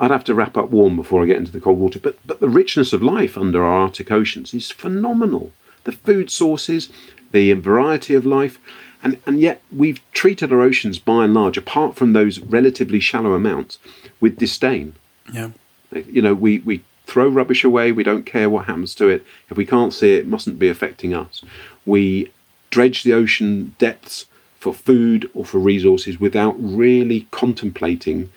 I'd 0.00 0.10
have 0.10 0.24
to 0.24 0.34
wrap 0.34 0.56
up 0.56 0.70
warm 0.70 0.96
before 0.96 1.22
I 1.22 1.26
get 1.26 1.36
into 1.36 1.52
the 1.52 1.60
cold 1.60 1.78
water. 1.78 2.00
But 2.00 2.18
but 2.26 2.40
the 2.40 2.48
richness 2.48 2.92
of 2.92 3.00
life 3.00 3.38
under 3.38 3.62
our 3.62 3.82
Arctic 3.82 4.10
oceans 4.10 4.52
is 4.54 4.72
phenomenal. 4.72 5.52
The 5.84 5.92
food 5.92 6.32
sources, 6.32 6.90
the 7.30 7.52
variety 7.52 8.14
of 8.14 8.26
life, 8.26 8.58
and 9.02 9.18
and 9.26 9.40
yet 9.40 9.62
we've 9.70 10.00
treated 10.12 10.52
our 10.52 10.60
oceans 10.60 10.98
by 10.98 11.24
and 11.24 11.34
large, 11.34 11.56
apart 11.56 11.96
from 11.96 12.12
those 12.12 12.38
relatively 12.38 13.00
shallow 13.00 13.34
amounts, 13.34 13.78
with 14.20 14.38
disdain. 14.38 14.94
Yeah. 15.32 15.50
You 15.92 16.22
know, 16.22 16.34
we 16.34 16.58
we 16.60 16.82
throw 17.06 17.28
rubbish 17.28 17.64
away. 17.64 17.92
We 17.92 18.04
don't 18.04 18.26
care 18.26 18.48
what 18.48 18.66
happens 18.66 18.94
to 18.96 19.08
it. 19.08 19.24
If 19.50 19.56
we 19.56 19.66
can't 19.66 19.92
see 19.92 20.14
it, 20.14 20.20
it 20.20 20.26
mustn't 20.28 20.58
be 20.58 20.68
affecting 20.68 21.14
us. 21.14 21.42
We 21.84 22.30
dredge 22.70 23.02
the 23.02 23.12
ocean 23.12 23.74
depths 23.78 24.26
for 24.58 24.72
food 24.72 25.28
or 25.34 25.44
for 25.44 25.58
resources 25.58 26.20
without 26.20 26.54
really 26.58 27.26
contemplating 27.30 28.30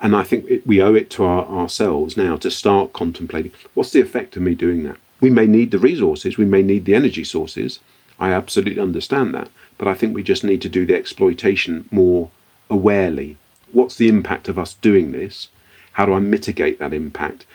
and 0.00 0.16
I 0.16 0.22
think 0.22 0.46
it, 0.48 0.66
we 0.66 0.80
owe 0.80 0.94
it 0.94 1.10
to 1.10 1.24
our, 1.24 1.44
ourselves 1.46 2.16
now 2.16 2.36
to 2.38 2.50
start 2.50 2.92
contemplating 2.92 3.52
what's 3.74 3.90
the 3.90 4.00
effect 4.00 4.36
of 4.36 4.42
me 4.42 4.54
doing 4.54 4.82
that. 4.84 4.96
We 5.20 5.30
may 5.30 5.46
need 5.46 5.70
the 5.70 5.78
resources, 5.78 6.38
we 6.38 6.46
may 6.46 6.62
need 6.62 6.84
the 6.86 6.94
energy 6.94 7.24
sources. 7.24 7.80
I 8.20 8.32
absolutely 8.32 8.80
understand 8.80 9.34
that. 9.34 9.48
But 9.78 9.88
I 9.88 9.94
think 9.94 10.14
we 10.14 10.22
just 10.22 10.44
need 10.44 10.60
to 10.62 10.68
do 10.68 10.84
the 10.84 10.94
exploitation 10.94 11.88
more 11.90 12.30
awarely. 12.70 13.36
What's 13.72 13.96
the 13.96 14.08
impact 14.08 14.48
of 14.48 14.58
us 14.58 14.74
doing 14.74 15.12
this? 15.12 15.48
How 15.92 16.06
do 16.06 16.12
I 16.12 16.18
mitigate 16.18 16.78
that 16.78 16.92
impact 16.92 17.46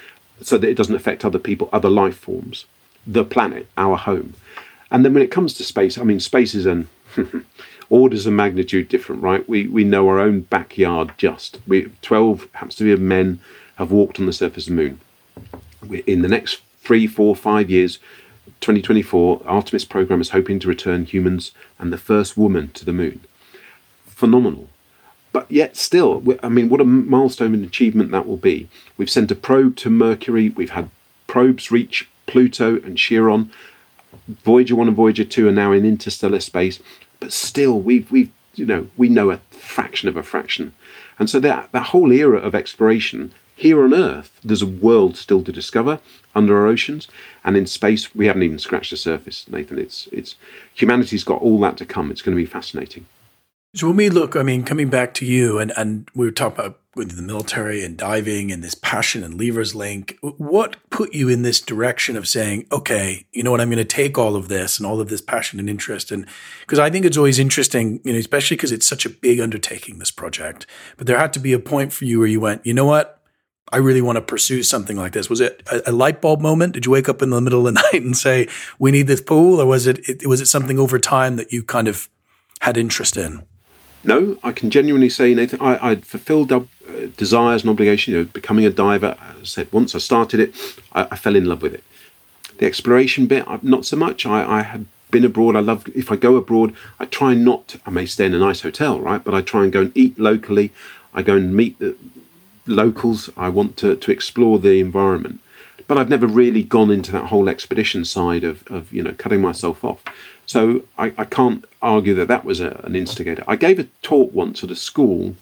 so 0.42 0.58
that 0.58 0.70
it 0.70 0.76
doesn't 0.76 0.96
affect 0.96 1.24
other 1.24 1.40
people, 1.40 1.70
other 1.72 1.90
life 1.90 2.18
forms, 2.18 2.66
the 3.06 3.24
planet, 3.24 3.68
our 3.78 3.96
home? 3.96 4.34
And 4.92 5.06
then 5.06 5.14
when 5.14 5.24
it 5.24 5.32
comes 5.32 5.54
to 5.56 5.64
space, 5.64 5.98
I 5.98 6.04
mean, 6.04 6.20
space 6.20 6.56
is 6.56 6.66
an 6.66 6.90
orders 7.90 8.26
of 8.26 8.34
magnitude 8.34 8.90
different, 8.90 9.22
right? 9.22 9.48
We 9.48 9.68
we 9.68 9.84
know 9.84 10.08
our 10.08 10.20
own 10.20 10.42
backyard 10.42 11.14
just. 11.18 11.60
We 11.68 11.92
twelve 12.02 12.48
happens 12.54 12.76
to 12.76 12.84
be 12.84 12.92
of 12.92 13.00
men 13.00 13.40
have 13.76 13.92
walked 13.92 14.20
on 14.20 14.26
the 14.26 14.34
surface 14.34 14.68
of 14.68 14.76
the 14.76 14.82
moon. 14.82 15.00
In 16.08 16.22
the 16.22 16.28
next 16.28 16.62
three, 16.82 17.08
four, 17.08 17.36
five 17.36 17.70
years, 17.70 18.00
2024, 18.62 19.42
Artemis 19.46 19.86
program 19.86 20.22
is 20.22 20.30
hoping 20.30 20.60
to 20.60 20.68
return 20.68 21.06
humans 21.06 21.52
and 21.80 21.92
the 21.92 21.98
first 21.98 22.38
woman 22.38 22.70
to 22.74 22.86
the 22.86 22.94
moon. 22.94 23.22
Phenomenal. 24.08 24.70
But 25.32 25.52
yet, 25.52 25.76
still, 25.76 26.24
I 26.42 26.50
mean, 26.50 26.70
what 26.70 26.82
a 26.82 26.86
milestone 26.86 27.54
and 27.54 27.66
achievement 27.66 28.12
that 28.12 28.26
will 28.26 28.38
be. 28.38 28.70
We've 28.98 29.10
sent 29.10 29.32
a 29.32 29.36
probe 29.36 29.76
to 29.78 29.90
Mercury. 29.90 30.50
We've 30.50 30.70
had 30.70 30.90
probes 31.28 31.72
reach 31.72 32.08
Pluto 32.26 32.76
and 32.78 32.98
Charon. 32.98 33.52
Voyager 34.28 34.76
1 34.76 34.88
and 34.88 34.96
Voyager 34.96 35.26
2 35.26 35.50
are 35.50 35.52
now 35.52 35.74
in 35.74 35.86
interstellar 35.86 36.40
space 36.40 36.80
but 37.20 37.34
still 37.34 37.80
we've 37.80 38.10
we've 38.12 38.32
you 38.56 38.66
know 38.66 38.88
we 38.98 39.10
know 39.10 39.32
a 39.32 39.38
fraction 39.50 40.08
of 40.08 40.16
a 40.16 40.24
fraction 40.24 40.74
and 41.20 41.30
so 41.30 41.40
that 41.40 41.72
that 41.72 41.88
whole 41.88 42.12
era 42.12 42.38
of 42.38 42.56
exploration 42.56 43.34
here 43.56 43.84
on 43.84 43.94
earth 43.94 44.40
there's 44.44 44.62
a 44.62 44.68
world 44.68 45.16
still 45.16 45.44
to 45.44 45.52
discover 45.52 46.00
under 46.36 46.58
our 46.58 46.68
oceans 46.68 47.08
and 47.44 47.56
in 47.56 47.66
space 47.66 48.14
we 48.14 48.28
haven't 48.28 48.44
even 48.44 48.60
scratched 48.60 48.92
the 48.92 48.98
surface 48.98 49.46
nathan 49.50 49.80
it's 49.80 50.08
it's 50.12 50.36
humanity's 50.74 51.24
got 51.24 51.42
all 51.42 51.60
that 51.60 51.78
to 51.78 51.86
come 51.86 52.12
it's 52.12 52.22
going 52.22 52.36
to 52.36 52.42
be 52.42 52.50
fascinating 52.50 53.06
so 53.76 53.88
when 53.88 53.98
we 53.98 54.10
look, 54.10 54.38
I 54.38 54.42
mean, 54.42 54.64
coming 54.64 54.90
back 54.90 55.14
to 55.16 55.26
you, 55.26 55.60
and 55.60 55.74
and 55.76 56.08
we 56.16 56.26
were 56.26 56.32
talking 56.32 56.60
about 56.60 56.80
the 56.96 57.22
military 57.22 57.84
and 57.84 57.98
diving 57.98 58.50
and 58.50 58.64
this 58.64 58.74
passion 58.74 59.22
and 59.22 59.38
levers 59.38 59.76
link. 59.76 60.18
What 60.22 60.78
put 60.90 61.14
you 61.14 61.28
in 61.28 61.42
this 61.42 61.60
direction 61.60 62.16
of 62.16 62.26
saying, 62.26 62.68
okay, 62.72 63.26
you 63.34 63.44
know 63.44 63.52
what, 63.52 63.60
I'm 63.60 63.68
going 63.68 63.78
to 63.78 63.84
take 63.84 64.18
all 64.18 64.38
of 64.38 64.48
this 64.48 64.78
and 64.78 64.88
all 64.88 65.02
of 65.02 65.10
this 65.10 65.20
passion 65.20 65.60
and 65.60 65.70
interest, 65.70 66.10
and 66.10 66.26
because 66.62 66.80
I 66.80 66.90
think 66.90 67.04
it's 67.04 67.18
always 67.18 67.38
interesting, 67.38 68.00
you 68.06 68.14
know, 68.14 68.20
especially 68.20 68.56
because 68.56 68.72
it's 68.72 68.88
such 68.88 69.06
a 69.06 69.10
big 69.10 69.42
undertaking, 69.42 70.00
this 70.00 70.10
project. 70.10 70.66
But 70.96 71.06
there 71.06 71.20
had 71.20 71.34
to 71.34 71.40
be 71.40 71.52
a 71.52 71.60
point 71.60 71.92
for 71.92 72.06
you 72.06 72.20
where 72.20 72.30
you 72.30 72.40
went, 72.40 72.66
you 72.66 72.74
know 72.74 72.86
what, 72.86 73.15
I 73.72 73.78
really 73.78 74.02
want 74.02 74.18
to 74.18 74.22
pursue 74.22 74.62
something 74.64 74.96
like 74.96 75.14
this. 75.14 75.30
Was 75.30 75.42
it 75.42 75.64
a, 75.72 75.90
a, 75.90 75.92
light 75.92 76.22
bulb 76.22 76.40
moment? 76.40 76.74
Did 76.74 76.86
you 76.86 76.92
wake 76.92 77.10
up 77.10 77.22
in 77.22 77.32
the 77.32 77.42
middle 77.42 77.68
of 77.68 77.74
the 77.74 77.82
night 77.94 78.04
and 78.04 78.16
say, 78.16 78.48
"We 78.78 78.92
need 78.92 79.08
this 79.08 79.22
pool," 79.22 79.60
or 79.60 79.66
was 79.66 79.88
it, 79.88 80.08
it 80.08 80.28
was 80.28 80.40
it 80.40 80.46
something 80.46 80.80
over 80.80 81.00
time 81.00 81.36
that 81.38 81.52
you 81.52 81.64
kind 81.64 81.88
of 81.88 82.08
had 82.62 82.78
interest 82.78 83.18
in? 83.18 83.44
No, 84.04 84.38
I 84.44 84.52
can 84.52 84.70
genuinely 84.70 85.10
say, 85.10 85.34
Nathan, 85.34 85.60
I, 85.62 85.92
I 85.92 85.96
fulfilled 85.96 86.52
uh, 86.52 86.62
desires 87.18 87.64
and 87.64 87.72
obligations. 87.72 88.14
You 88.14 88.20
know, 88.20 88.26
becoming 88.26 88.66
a 88.66 88.70
diver. 88.70 89.16
I 89.20 89.44
said, 89.44 89.72
once 89.72 89.96
I 89.96 89.98
started 89.98 90.40
it, 90.40 90.54
I, 90.94 91.08
I 91.10 91.16
fell 91.16 91.36
in 91.36 91.46
love 91.46 91.64
with 91.64 91.74
it. 91.74 91.84
The 92.60 92.68
exploration 92.68 93.26
bit, 93.26 93.46
not 93.64 93.86
so 93.86 93.98
much. 93.98 94.28
I, 94.28 94.60
I 94.60 94.62
had 94.62 94.86
been 95.10 95.26
abroad. 95.26 95.56
I 95.56 95.62
love 95.62 95.88
if 95.96 96.12
I 96.12 96.18
go 96.18 96.36
abroad, 96.36 96.76
I 97.00 97.06
try 97.06 97.34
not. 97.34 97.78
I 97.86 97.90
may 97.90 98.06
stay 98.06 98.28
in 98.28 98.36
a 98.36 98.40
nice 98.40 98.62
hotel, 98.62 99.00
right? 99.00 99.24
But 99.24 99.34
I 99.34 99.42
try 99.42 99.64
and 99.64 99.74
go 99.74 99.82
and 99.82 99.98
eat 99.98 100.20
locally. 100.20 100.72
I 101.14 101.24
go 101.24 101.36
and 101.36 101.56
meet 101.56 101.80
the 101.80 101.96
locals. 102.68 103.30
I 103.38 103.50
want 103.50 103.78
to 103.78 103.96
to 103.96 104.12
explore 104.12 104.60
the 104.60 104.80
environment. 104.80 105.42
But 105.88 106.00
I've 106.00 106.10
never 106.10 106.26
really 106.26 106.64
gone 106.64 106.90
into 106.90 107.12
that 107.12 107.26
whole 107.26 107.48
expedition 107.48 108.06
side 108.06 108.44
of, 108.44 108.66
of 108.68 108.92
you 108.92 109.04
know 109.04 109.14
cutting 109.18 109.42
myself 109.42 109.84
off. 109.84 110.04
So 110.46 110.84
I, 110.98 111.14
I 111.18 111.26
can't 111.26 111.66
argue 111.82 112.14
that 112.16 112.28
that 112.28 112.46
was 112.46 112.60
a, 112.60 112.82
an 112.84 112.96
instigator. 112.96 113.44
I 113.48 113.56
gave 113.56 113.80
a 113.80 113.88
talk 114.02 114.34
once 114.34 114.64
at 114.64 114.72
a 114.72 114.76
school. 114.76 115.36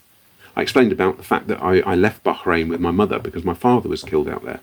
I 0.56 0.62
explained 0.62 0.92
about 0.92 1.16
the 1.16 1.24
fact 1.24 1.48
that 1.48 1.62
I, 1.62 1.80
I 1.80 1.94
left 1.94 2.24
Bahrain 2.24 2.68
with 2.68 2.80
my 2.80 2.90
mother 2.90 3.18
because 3.18 3.44
my 3.44 3.54
father 3.54 3.88
was 3.88 4.02
killed 4.02 4.28
out 4.28 4.44
there. 4.44 4.60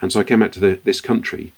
And 0.00 0.12
so 0.12 0.20
I 0.20 0.24
came 0.24 0.42
out 0.42 0.52
to 0.52 0.60
the, 0.60 0.80
this 0.84 1.00
country. 1.00 1.52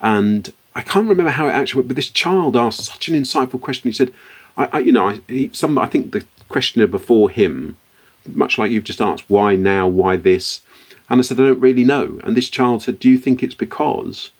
And 0.00 0.52
I 0.74 0.82
can't 0.82 1.08
remember 1.08 1.30
how 1.30 1.48
it 1.48 1.52
actually 1.52 1.80
went, 1.80 1.88
but 1.88 1.96
this 1.96 2.10
child 2.10 2.56
asked 2.56 2.84
such 2.84 3.08
an 3.08 3.14
insightful 3.14 3.60
question. 3.60 3.88
He 3.88 3.94
said, 3.94 4.12
I, 4.56 4.68
I 4.72 4.78
you 4.80 4.92
know, 4.92 5.08
I, 5.08 5.20
he, 5.28 5.50
some, 5.52 5.78
I 5.78 5.86
think 5.86 6.12
the 6.12 6.24
questioner 6.48 6.86
before 6.86 7.30
him, 7.30 7.76
much 8.26 8.58
like 8.58 8.70
you've 8.70 8.84
just 8.84 9.00
asked, 9.00 9.24
why 9.28 9.56
now, 9.56 9.86
why 9.86 10.16
this? 10.16 10.60
And 11.08 11.18
I 11.18 11.22
said, 11.22 11.40
I 11.40 11.44
don't 11.44 11.60
really 11.60 11.84
know. 11.84 12.20
And 12.22 12.36
this 12.36 12.48
child 12.48 12.82
said, 12.82 12.98
Do 12.98 13.10
you 13.10 13.18
think 13.18 13.42
it's 13.42 13.54
because 13.54 14.30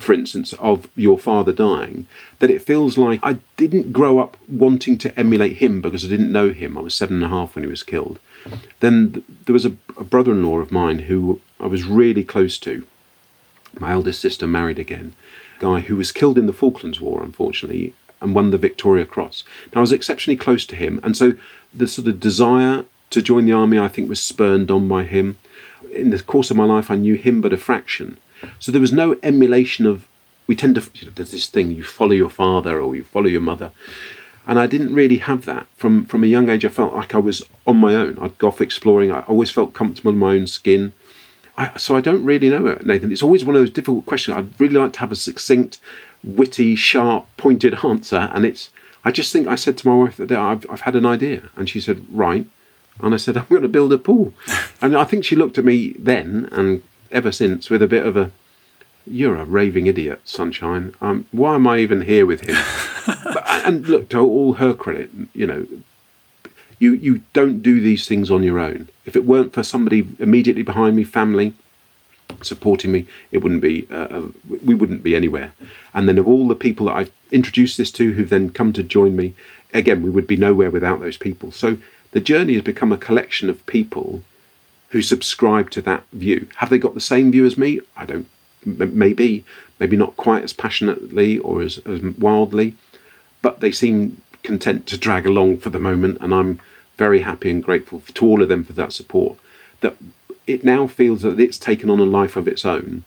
for 0.00 0.14
instance, 0.14 0.54
of 0.54 0.88
your 0.96 1.18
father 1.18 1.52
dying, 1.52 2.06
that 2.38 2.50
it 2.50 2.62
feels 2.62 2.96
like 2.96 3.20
I 3.22 3.36
didn't 3.58 3.92
grow 3.92 4.18
up 4.18 4.36
wanting 4.48 4.96
to 4.98 5.18
emulate 5.18 5.58
him 5.58 5.82
because 5.82 6.04
I 6.04 6.08
didn't 6.08 6.32
know 6.32 6.52
him. 6.52 6.78
I 6.78 6.80
was 6.80 6.94
seven 6.94 7.16
and 7.16 7.24
a 7.24 7.28
half 7.28 7.54
when 7.54 7.64
he 7.64 7.70
was 7.70 7.82
killed. 7.82 8.18
Then 8.80 9.12
th- 9.12 9.24
there 9.44 9.52
was 9.52 9.66
a, 9.66 9.76
a 9.98 10.04
brother 10.04 10.32
in 10.32 10.42
law 10.42 10.58
of 10.58 10.72
mine 10.72 11.00
who 11.00 11.40
I 11.60 11.66
was 11.66 11.84
really 11.84 12.24
close 12.24 12.58
to. 12.60 12.86
My 13.78 13.92
eldest 13.92 14.20
sister 14.20 14.46
married 14.46 14.78
again, 14.78 15.12
guy 15.58 15.80
who 15.80 15.96
was 15.96 16.12
killed 16.12 16.38
in 16.38 16.46
the 16.46 16.54
Falklands 16.54 17.00
War, 17.00 17.22
unfortunately, 17.22 17.92
and 18.22 18.34
won 18.34 18.50
the 18.50 18.58
Victoria 18.58 19.04
Cross. 19.04 19.44
Now, 19.74 19.80
I 19.80 19.82
was 19.82 19.92
exceptionally 19.92 20.36
close 20.36 20.64
to 20.66 20.76
him, 20.76 20.98
and 21.02 21.14
so 21.16 21.34
the 21.72 21.86
sort 21.86 22.08
of 22.08 22.20
desire 22.20 22.84
to 23.10 23.22
join 23.22 23.44
the 23.44 23.52
army, 23.52 23.78
I 23.78 23.88
think, 23.88 24.08
was 24.08 24.22
spurned 24.22 24.70
on 24.70 24.88
by 24.88 25.04
him. 25.04 25.38
In 25.92 26.10
the 26.10 26.22
course 26.22 26.50
of 26.50 26.56
my 26.56 26.64
life, 26.64 26.90
I 26.90 26.96
knew 26.96 27.14
him 27.14 27.40
but 27.40 27.52
a 27.52 27.56
fraction. 27.56 28.18
So 28.58 28.72
there 28.72 28.80
was 28.80 28.92
no 28.92 29.16
emulation 29.22 29.86
of. 29.86 30.06
We 30.46 30.56
tend 30.56 30.74
to 30.74 30.90
you 30.94 31.06
know, 31.06 31.12
there's 31.14 31.30
this 31.30 31.46
thing 31.46 31.70
you 31.70 31.84
follow 31.84 32.12
your 32.12 32.30
father 32.30 32.80
or 32.80 32.96
you 32.96 33.04
follow 33.04 33.28
your 33.28 33.40
mother, 33.40 33.70
and 34.46 34.58
I 34.58 34.66
didn't 34.66 34.94
really 34.94 35.18
have 35.18 35.44
that 35.44 35.66
from 35.76 36.06
from 36.06 36.24
a 36.24 36.28
young 36.28 36.48
age. 36.48 36.64
I 36.64 36.68
felt 36.68 36.94
like 36.94 37.14
I 37.14 37.18
was 37.18 37.44
on 37.66 37.76
my 37.76 37.94
own. 37.94 38.18
I'd 38.20 38.38
go 38.38 38.48
off 38.48 38.60
exploring. 38.60 39.12
I 39.12 39.20
always 39.22 39.50
felt 39.50 39.74
comfortable 39.74 40.10
in 40.12 40.18
my 40.18 40.34
own 40.34 40.46
skin. 40.46 40.92
I, 41.56 41.76
so 41.76 41.96
I 41.96 42.00
don't 42.00 42.24
really 42.24 42.48
know 42.48 42.66
it, 42.66 42.86
Nathan. 42.86 43.12
It's 43.12 43.22
always 43.22 43.44
one 43.44 43.54
of 43.54 43.62
those 43.62 43.70
difficult 43.70 44.06
questions. 44.06 44.36
I'd 44.36 44.60
really 44.60 44.76
like 44.76 44.94
to 44.94 45.00
have 45.00 45.12
a 45.12 45.16
succinct, 45.16 45.78
witty, 46.24 46.74
sharp, 46.74 47.26
pointed 47.36 47.74
answer, 47.84 48.30
and 48.32 48.44
it's. 48.44 48.70
I 49.04 49.10
just 49.10 49.32
think 49.32 49.46
I 49.46 49.54
said 49.54 49.78
to 49.78 49.88
my 49.88 49.94
wife 49.94 50.16
that 50.16 50.32
I've, 50.32 50.66
I've 50.70 50.82
had 50.82 50.96
an 50.96 51.06
idea, 51.06 51.48
and 51.56 51.68
she 51.68 51.80
said, 51.80 52.04
"Right," 52.10 52.46
and 53.00 53.14
I 53.14 53.16
said, 53.16 53.36
"I'm 53.36 53.46
going 53.48 53.62
to 53.62 53.68
build 53.68 53.92
a 53.92 53.98
pool," 53.98 54.34
and 54.82 54.96
I 54.96 55.04
think 55.04 55.24
she 55.24 55.36
looked 55.36 55.58
at 55.58 55.64
me 55.64 55.94
then 55.98 56.48
and 56.52 56.82
ever 57.10 57.32
since 57.32 57.70
with 57.70 57.82
a 57.82 57.88
bit 57.88 58.06
of 58.06 58.16
a 58.16 58.30
you're 59.06 59.36
a 59.36 59.44
raving 59.44 59.86
idiot, 59.86 60.20
Sunshine. 60.24 60.94
Um, 61.00 61.26
why 61.32 61.54
am 61.54 61.66
I 61.66 61.78
even 61.78 62.02
here 62.02 62.26
with 62.26 62.42
him? 62.42 62.56
but, 63.24 63.44
and 63.66 63.86
look, 63.88 64.08
to 64.10 64.20
all 64.20 64.54
her 64.54 64.74
credit, 64.74 65.10
you 65.34 65.46
know, 65.46 65.66
you 66.78 66.92
you 66.92 67.22
don't 67.32 67.62
do 67.62 67.80
these 67.80 68.06
things 68.06 68.30
on 68.30 68.42
your 68.42 68.58
own. 68.58 68.88
If 69.04 69.16
it 69.16 69.24
weren't 69.24 69.52
for 69.52 69.62
somebody 69.62 70.06
immediately 70.18 70.62
behind 70.62 70.96
me, 70.96 71.04
family 71.04 71.54
supporting 72.42 72.92
me, 72.92 73.06
it 73.32 73.38
wouldn't 73.38 73.62
be. 73.62 73.86
Uh, 73.90 73.96
uh 73.96 74.28
we 74.64 74.74
wouldn't 74.74 75.02
be 75.02 75.16
anywhere. 75.16 75.52
And 75.92 76.08
then 76.08 76.18
of 76.18 76.28
all 76.28 76.48
the 76.48 76.54
people 76.54 76.86
that 76.86 76.96
I've 76.96 77.12
introduced 77.32 77.76
this 77.76 77.90
to, 77.92 78.12
who've 78.12 78.28
then 78.28 78.50
come 78.50 78.72
to 78.72 78.82
join 78.82 79.16
me, 79.16 79.34
again, 79.72 80.02
we 80.02 80.10
would 80.10 80.26
be 80.26 80.36
nowhere 80.36 80.70
without 80.70 81.00
those 81.00 81.16
people. 81.16 81.52
So 81.52 81.78
the 82.12 82.20
journey 82.20 82.54
has 82.54 82.62
become 82.62 82.92
a 82.92 82.98
collection 82.98 83.48
of 83.48 83.64
people 83.66 84.22
who 84.90 85.02
subscribe 85.02 85.70
to 85.70 85.82
that 85.82 86.04
view. 86.12 86.48
Have 86.56 86.70
they 86.70 86.78
got 86.78 86.94
the 86.94 87.00
same 87.00 87.30
view 87.30 87.46
as 87.46 87.56
me? 87.56 87.80
I 87.96 88.04
don't. 88.04 88.28
Maybe, 88.64 89.44
maybe 89.78 89.96
not 89.96 90.16
quite 90.16 90.44
as 90.44 90.52
passionately 90.52 91.38
or 91.38 91.62
as, 91.62 91.78
as 91.86 92.02
wildly, 92.02 92.76
but 93.40 93.60
they 93.60 93.72
seem 93.72 94.20
content 94.42 94.86
to 94.88 94.98
drag 94.98 95.26
along 95.26 95.58
for 95.58 95.70
the 95.70 95.78
moment, 95.78 96.18
and 96.20 96.34
I'm 96.34 96.60
very 96.98 97.22
happy 97.22 97.50
and 97.50 97.62
grateful 97.62 98.02
to 98.12 98.26
all 98.26 98.42
of 98.42 98.48
them 98.48 98.64
for 98.64 98.74
that 98.74 98.92
support. 98.92 99.38
That 99.80 99.96
it 100.46 100.64
now 100.64 100.86
feels 100.86 101.22
that 101.22 101.40
it's 101.40 101.58
taken 101.58 101.88
on 101.88 102.00
a 102.00 102.04
life 102.04 102.36
of 102.36 102.48
its 102.48 102.66
own, 102.66 103.04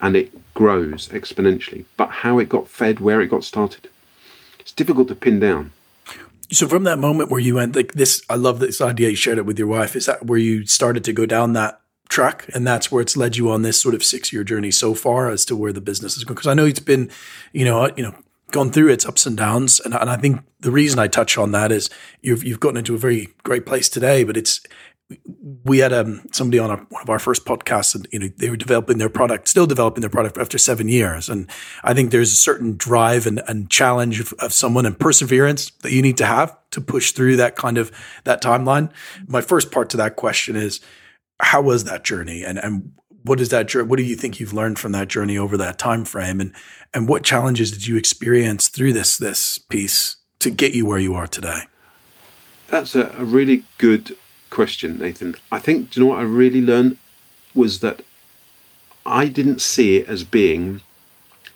and 0.00 0.16
it 0.16 0.54
grows 0.54 1.08
exponentially. 1.08 1.84
But 1.96 2.10
how 2.10 2.38
it 2.38 2.48
got 2.48 2.68
fed, 2.68 3.00
where 3.00 3.20
it 3.20 3.28
got 3.28 3.44
started, 3.44 3.88
it's 4.58 4.72
difficult 4.72 5.08
to 5.08 5.14
pin 5.14 5.40
down. 5.40 5.72
So 6.52 6.66
from 6.66 6.84
that 6.84 6.98
moment 6.98 7.30
where 7.30 7.40
you 7.40 7.54
went 7.54 7.76
like 7.76 7.92
this, 7.92 8.22
I 8.28 8.34
love 8.34 8.58
this 8.58 8.80
idea 8.80 9.10
you 9.10 9.16
shared 9.16 9.38
it 9.38 9.46
with 9.46 9.58
your 9.58 9.68
wife. 9.68 9.94
Is 9.94 10.06
that 10.06 10.26
where 10.26 10.38
you 10.38 10.66
started 10.66 11.04
to 11.04 11.12
go 11.12 11.24
down 11.24 11.52
that 11.52 11.80
track, 12.08 12.50
and 12.54 12.66
that's 12.66 12.90
where 12.90 13.00
it's 13.00 13.16
led 13.16 13.36
you 13.36 13.50
on 13.50 13.62
this 13.62 13.80
sort 13.80 13.94
of 13.94 14.02
six 14.02 14.32
year 14.32 14.42
journey 14.42 14.72
so 14.72 14.94
far 14.94 15.30
as 15.30 15.44
to 15.44 15.54
where 15.54 15.72
the 15.72 15.80
business 15.80 16.16
is 16.16 16.24
going? 16.24 16.34
Because 16.34 16.48
I 16.48 16.54
know 16.54 16.66
it's 16.66 16.80
been, 16.80 17.08
you 17.52 17.64
know, 17.64 17.88
you 17.96 18.02
know, 18.02 18.14
gone 18.50 18.72
through 18.72 18.88
its 18.88 19.06
ups 19.06 19.26
and 19.26 19.36
downs, 19.36 19.78
and, 19.78 19.94
and 19.94 20.10
I 20.10 20.16
think 20.16 20.40
the 20.58 20.72
reason 20.72 20.98
I 20.98 21.06
touch 21.06 21.38
on 21.38 21.52
that 21.52 21.70
is 21.70 21.88
you've 22.20 22.42
you've 22.42 22.58
gotten 22.58 22.78
into 22.78 22.96
a 22.96 22.98
very 22.98 23.28
great 23.44 23.64
place 23.64 23.88
today, 23.88 24.24
but 24.24 24.36
it's 24.36 24.60
we 25.64 25.78
had 25.78 25.92
um, 25.92 26.22
somebody 26.32 26.58
on 26.58 26.70
one 26.70 27.02
of 27.02 27.10
our 27.10 27.18
first 27.18 27.44
podcasts, 27.44 27.94
and 27.94 28.06
you 28.12 28.18
know 28.18 28.28
they 28.36 28.50
were 28.50 28.56
developing 28.56 28.98
their 28.98 29.08
product, 29.08 29.48
still 29.48 29.66
developing 29.66 30.00
their 30.00 30.10
product 30.10 30.38
after 30.38 30.58
seven 30.58 30.88
years. 30.88 31.28
And 31.28 31.50
I 31.82 31.94
think 31.94 32.10
there's 32.10 32.32
a 32.32 32.36
certain 32.36 32.76
drive 32.76 33.26
and, 33.26 33.42
and 33.48 33.70
challenge 33.70 34.20
of, 34.20 34.32
of, 34.34 34.52
someone 34.52 34.86
and 34.86 34.98
perseverance 34.98 35.70
that 35.82 35.92
you 35.92 36.02
need 36.02 36.16
to 36.18 36.26
have 36.26 36.56
to 36.70 36.80
push 36.80 37.12
through 37.12 37.36
that 37.36 37.56
kind 37.56 37.78
of 37.78 37.90
that 38.24 38.42
timeline. 38.42 38.90
My 39.26 39.40
first 39.40 39.70
part 39.70 39.90
to 39.90 39.96
that 39.98 40.16
question 40.16 40.56
is, 40.56 40.80
how 41.40 41.62
was 41.62 41.84
that 41.84 42.04
journey, 42.04 42.44
and 42.44 42.58
and 42.58 42.92
what 43.22 43.40
is 43.40 43.48
that 43.50 43.68
journey? 43.68 43.88
What 43.88 43.96
do 43.96 44.04
you 44.04 44.16
think 44.16 44.40
you've 44.40 44.54
learned 44.54 44.78
from 44.78 44.92
that 44.92 45.08
journey 45.08 45.36
over 45.36 45.56
that 45.56 45.78
time 45.78 46.04
frame, 46.04 46.40
and 46.40 46.54
and 46.94 47.08
what 47.08 47.24
challenges 47.24 47.70
did 47.72 47.86
you 47.86 47.96
experience 47.96 48.68
through 48.68 48.92
this 48.92 49.18
this 49.18 49.58
piece 49.58 50.16
to 50.38 50.50
get 50.50 50.74
you 50.74 50.86
where 50.86 50.98
you 50.98 51.14
are 51.14 51.26
today? 51.26 51.62
That's 52.68 52.94
a, 52.94 53.12
a 53.18 53.24
really 53.24 53.64
good 53.78 54.16
question, 54.50 54.98
Nathan. 54.98 55.36
I 55.50 55.58
think, 55.58 55.90
do 55.90 56.00
you 56.00 56.06
know 56.06 56.12
what 56.12 56.20
I 56.20 56.24
really 56.24 56.60
learned 56.60 56.98
was 57.54 57.80
that 57.80 58.02
I 59.06 59.26
didn't 59.26 59.60
see 59.60 59.96
it 59.96 60.08
as 60.08 60.24
being 60.24 60.82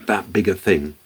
that 0.07 0.33
big 0.33 0.49
a 0.49 0.55
thing. 0.55 0.97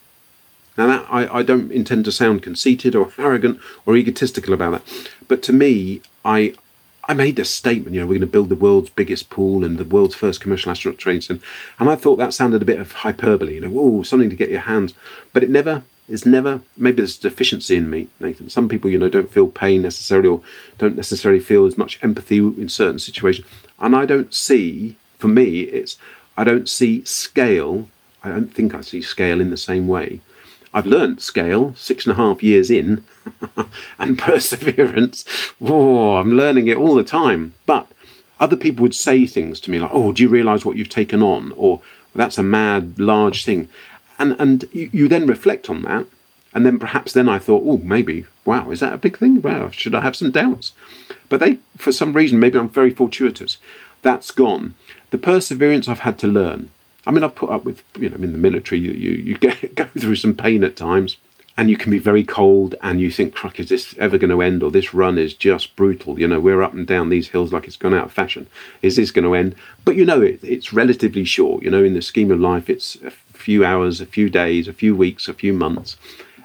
Now, 0.76 0.86
that, 0.86 1.06
I, 1.10 1.38
I 1.38 1.42
don't 1.42 1.72
intend 1.72 2.04
to 2.04 2.12
sound 2.12 2.42
conceited 2.42 2.94
or 2.94 3.12
arrogant 3.18 3.60
or 3.84 3.96
egotistical 3.96 4.54
about 4.54 4.84
that, 4.84 5.10
but 5.26 5.42
to 5.44 5.52
me, 5.52 6.00
I 6.24 6.54
I 7.10 7.14
made 7.14 7.38
a 7.38 7.44
statement. 7.44 7.94
You 7.94 8.02
know, 8.02 8.06
we're 8.06 8.18
going 8.18 8.20
to 8.20 8.26
build 8.26 8.50
the 8.50 8.54
world's 8.54 8.90
biggest 8.90 9.30
pool 9.30 9.64
and 9.64 9.78
the 9.78 9.84
world's 9.84 10.14
first 10.14 10.42
commercial 10.42 10.70
astronaut 10.70 10.98
training 10.98 11.40
and 11.78 11.88
I 11.88 11.96
thought 11.96 12.16
that 12.16 12.34
sounded 12.34 12.60
a 12.60 12.66
bit 12.66 12.78
of 12.78 12.92
hyperbole. 12.92 13.54
You 13.54 13.62
know, 13.62 13.72
oh, 13.74 14.02
something 14.02 14.28
to 14.28 14.36
get 14.36 14.50
your 14.50 14.60
hands, 14.60 14.92
but 15.32 15.42
it 15.42 15.48
never 15.48 15.84
is 16.08 16.24
never 16.24 16.62
maybe 16.76 16.96
there's 16.96 17.18
a 17.18 17.22
deficiency 17.22 17.76
in 17.76 17.90
me, 17.90 18.08
Nathan. 18.20 18.50
Some 18.50 18.68
people, 18.68 18.90
you 18.90 18.98
know, 18.98 19.08
don't 19.08 19.32
feel 19.32 19.48
pain 19.48 19.82
necessarily 19.82 20.28
or 20.28 20.42
don't 20.78 20.96
necessarily 20.96 21.40
feel 21.40 21.66
as 21.66 21.78
much 21.78 21.98
empathy 22.02 22.38
in 22.38 22.68
certain 22.68 22.98
situations. 22.98 23.46
And 23.78 23.94
I 23.94 24.06
don't 24.06 24.32
see, 24.34 24.96
for 25.18 25.28
me, 25.28 25.60
it's 25.60 25.96
I 26.36 26.44
don't 26.44 26.68
see 26.68 27.04
scale. 27.04 27.88
I 28.22 28.30
don't 28.30 28.52
think 28.52 28.74
I 28.74 28.80
see 28.80 29.02
scale 29.02 29.40
in 29.40 29.50
the 29.50 29.56
same 29.56 29.86
way. 29.86 30.20
I've 30.74 30.86
learned 30.86 31.22
scale 31.22 31.74
six 31.76 32.06
and 32.06 32.12
a 32.12 32.16
half 32.16 32.42
years 32.42 32.70
in, 32.70 33.04
and 33.98 34.18
perseverance. 34.28 35.24
Oh, 35.60 36.16
I'm 36.16 36.32
learning 36.32 36.68
it 36.68 36.76
all 36.76 36.94
the 36.94 37.04
time. 37.04 37.54
But 37.66 37.86
other 38.40 38.56
people 38.56 38.82
would 38.82 38.94
say 38.94 39.26
things 39.26 39.60
to 39.60 39.70
me 39.70 39.78
like, 39.78 39.90
"Oh, 39.92 40.12
do 40.12 40.22
you 40.22 40.28
realise 40.28 40.64
what 40.64 40.76
you've 40.76 40.88
taken 40.88 41.22
on?" 41.22 41.52
or 41.56 41.80
"That's 42.14 42.38
a 42.38 42.42
mad, 42.42 42.98
large 42.98 43.44
thing." 43.44 43.68
And 44.18 44.36
and 44.38 44.68
you, 44.72 44.90
you 44.92 45.08
then 45.08 45.26
reflect 45.26 45.70
on 45.70 45.82
that, 45.82 46.06
and 46.54 46.64
then 46.64 46.78
perhaps 46.78 47.12
then 47.12 47.28
I 47.28 47.38
thought, 47.38 47.62
oh, 47.64 47.78
maybe, 47.78 48.26
wow, 48.44 48.70
is 48.70 48.80
that 48.80 48.92
a 48.92 48.98
big 48.98 49.18
thing? 49.18 49.42
Wow, 49.42 49.70
should 49.70 49.94
I 49.94 50.00
have 50.00 50.16
some 50.16 50.30
doubts? 50.30 50.72
But 51.28 51.40
they, 51.40 51.58
for 51.76 51.92
some 51.92 52.14
reason, 52.14 52.40
maybe 52.40 52.58
I'm 52.58 52.68
very 52.68 52.90
fortuitous. 52.90 53.58
That's 54.02 54.30
gone. 54.30 54.74
The 55.10 55.18
perseverance 55.18 55.88
I've 55.88 56.00
had 56.00 56.18
to 56.20 56.26
learn. 56.26 56.70
I 57.06 57.10
mean, 57.10 57.24
I've 57.24 57.34
put 57.34 57.50
up 57.50 57.64
with, 57.64 57.82
you 57.98 58.08
know, 58.08 58.16
in 58.16 58.32
the 58.32 58.38
military, 58.38 58.80
you, 58.80 58.92
you, 58.92 59.10
you 59.10 59.38
get, 59.38 59.74
go 59.74 59.84
through 59.98 60.16
some 60.16 60.34
pain 60.34 60.64
at 60.64 60.76
times 60.76 61.16
and 61.58 61.68
you 61.68 61.76
can 61.76 61.90
be 61.90 61.98
very 61.98 62.22
cold 62.22 62.76
and 62.82 63.00
you 63.00 63.10
think, 63.10 63.34
crack, 63.34 63.58
is 63.58 63.68
this 63.68 63.94
ever 63.98 64.16
going 64.16 64.30
to 64.30 64.42
end? 64.42 64.62
Or 64.62 64.70
this 64.70 64.94
run 64.94 65.18
is 65.18 65.34
just 65.34 65.74
brutal. 65.74 66.18
You 66.18 66.28
know, 66.28 66.38
we're 66.38 66.62
up 66.62 66.72
and 66.72 66.86
down 66.86 67.08
these 67.08 67.28
hills 67.28 67.52
like 67.52 67.66
it's 67.66 67.76
gone 67.76 67.94
out 67.94 68.06
of 68.06 68.12
fashion. 68.12 68.46
Is 68.80 68.96
this 68.96 69.10
going 69.10 69.24
to 69.24 69.34
end? 69.34 69.56
But 69.84 69.96
you 69.96 70.04
know, 70.04 70.22
it, 70.22 70.38
it's 70.42 70.72
relatively 70.72 71.24
short. 71.24 71.64
You 71.64 71.70
know, 71.70 71.82
in 71.82 71.94
the 71.94 72.02
scheme 72.02 72.30
of 72.30 72.38
life, 72.38 72.70
it's 72.70 72.96
few 73.38 73.64
hours, 73.64 74.00
a 74.00 74.06
few 74.06 74.28
days, 74.28 74.68
a 74.68 74.72
few 74.72 74.94
weeks, 74.94 75.28
a 75.28 75.34
few 75.34 75.52
months. 75.52 75.96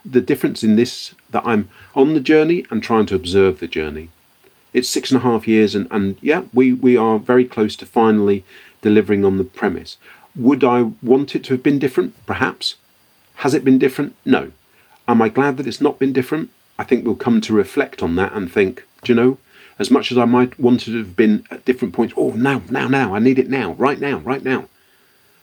The 0.06 0.22
difference 0.22 0.64
in 0.64 0.76
this 0.76 1.16
that 1.32 1.46
I'm 1.46 1.70
on 1.96 2.14
the 2.14 2.20
journey 2.20 2.66
and 2.70 2.82
trying 2.82 3.06
to 3.08 3.16
observe 3.16 3.60
the 3.60 3.68
journey. 3.68 4.10
It's 4.74 4.90
six 4.90 5.12
and 5.12 5.20
a 5.20 5.24
half 5.24 5.48
years, 5.48 5.76
and, 5.76 5.88
and 5.92 6.18
yeah, 6.22 6.44
we, 6.54 6.74
we 6.74 6.98
are 6.98 7.20
very 7.20 7.46
close 7.46 7.76
to 7.78 7.86
finally 7.86 8.44
delivering 8.82 9.24
on 9.24 9.38
the 9.38 9.44
premise. 9.44 9.98
Would 10.36 10.64
I 10.64 10.92
want 11.02 11.36
it 11.36 11.44
to 11.46 11.54
have 11.54 11.64
been 11.64 11.80
different? 11.80 12.14
Perhaps. 12.26 12.76
Has 13.36 13.54
it 13.54 13.64
been 13.64 13.78
different? 13.78 14.16
No. 14.26 14.52
Am 15.08 15.22
I 15.22 15.30
glad 15.30 15.58
that 15.58 15.68
it's 15.68 15.82
not 15.82 16.00
been 16.00 16.14
different? 16.14 16.50
I 16.80 16.84
think 16.84 17.06
we'll 17.06 17.16
come 17.16 17.40
to 17.42 17.54
reflect 17.54 18.02
on 18.02 18.16
that 18.16 18.34
and 18.34 18.52
think, 18.52 18.84
do 19.04 19.12
you 19.12 19.16
know, 19.16 19.38
as 19.80 19.92
much 19.92 20.12
as 20.12 20.18
I 20.18 20.26
might 20.26 20.60
want 20.60 20.84
it 20.84 20.92
to 20.92 20.98
have 20.98 21.16
been 21.16 21.46
at 21.52 21.66
different 21.66 21.94
points, 21.94 22.14
oh, 22.18 22.32
now, 22.32 22.62
now, 22.70 22.88
now, 22.88 23.14
I 23.14 23.20
need 23.20 23.40
it 23.40 23.50
now, 23.50 23.74
right 23.74 24.00
now, 24.00 24.18
right 24.20 24.44
now. 24.44 24.66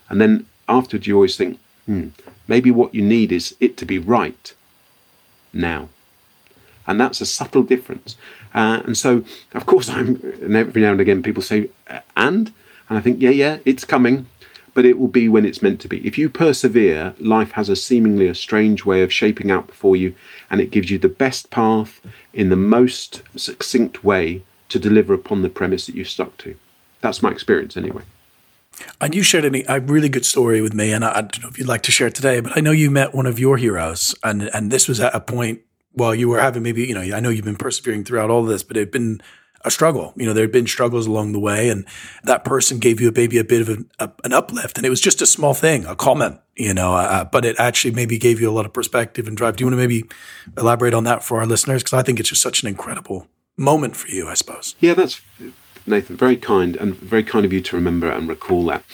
And 0.09 0.21
then 0.21 0.47
afterwards 0.71 1.07
you 1.07 1.15
always 1.17 1.37
think, 1.37 1.59
hmm, 1.87 2.09
maybe 2.49 2.71
what 2.71 2.95
you 2.95 3.03
need 3.03 3.33
is 3.33 3.55
it 3.61 3.77
to 3.79 3.85
be 3.85 3.99
right 3.99 4.55
now. 5.53 5.89
And 6.87 7.01
that's 7.01 7.21
a 7.21 7.27
subtle 7.27 7.63
difference. 7.63 8.17
Uh, 8.55 8.83
and 8.85 8.97
so, 8.97 9.25
of 9.53 9.67
course, 9.67 9.89
I'm 9.97 10.21
and 10.43 10.57
every 10.57 10.83
now 10.83 10.93
and 10.93 11.01
again 11.01 11.23
people 11.23 11.43
say, 11.43 11.71
and? 12.17 12.53
And 12.89 12.99
I 12.99 13.01
think, 13.01 13.21
yeah, 13.21 13.31
yeah, 13.31 13.59
it's 13.65 13.85
coming, 13.85 14.27
but 14.75 14.85
it 14.85 14.99
will 14.99 15.09
be 15.09 15.29
when 15.29 15.47
it's 15.47 15.63
meant 15.63 15.81
to 15.83 15.89
be. 15.89 16.05
If 16.07 16.19
you 16.19 16.29
persevere, 16.29 17.15
life 17.21 17.53
has 17.53 17.69
a 17.69 17.77
seemingly 17.77 18.27
a 18.27 18.35
strange 18.35 18.85
way 18.85 19.03
of 19.03 19.13
shaping 19.13 19.51
out 19.51 19.69
before 19.69 19.97
you, 19.97 20.15
and 20.51 20.61
it 20.61 20.73
gives 20.73 20.91
you 20.91 20.99
the 20.99 21.09
best 21.09 21.51
path 21.51 22.01
in 22.33 22.49
the 22.49 22.57
most 22.57 23.23
succinct 23.37 24.03
way 24.03 24.43
to 24.69 24.79
deliver 24.79 25.15
upon 25.15 25.43
the 25.43 25.49
premise 25.49 25.87
that 25.87 25.95
you've 25.95 26.09
stuck 26.09 26.37
to. 26.39 26.57
That's 27.01 27.23
my 27.23 27.31
experience, 27.31 27.77
anyway. 27.77 28.03
And 29.01 29.15
you 29.15 29.23
shared 29.23 29.45
a, 29.45 29.75
a 29.75 29.81
really 29.81 30.09
good 30.09 30.27
story 30.27 30.61
with 30.61 30.75
me, 30.75 30.93
and 30.93 31.05
I, 31.05 31.11
I, 31.11 31.21
don't 31.23 31.43
know 31.43 31.49
if 31.49 31.59
you'd 31.59 31.69
like 31.69 31.83
to 31.83 31.93
share 31.93 32.07
it 32.07 32.15
today, 32.15 32.41
but 32.41 32.57
I 32.57 32.61
know 32.61 32.71
you 32.71 32.91
met 32.91 33.15
one 33.15 33.27
of 33.27 33.39
your 33.39 33.57
heroes, 33.57 34.15
and 34.23 34.43
and 34.55 34.71
this 34.71 34.89
was 34.89 35.01
at 35.01 35.15
a 35.15 35.21
point 35.21 35.61
while 35.93 36.15
you 36.15 36.29
were 36.29 36.41
having 36.41 36.63
maybe 36.63 36.85
you 36.85 36.95
know 36.95 37.01
I 37.01 37.21
know 37.21 37.31
you've 37.31 37.45
been 37.45 37.57
persevering 37.57 38.05
throughout 38.05 38.31
all 38.31 38.45
this, 38.45 38.63
but 38.63 38.77
it 38.77 38.81
had 38.81 38.91
been 38.91 39.21
a 39.63 39.71
struggle. 39.71 40.13
You 40.17 40.27
know, 40.27 40.33
there 40.33 40.45
had 40.45 40.53
been 40.53 40.67
struggles 40.67 41.07
along 41.07 41.33
the 41.33 41.41
way, 41.41 41.69
and 41.69 41.85
that 42.25 42.45
person 42.45 42.79
gave 42.79 43.01
you 43.01 43.13
maybe 43.15 43.39
a 43.39 43.45
bit 43.45 43.61
of 43.61 43.69
an, 43.69 43.91
a, 43.99 44.11
an 44.25 44.33
uplift, 44.33 44.79
and 44.79 44.87
it 44.87 44.91
was 44.91 45.01
just 45.01 45.21
a 45.21 45.27
small 45.27 45.55
thing, 45.55 45.85
a 45.85 45.95
comment, 45.95 46.41
you 46.57 46.73
know, 46.73 46.95
uh, 46.95 47.25
but 47.25 47.45
it 47.45 47.57
actually 47.59 47.95
maybe 47.95 48.19
gave 48.19 48.41
you 48.41 48.51
a 48.51 48.53
lot 48.53 48.67
of 48.67 48.73
perspective 48.73 49.29
and 49.29 49.37
drive. 49.37 49.57
Do 49.57 49.63
you 49.63 49.67
want 49.67 49.75
to 49.75 49.89
maybe 49.89 50.05
elaborate 50.57 50.95
on 50.95 51.05
that 51.05 51.23
for 51.23 51.39
our 51.39 51.47
listeners? 51.47 51.83
Because 51.83 51.99
I 51.99 52.03
think 52.03 52.21
it's 52.21 52.31
just 52.31 52.43
such 52.43 52.63
an 52.63 52.69
incredible 52.69 53.27
moment 53.57 53.97
for 53.97 54.09
you, 54.09 54.29
I 54.29 54.35
suppose. 54.35 54.75
Yeah, 54.81 54.95
that's 54.95 55.21
Nathan, 55.87 56.17
very 56.17 56.37
kind 56.37 56.77
and 56.77 56.95
very 56.95 57.23
kind 57.23 57.45
of 57.45 57.53
you 57.53 57.61
to 57.61 57.77
remember 57.77 58.11
and 58.11 58.29
recall 58.29 58.65
that. 58.67 58.85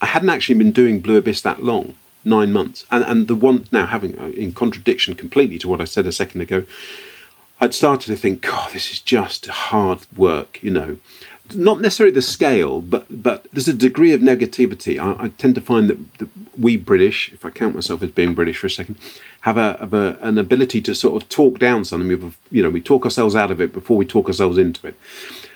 I 0.00 0.06
hadn't 0.06 0.30
actually 0.30 0.56
been 0.56 0.72
doing 0.72 1.00
Blue 1.00 1.16
Abyss 1.16 1.42
that 1.42 1.62
long, 1.62 1.94
nine 2.24 2.52
months, 2.52 2.84
and 2.90 3.04
and 3.04 3.28
the 3.28 3.34
one 3.34 3.66
now 3.72 3.86
having 3.86 4.18
uh, 4.18 4.26
in 4.28 4.52
contradiction 4.52 5.14
completely 5.14 5.58
to 5.58 5.68
what 5.68 5.80
I 5.80 5.84
said 5.84 6.06
a 6.06 6.12
second 6.12 6.40
ago, 6.40 6.64
I'd 7.60 7.74
started 7.74 8.06
to 8.06 8.16
think, 8.16 8.42
God, 8.42 8.72
this 8.72 8.92
is 8.92 9.00
just 9.00 9.46
hard 9.46 10.00
work, 10.16 10.62
you 10.62 10.70
know. 10.70 10.98
Not 11.54 11.80
necessarily 11.80 12.14
the 12.14 12.22
scale, 12.22 12.80
but 12.82 13.06
but 13.10 13.46
there's 13.52 13.68
a 13.68 13.74
degree 13.74 14.12
of 14.12 14.20
negativity. 14.20 14.98
I, 15.00 15.24
I 15.24 15.28
tend 15.30 15.54
to 15.54 15.60
find 15.60 15.88
that, 15.88 16.18
that, 16.18 16.28
we 16.58 16.76
British, 16.76 17.32
if 17.32 17.44
I 17.44 17.50
count 17.50 17.74
myself 17.74 18.02
as 18.02 18.10
being 18.10 18.34
British 18.34 18.58
for 18.58 18.66
a 18.66 18.70
second, 18.70 18.96
have 19.42 19.56
a, 19.56 19.76
have 19.78 19.94
a 19.94 20.18
an 20.20 20.36
ability 20.36 20.82
to 20.82 20.94
sort 20.94 21.20
of 21.20 21.28
talk 21.28 21.58
down 21.58 21.84
something. 21.84 22.08
We, 22.08 22.32
You 22.50 22.62
know, 22.62 22.70
we 22.70 22.80
talk 22.80 23.04
ourselves 23.04 23.34
out 23.34 23.50
of 23.50 23.60
it 23.60 23.72
before 23.72 23.96
we 23.96 24.04
talk 24.04 24.26
ourselves 24.26 24.58
into 24.58 24.86
it. 24.88 24.94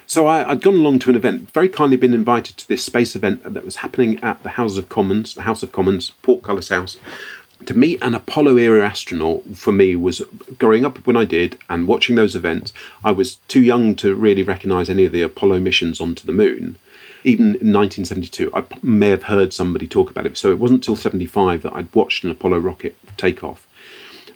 So 0.06 0.26
I, 0.26 0.44
had 0.44 0.60
gone 0.60 0.74
along 0.74 0.98
to 1.00 1.10
an 1.10 1.16
event, 1.16 1.50
very 1.52 1.68
kindly 1.68 1.96
been 1.96 2.14
invited 2.14 2.56
to 2.58 2.68
this 2.68 2.84
space 2.84 3.16
event 3.16 3.42
that 3.44 3.64
was 3.64 3.76
happening 3.76 4.22
at 4.22 4.42
the 4.42 4.50
House 4.50 4.76
of 4.76 4.88
Commons, 4.88 5.34
the 5.34 5.42
House 5.42 5.62
of 5.62 5.72
Commons, 5.72 6.10
Portcullis 6.22 6.68
House. 6.68 6.98
To 7.66 7.74
meet 7.74 8.02
an 8.02 8.14
Apollo 8.14 8.56
era 8.56 8.84
astronaut 8.84 9.44
for 9.54 9.72
me 9.72 9.94
was 9.94 10.20
growing 10.58 10.84
up 10.84 10.98
when 11.06 11.16
I 11.16 11.24
did 11.24 11.58
and 11.68 11.86
watching 11.86 12.16
those 12.16 12.34
events. 12.34 12.72
I 13.04 13.12
was 13.12 13.36
too 13.46 13.62
young 13.62 13.94
to 13.96 14.14
really 14.14 14.42
recognise 14.42 14.90
any 14.90 15.04
of 15.04 15.12
the 15.12 15.22
Apollo 15.22 15.60
missions 15.60 16.00
onto 16.00 16.26
the 16.26 16.32
moon. 16.32 16.76
Even 17.24 17.46
in 17.46 17.72
1972, 17.72 18.50
I 18.52 18.64
may 18.82 19.10
have 19.10 19.22
heard 19.22 19.52
somebody 19.52 19.86
talk 19.86 20.10
about 20.10 20.26
it. 20.26 20.36
So 20.36 20.50
it 20.50 20.58
wasn't 20.58 20.80
until 20.80 20.96
75 20.96 21.62
that 21.62 21.74
I'd 21.74 21.94
watched 21.94 22.24
an 22.24 22.32
Apollo 22.32 22.58
rocket 22.58 22.96
take 23.16 23.44
off 23.44 23.64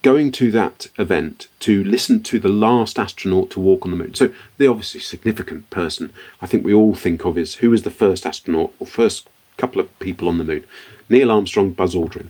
going 0.07 0.31
to 0.31 0.53
that 0.53 0.87
event 0.99 1.49
to 1.59 1.83
listen 1.83 2.23
to 2.23 2.39
the 2.39 2.49
last 2.49 2.97
astronaut 2.97 3.51
to 3.51 3.59
walk 3.59 3.85
on 3.85 3.91
the 3.91 3.97
moon. 3.97 4.15
So 4.15 4.33
the 4.57 4.69
obviously 4.69 5.01
significant 5.01 5.69
person 5.69 6.13
I 6.41 6.47
think 6.47 6.65
we 6.65 6.73
all 6.73 6.95
think 6.95 7.25
of 7.25 7.37
is 7.37 7.57
who 7.57 7.71
was 7.71 7.83
the 7.83 7.91
first 7.91 8.25
astronaut 8.25 8.73
or 8.79 8.87
first 8.87 9.29
couple 9.57 9.81
of 9.81 9.99
people 9.99 10.29
on 10.29 10.39
the 10.39 10.45
moon? 10.45 10.65
Neil 11.09 11.33
Armstrong, 11.33 11.73
Buzz 11.73 11.97
Aldrin. 11.97 12.29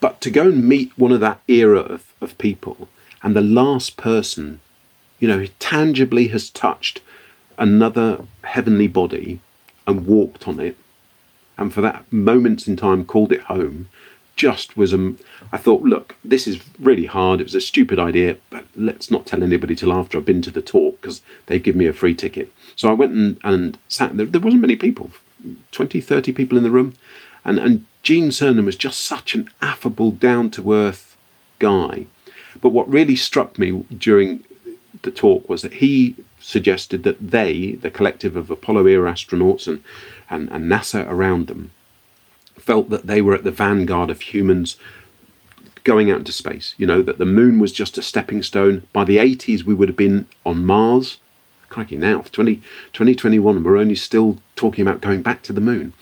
But 0.00 0.22
to 0.22 0.30
go 0.30 0.44
and 0.44 0.64
meet 0.66 0.96
one 0.96 1.12
of 1.12 1.20
that 1.20 1.42
era 1.46 1.80
of, 1.80 2.06
of 2.22 2.38
people 2.38 2.88
and 3.22 3.36
the 3.36 3.42
last 3.42 3.98
person, 3.98 4.60
you 5.18 5.28
know, 5.28 5.44
tangibly 5.58 6.28
has 6.28 6.48
touched 6.48 7.02
another 7.58 8.24
heavenly 8.44 8.88
body 8.88 9.40
and 9.86 10.06
walked 10.06 10.48
on 10.48 10.58
it 10.58 10.78
and 11.58 11.74
for 11.74 11.82
that 11.82 12.10
moment 12.10 12.66
in 12.66 12.76
time 12.76 13.04
called 13.04 13.30
it 13.30 13.42
home 13.42 13.90
just 14.40 14.74
was 14.74 14.94
um, 14.94 15.18
I 15.52 15.58
thought, 15.58 15.82
look, 15.82 16.16
this 16.24 16.46
is 16.46 16.60
really 16.78 17.04
hard. 17.04 17.42
It 17.42 17.44
was 17.44 17.54
a 17.54 17.60
stupid 17.60 17.98
idea, 17.98 18.38
but 18.48 18.64
let's 18.74 19.10
not 19.10 19.26
tell 19.26 19.42
anybody 19.42 19.76
till 19.76 19.92
after 19.92 20.16
I've 20.16 20.24
been 20.24 20.40
to 20.40 20.50
the 20.50 20.62
talk 20.62 20.98
because 20.98 21.20
they 21.44 21.58
give 21.58 21.76
me 21.76 21.86
a 21.86 21.92
free 21.92 22.14
ticket. 22.14 22.50
So 22.74 22.88
I 22.88 22.94
went 22.94 23.12
and, 23.12 23.38
and 23.44 23.76
sat 23.88 24.16
there. 24.16 24.24
There 24.24 24.40
wasn't 24.40 24.62
many 24.62 24.76
people, 24.76 25.10
20, 25.72 26.00
30 26.00 26.32
people 26.32 26.56
in 26.56 26.64
the 26.64 26.70
room. 26.70 26.94
And, 27.44 27.58
and 27.58 27.84
Gene 28.02 28.30
Cernan 28.30 28.64
was 28.64 28.76
just 28.76 29.02
such 29.02 29.34
an 29.34 29.50
affable, 29.60 30.10
down 30.10 30.48
to 30.52 30.72
earth 30.72 31.18
guy. 31.58 32.06
But 32.62 32.70
what 32.70 32.88
really 32.88 33.16
struck 33.16 33.58
me 33.58 33.84
during 33.94 34.42
the 35.02 35.10
talk 35.10 35.50
was 35.50 35.60
that 35.60 35.74
he 35.74 36.16
suggested 36.40 37.02
that 37.02 37.30
they, 37.30 37.72
the 37.72 37.90
collective 37.90 38.36
of 38.36 38.50
Apollo 38.50 38.86
era 38.86 39.12
astronauts 39.12 39.68
and, 39.68 39.82
and, 40.30 40.50
and 40.50 40.64
NASA 40.64 41.06
around 41.06 41.46
them, 41.46 41.72
felt 42.60 42.90
that 42.90 43.06
they 43.06 43.20
were 43.20 43.34
at 43.34 43.44
the 43.44 43.50
vanguard 43.50 44.10
of 44.10 44.20
humans 44.20 44.76
going 45.84 46.10
out 46.10 46.18
into 46.18 46.32
space. 46.32 46.74
You 46.78 46.86
know, 46.86 47.02
that 47.02 47.18
the 47.18 47.26
moon 47.26 47.58
was 47.58 47.72
just 47.72 47.98
a 47.98 48.02
stepping 48.02 48.42
stone. 48.42 48.86
By 48.92 49.04
the 49.04 49.16
80s, 49.16 49.64
we 49.64 49.74
would 49.74 49.88
have 49.88 49.96
been 49.96 50.26
on 50.44 50.64
Mars. 50.64 51.18
Crikey, 51.68 51.96
now, 51.96 52.22
20, 52.32 52.56
2021, 52.92 53.62
we're 53.62 53.76
only 53.76 53.94
still 53.94 54.38
talking 54.56 54.82
about 54.82 55.00
going 55.00 55.22
back 55.22 55.42
to 55.42 55.52
the 55.52 55.60
moon. 55.60 55.92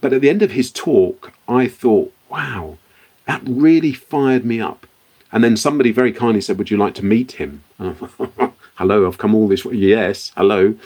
But 0.00 0.12
at 0.12 0.20
the 0.20 0.30
end 0.30 0.42
of 0.42 0.52
his 0.52 0.70
talk, 0.70 1.32
I 1.46 1.68
thought, 1.68 2.12
wow, 2.28 2.78
that 3.26 3.42
really 3.44 3.92
fired 3.92 4.44
me 4.44 4.60
up. 4.60 4.86
And 5.30 5.42
then 5.42 5.56
somebody 5.56 5.90
very 5.90 6.12
kindly 6.12 6.40
said, 6.40 6.58
Would 6.58 6.70
you 6.70 6.76
like 6.76 6.94
to 6.94 7.04
meet 7.04 7.32
him? 7.32 7.64
hello, 8.76 9.06
I've 9.06 9.18
come 9.18 9.34
all 9.34 9.48
this 9.48 9.64
way. 9.64 9.74
Yes, 9.74 10.32
hello. 10.36 10.76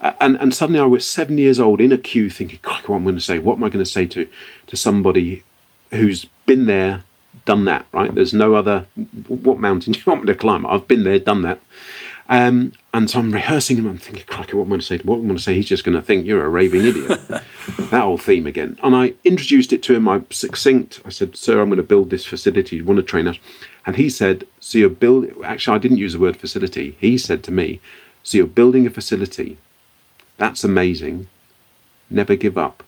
And, 0.00 0.36
and 0.36 0.54
suddenly 0.54 0.80
I 0.80 0.84
was 0.84 1.04
seven 1.04 1.38
years 1.38 1.58
old 1.58 1.80
in 1.80 1.92
a 1.92 1.98
queue 1.98 2.30
thinking, 2.30 2.60
God, 2.62 2.86
what 2.86 2.96
am 2.96 3.02
I 3.02 3.04
going 3.06 3.16
to 3.16 3.20
say? 3.20 3.38
What 3.38 3.56
am 3.56 3.64
I 3.64 3.68
going 3.68 3.84
to 3.84 3.90
say 3.90 4.06
to, 4.06 4.28
to 4.68 4.76
somebody 4.76 5.42
who's 5.90 6.26
been 6.46 6.66
there, 6.66 7.04
done 7.44 7.64
that, 7.64 7.86
right? 7.92 8.14
There's 8.14 8.34
no 8.34 8.54
other, 8.54 8.86
what 9.26 9.58
mountain 9.58 9.92
do 9.94 9.98
you 9.98 10.04
want 10.06 10.22
me 10.22 10.26
to 10.32 10.38
climb? 10.38 10.66
I've 10.66 10.86
been 10.86 11.04
there, 11.04 11.18
done 11.18 11.42
that. 11.42 11.60
Um, 12.30 12.72
and 12.92 13.08
so 13.08 13.18
I'm 13.18 13.32
rehearsing 13.32 13.78
and 13.78 13.88
I'm 13.88 13.98
thinking, 13.98 14.24
crikey, 14.26 14.54
what 14.54 14.64
am 14.64 14.68
I 14.68 14.70
going 14.70 14.80
to 14.80 14.86
say? 14.86 14.98
What 14.98 15.16
am 15.16 15.24
I 15.24 15.26
going 15.28 15.36
to 15.38 15.42
say? 15.42 15.54
He's 15.54 15.68
just 15.68 15.82
going 15.82 15.96
to 15.96 16.02
think 16.02 16.26
you're 16.26 16.44
a 16.44 16.48
raving 16.48 16.84
idiot. 16.84 17.20
that 17.78 18.04
old 18.04 18.22
theme 18.22 18.46
again. 18.46 18.78
And 18.82 18.94
I 18.94 19.14
introduced 19.24 19.72
it 19.72 19.82
to 19.84 19.94
him. 19.94 20.08
I 20.08 20.22
succinct. 20.30 21.00
I 21.06 21.08
said, 21.08 21.36
sir, 21.36 21.60
I'm 21.60 21.68
going 21.68 21.78
to 21.78 21.82
build 21.82 22.10
this 22.10 22.26
facility. 22.26 22.76
You 22.76 22.84
want 22.84 22.98
to 22.98 23.02
train 23.02 23.26
us? 23.26 23.38
And 23.86 23.96
he 23.96 24.10
said, 24.10 24.46
so 24.60 24.76
you're 24.76 24.90
building, 24.90 25.34
actually, 25.42 25.74
I 25.74 25.78
didn't 25.78 25.96
use 25.96 26.12
the 26.12 26.18
word 26.18 26.36
facility. 26.36 26.96
He 27.00 27.16
said 27.16 27.42
to 27.44 27.50
me, 27.50 27.80
so 28.22 28.36
you're 28.36 28.46
building 28.46 28.86
a 28.86 28.90
facility 28.90 29.56
that's 30.38 30.64
amazing. 30.64 31.28
Never 32.08 32.36
give 32.36 32.56
up. 32.56 32.82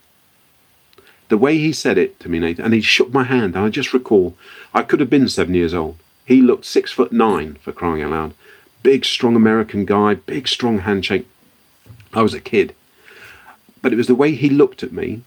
The 1.28 1.38
way 1.38 1.58
he 1.58 1.72
said 1.72 1.98
it 1.98 2.18
to 2.20 2.28
me, 2.28 2.38
Nathan, 2.38 2.64
and 2.64 2.74
he 2.74 2.80
shook 2.80 3.12
my 3.12 3.24
hand, 3.24 3.54
and 3.54 3.64
I 3.64 3.68
just 3.68 3.92
recall 3.92 4.34
I 4.72 4.82
could 4.82 5.00
have 5.00 5.10
been 5.10 5.28
seven 5.28 5.54
years 5.54 5.74
old. 5.74 5.96
He 6.24 6.40
looked 6.40 6.64
six 6.64 6.90
foot 6.90 7.12
nine 7.12 7.56
for 7.62 7.72
crying 7.72 8.02
out 8.02 8.10
loud. 8.10 8.34
Big, 8.82 9.04
strong 9.04 9.36
American 9.36 9.84
guy, 9.84 10.14
big, 10.14 10.48
strong 10.48 10.78
handshake. 10.80 11.28
I 12.14 12.22
was 12.22 12.34
a 12.34 12.40
kid. 12.40 12.74
But 13.82 13.92
it 13.92 13.96
was 13.96 14.06
the 14.06 14.14
way 14.14 14.32
he 14.34 14.48
looked 14.48 14.82
at 14.82 14.92
me, 14.92 15.22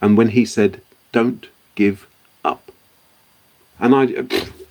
and 0.00 0.16
when 0.16 0.28
he 0.28 0.44
said, 0.44 0.82
Don't 1.12 1.46
give 1.74 2.06
up. 2.44 2.70
And 3.78 3.94
I, 3.94 4.24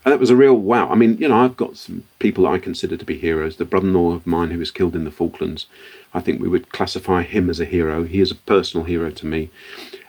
and 0.09 0.15
that 0.15 0.19
was 0.19 0.31
a 0.31 0.35
real 0.35 0.55
wow. 0.55 0.89
I 0.89 0.95
mean, 0.95 1.19
you 1.19 1.27
know, 1.27 1.37
I've 1.37 1.55
got 1.55 1.77
some 1.77 2.03
people 2.17 2.47
I 2.47 2.57
consider 2.57 2.97
to 2.97 3.05
be 3.05 3.15
heroes. 3.15 3.57
The 3.57 3.63
brother-in-law 3.63 4.13
of 4.13 4.25
mine 4.25 4.49
who 4.49 4.57
was 4.57 4.71
killed 4.71 4.95
in 4.95 5.03
the 5.03 5.11
Falklands, 5.11 5.67
I 6.15 6.19
think 6.19 6.41
we 6.41 6.47
would 6.47 6.71
classify 6.71 7.21
him 7.21 7.47
as 7.47 7.59
a 7.59 7.65
hero. 7.65 8.05
He 8.05 8.19
is 8.19 8.31
a 8.31 8.35
personal 8.35 8.87
hero 8.87 9.11
to 9.11 9.25
me. 9.27 9.51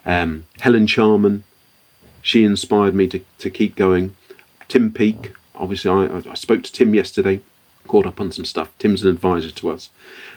Um, 0.07 0.46
Helen 0.61 0.86
Sharman, 0.86 1.44
she 2.22 2.44
inspired 2.44 2.94
me 2.94 3.09
to, 3.09 3.20
to 3.40 3.51
keep 3.51 3.76
going. 3.76 4.16
Tim 4.68 4.90
Peake, 4.90 5.34
obviously, 5.55 5.90
I, 5.90 6.22
I 6.30 6.34
spoke 6.34 6.62
to 6.62 6.72
Tim 6.72 6.94
yesterday, 6.94 7.42
caught 7.86 8.07
up 8.07 8.22
on 8.22 8.32
some 8.32 8.46
stuff. 8.46 8.70
Tim's 8.78 9.03
an 9.03 9.11
advisor 9.11 9.51
to 9.51 9.68
us. 9.68 9.90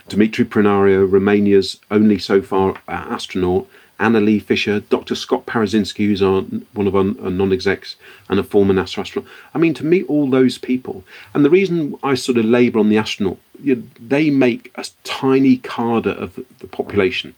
Dimitri 0.08 0.44
Prunariu, 0.44 1.10
Romania's 1.10 1.80
only 1.90 2.18
so 2.18 2.42
far 2.42 2.72
uh, 2.86 2.90
astronaut, 2.90 3.66
Anna 3.98 4.20
Lee 4.20 4.38
Fisher, 4.38 4.80
Dr. 4.80 5.14
Scott 5.14 5.46
Parazynski, 5.46 6.06
who's 6.06 6.22
our, 6.22 6.42
one 6.72 6.86
of 6.86 6.96
our 6.96 7.04
non-execs 7.04 7.96
and 8.28 8.40
a 8.40 8.42
former 8.42 8.74
NASA 8.74 8.98
astronaut. 8.98 9.30
I 9.54 9.58
mean, 9.58 9.74
to 9.74 9.84
meet 9.84 10.08
all 10.08 10.28
those 10.28 10.58
people, 10.58 11.04
and 11.32 11.44
the 11.44 11.50
reason 11.50 11.96
I 12.02 12.14
sort 12.14 12.38
of 12.38 12.44
labour 12.44 12.80
on 12.80 12.88
the 12.88 12.98
astronaut, 12.98 13.38
you 13.62 13.88
they 14.00 14.30
make 14.30 14.72
a 14.74 14.84
tiny 15.04 15.58
cadre 15.58 16.12
of 16.12 16.40
the 16.58 16.66
population. 16.66 17.34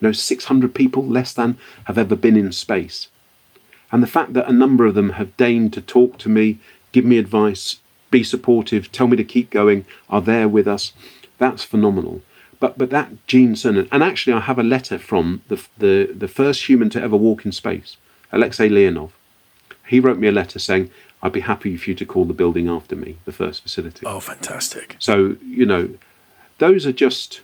You 0.00 0.08
know, 0.08 0.12
600 0.12 0.74
people, 0.74 1.06
less 1.06 1.32
than, 1.32 1.58
have 1.84 1.98
ever 1.98 2.16
been 2.16 2.36
in 2.36 2.50
space. 2.52 3.08
And 3.92 4.02
the 4.02 4.08
fact 4.08 4.32
that 4.32 4.48
a 4.48 4.52
number 4.52 4.86
of 4.86 4.94
them 4.94 5.10
have 5.10 5.36
deigned 5.36 5.72
to 5.74 5.80
talk 5.80 6.18
to 6.18 6.28
me, 6.28 6.58
give 6.90 7.04
me 7.04 7.18
advice, 7.18 7.76
be 8.10 8.24
supportive, 8.24 8.90
tell 8.90 9.06
me 9.06 9.16
to 9.16 9.24
keep 9.24 9.50
going, 9.50 9.84
are 10.08 10.20
there 10.20 10.48
with 10.48 10.66
us, 10.66 10.92
that's 11.38 11.62
phenomenal. 11.62 12.22
But 12.64 12.78
but 12.78 12.88
that 12.88 13.10
Gene 13.26 13.54
Cernan, 13.56 13.88
and 13.92 14.02
actually 14.02 14.32
I 14.32 14.40
have 14.40 14.58
a 14.58 14.62
letter 14.62 14.98
from 14.98 15.42
the 15.48 15.62
the 15.76 16.08
the 16.18 16.28
first 16.28 16.66
human 16.66 16.88
to 16.94 17.02
ever 17.06 17.14
walk 17.14 17.44
in 17.44 17.52
space, 17.52 17.98
Alexei 18.32 18.70
Leonov. 18.70 19.10
He 19.86 20.00
wrote 20.00 20.18
me 20.18 20.28
a 20.28 20.32
letter 20.32 20.58
saying, 20.58 20.88
"I'd 21.22 21.34
be 21.34 21.40
happy 21.40 21.76
for 21.76 21.90
you 21.90 21.96
to 21.96 22.06
call 22.06 22.24
the 22.24 22.32
building 22.32 22.66
after 22.66 22.96
me, 22.96 23.18
the 23.26 23.32
first 23.32 23.60
facility." 23.64 24.06
Oh, 24.06 24.18
fantastic! 24.18 24.96
So 24.98 25.36
you 25.44 25.66
know, 25.66 25.90
those 26.56 26.86
are 26.86 26.92
just 27.06 27.42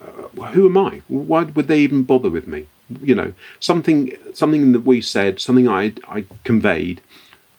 uh, 0.00 0.46
who 0.54 0.64
am 0.70 0.78
I? 0.78 1.02
Why 1.06 1.42
would 1.42 1.68
they 1.68 1.80
even 1.80 2.04
bother 2.04 2.30
with 2.30 2.46
me? 2.46 2.66
You 3.02 3.14
know, 3.14 3.34
something 3.60 4.16
something 4.32 4.72
that 4.72 4.86
we 4.86 5.02
said, 5.02 5.38
something 5.38 5.68
I 5.68 5.92
I 6.08 6.24
conveyed, 6.44 7.02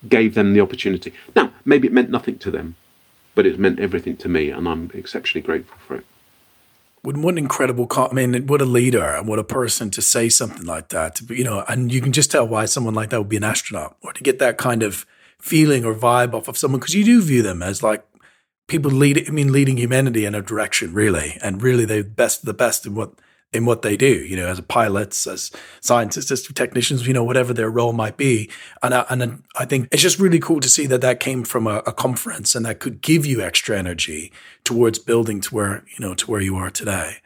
gave 0.09 0.34
them 0.34 0.53
the 0.53 0.61
opportunity. 0.61 1.14
Now, 1.36 1.51
maybe 1.64 1.86
it 1.88 1.93
meant 1.93 2.09
nothing 2.09 2.39
to 2.39 2.49
them, 2.49 2.74
but 3.36 3.45
it 3.45 3.59
meant 3.59 3.80
everything 3.80 4.18
to 4.18 4.30
me, 4.30 4.49
and 4.49 4.68
I'm 4.68 4.89
exceptionally 4.95 5.45
grateful 5.45 5.78
for 5.86 5.97
it. 5.97 6.05
What, 7.04 7.18
an 7.18 7.38
incredible, 7.38 7.86
I 7.91 8.14
mean, 8.14 8.47
what 8.47 8.62
a 8.62 8.66
leader 8.66 9.04
and 9.04 9.28
what 9.28 9.38
a 9.38 9.43
person 9.43 9.89
to 9.91 10.01
say 10.01 10.30
something 10.30 10.66
like 10.66 10.88
that. 10.89 11.16
To 11.16 11.26
be, 11.26 11.36
you 11.36 11.43
know, 11.43 11.66
and 11.68 11.91
you 11.91 11.99
can 11.99 12.14
just 12.14 12.32
tell 12.32 12.47
why 12.47 12.64
someone 12.64 12.93
like 12.93 13.10
that 13.10 13.20
would 13.20 13.28
be 13.28 13.36
an 13.36 13.43
astronaut 13.43 13.97
or 14.01 14.14
to 14.14 14.24
get 14.24 14.39
that 14.39 14.58
kind 14.58 14.84
of 14.84 15.06
feeling 15.38 15.84
or 15.84 15.93
vibe 15.93 16.34
off 16.34 16.47
of 16.47 16.58
someone 16.58 16.80
because 16.80 16.95
you 16.95 17.04
do 17.04 17.22
view 17.22 17.41
them 17.41 17.62
as 17.62 17.84
like 17.84 18.06
people 18.70 18.89
lead. 18.89 19.28
I 19.28 19.32
mean, 19.32 19.51
leading 19.51 19.76
humanity 19.76 20.24
in 20.24 20.34
a 20.34 20.41
direction, 20.41 20.93
really, 20.93 21.38
and 21.43 21.62
really 21.62 21.84
they're 21.84 22.06
best, 22.06 22.45
the 22.45 22.54
best 22.54 22.86
in 22.86 22.95
what 22.95 23.12
in 23.54 23.66
what 23.66 23.82
they 23.82 23.95
do, 23.95 24.08
you 24.08 24.36
know, 24.36 24.47
as 24.47 24.60
pilots, 24.62 25.28
as 25.28 25.51
scientists, 25.82 26.32
as 26.32 26.43
technicians, 26.43 27.08
you 27.08 27.14
know, 27.14 27.24
whatever 27.24 27.54
their 27.54 27.70
role 27.70 27.93
might 27.93 28.18
be. 28.18 28.49
And 28.82 28.93
I, 28.93 29.06
and 29.10 29.43
I 29.56 29.66
think 29.66 29.89
it's 29.91 30.01
just 30.01 30.20
really 30.20 30.39
cool 30.39 30.60
to 30.60 30.70
see 30.70 30.86
that 30.88 31.01
that 31.01 31.20
came 31.20 31.43
from 31.43 31.68
a, 31.68 31.78
a, 31.86 31.93
conference 31.93 32.56
and 32.56 32.66
that 32.66 32.80
could 32.80 33.01
give 33.01 33.26
you 33.26 33.41
extra 33.41 33.78
energy 33.78 34.32
towards 34.64 34.99
building 34.99 35.39
to 35.41 35.56
where, 35.56 35.86
you 35.97 36.06
know, 36.06 36.14
to 36.16 36.30
where 36.30 36.41
you 36.41 36.56
are 36.56 36.70
today. 36.70 37.18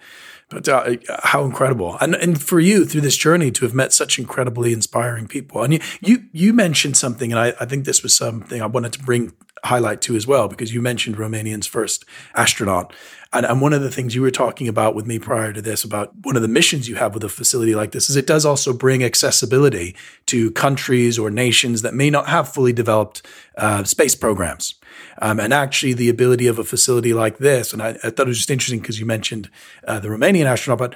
But 0.50 0.68
uh, 0.70 0.96
how 1.24 1.44
incredible. 1.44 1.98
And, 2.00 2.16
and 2.16 2.42
for 2.42 2.60
you 2.60 2.86
through 2.86 3.02
this 3.02 3.18
journey 3.18 3.52
to 3.52 3.66
have 3.66 3.74
met 3.74 3.92
such 3.92 4.18
incredibly 4.18 4.72
inspiring 4.72 5.28
people. 5.28 5.62
And 5.62 5.74
you, 5.74 5.80
you, 6.00 6.26
you 6.32 6.54
mentioned 6.54 6.96
something, 6.96 7.32
and 7.32 7.40
I, 7.40 7.54
I 7.60 7.66
think 7.66 7.86
this 7.86 8.02
was 8.02 8.14
something 8.14 8.62
I 8.62 8.68
wanted 8.68 8.94
to 8.94 9.04
bring 9.04 9.34
highlight 9.68 10.02
too 10.02 10.16
as 10.16 10.28
well, 10.28 10.48
because 10.48 10.74
you 10.74 10.82
mentioned 10.82 11.18
Romanian's 11.18 11.68
first 11.68 12.06
astronaut. 12.36 12.94
And, 13.34 13.46
and 13.46 13.62
one 13.62 13.74
of 13.74 13.82
the 13.82 13.92
things 13.92 14.16
you 14.16 14.22
were 14.22 14.32
talking 14.32 14.68
about 14.68 14.96
with 14.96 15.06
me 15.06 15.20
prior 15.20 15.54
to 15.54 15.62
this 15.62 15.84
about 15.84 16.14
one 16.24 16.36
of 16.36 16.42
the 16.42 16.48
missions 16.48 16.88
you 16.88 16.96
have 16.96 17.14
with 17.14 17.24
a 17.24 17.30
facility 17.30 17.76
like 17.76 17.92
this 17.92 18.10
is 18.10 18.16
it 18.16 18.26
does 18.26 18.46
also 18.46 18.74
bring 18.74 19.04
accessibility 19.04 19.96
to 20.28 20.52
countries 20.52 21.20
or 21.20 21.30
nations 21.30 21.82
that 21.82 21.94
may 21.94 22.10
not 22.10 22.28
have 22.28 22.54
fully 22.54 22.74
developed 22.74 23.26
uh, 23.58 23.84
space 23.84 24.16
programs. 24.16 24.76
Um, 25.22 25.40
and 25.40 25.54
actually, 25.54 25.94
the 25.94 26.10
ability 26.10 26.48
of 26.48 26.60
a 26.60 26.64
facility 26.64 27.14
like 27.14 27.38
this, 27.38 27.74
and 27.74 27.82
I, 27.82 27.90
I 28.04 28.10
thought 28.10 28.28
it 28.28 28.28
was 28.28 28.38
just 28.38 28.50
interesting 28.50 28.80
because 28.80 29.00
you 29.00 29.06
mentioned 29.06 29.50
uh, 29.88 30.00
the 30.00 30.08
Romanian 30.08 30.46
astronaut, 30.46 30.80
but 30.80 30.96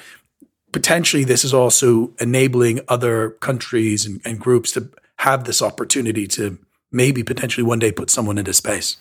potentially 0.71 1.23
this 1.23 1.43
is 1.43 1.53
also 1.53 2.13
enabling 2.19 2.79
other 2.87 3.31
countries 3.41 4.05
and, 4.05 4.21
and 4.23 4.39
groups 4.39 4.71
to 4.71 4.89
have 5.17 5.43
this 5.43 5.61
opportunity 5.61 6.27
to 6.27 6.57
maybe 6.91 7.23
potentially 7.23 7.63
one 7.63 7.79
day 7.79 7.91
put 7.91 8.09
someone 8.09 8.37
into 8.37 8.53
space 8.53 8.97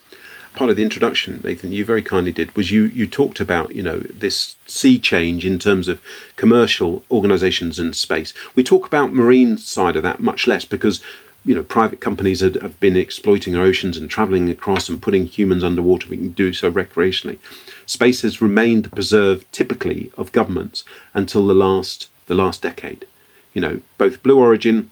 part 0.55 0.71
of 0.71 0.77
the 0.77 0.83
introduction, 0.83 1.41
Nathan, 1.45 1.73
you 1.73 1.85
very 1.85 2.03
kindly 2.03 2.33
did, 2.33 2.55
was 2.57 2.71
you 2.71 2.85
you 2.87 3.07
talked 3.07 3.41
about 3.41 3.75
you 3.75 3.83
know 3.83 3.99
this 3.99 4.57
sea 4.67 4.99
change 4.99 5.47
in 5.47 5.59
terms 5.59 5.89
of 5.89 6.01
commercial 6.37 7.05
organisations 7.11 7.79
and 7.79 7.95
space. 7.95 8.35
We 8.55 8.65
talk 8.65 8.87
about 8.87 9.13
marine 9.13 9.59
side 9.59 9.97
of 9.97 10.03
that 10.03 10.21
much 10.21 10.47
less 10.47 10.65
because 10.65 11.01
you 11.45 11.55
know 11.55 11.63
private 11.63 12.01
companies 12.01 12.41
have 12.41 12.81
been 12.81 12.97
exploiting 12.97 13.57
our 13.57 13.65
oceans 13.65 13.97
and 13.97 14.11
travelling 14.11 14.51
across 14.51 14.89
and 14.89 15.01
putting 15.01 15.27
humans 15.27 15.65
underwater. 15.65 16.09
We 16.09 16.17
can 16.17 16.33
do 16.33 16.53
so 16.53 16.71
recreationally. 16.71 17.39
Space 17.87 18.23
has 18.23 18.43
remained 18.43 18.85
the 18.85 18.91
preserve 18.91 19.51
typically 19.53 20.13
of 20.17 20.33
governments 20.33 20.85
until 21.15 21.47
the 21.47 21.55
last 21.55 22.09
the 22.27 22.35
last 22.35 22.63
decade. 22.63 23.07
You 23.55 23.61
know, 23.61 23.81
both 23.99 24.23
Blue 24.23 24.39
Origin 24.39 24.91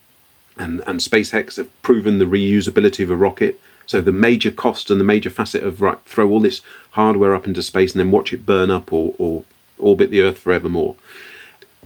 and, 0.58 0.82
and 0.86 1.00
SpaceX 1.00 1.56
have 1.56 1.82
proven 1.82 2.18
the 2.18 2.24
reusability 2.24 3.02
of 3.02 3.10
a 3.10 3.16
rocket. 3.16 3.60
So 3.86 4.00
the 4.00 4.12
major 4.12 4.50
cost 4.50 4.90
and 4.90 5.00
the 5.00 5.04
major 5.04 5.30
facet 5.30 5.62
of 5.62 5.80
right, 5.80 5.98
throw 6.04 6.28
all 6.28 6.40
this 6.40 6.60
hardware 6.90 7.34
up 7.34 7.46
into 7.46 7.62
space 7.62 7.92
and 7.92 8.00
then 8.00 8.10
watch 8.10 8.32
it 8.32 8.44
burn 8.44 8.70
up 8.70 8.92
or, 8.92 9.14
or 9.18 9.44
orbit 9.78 10.10
the 10.10 10.20
Earth 10.20 10.38
forevermore. 10.38 10.96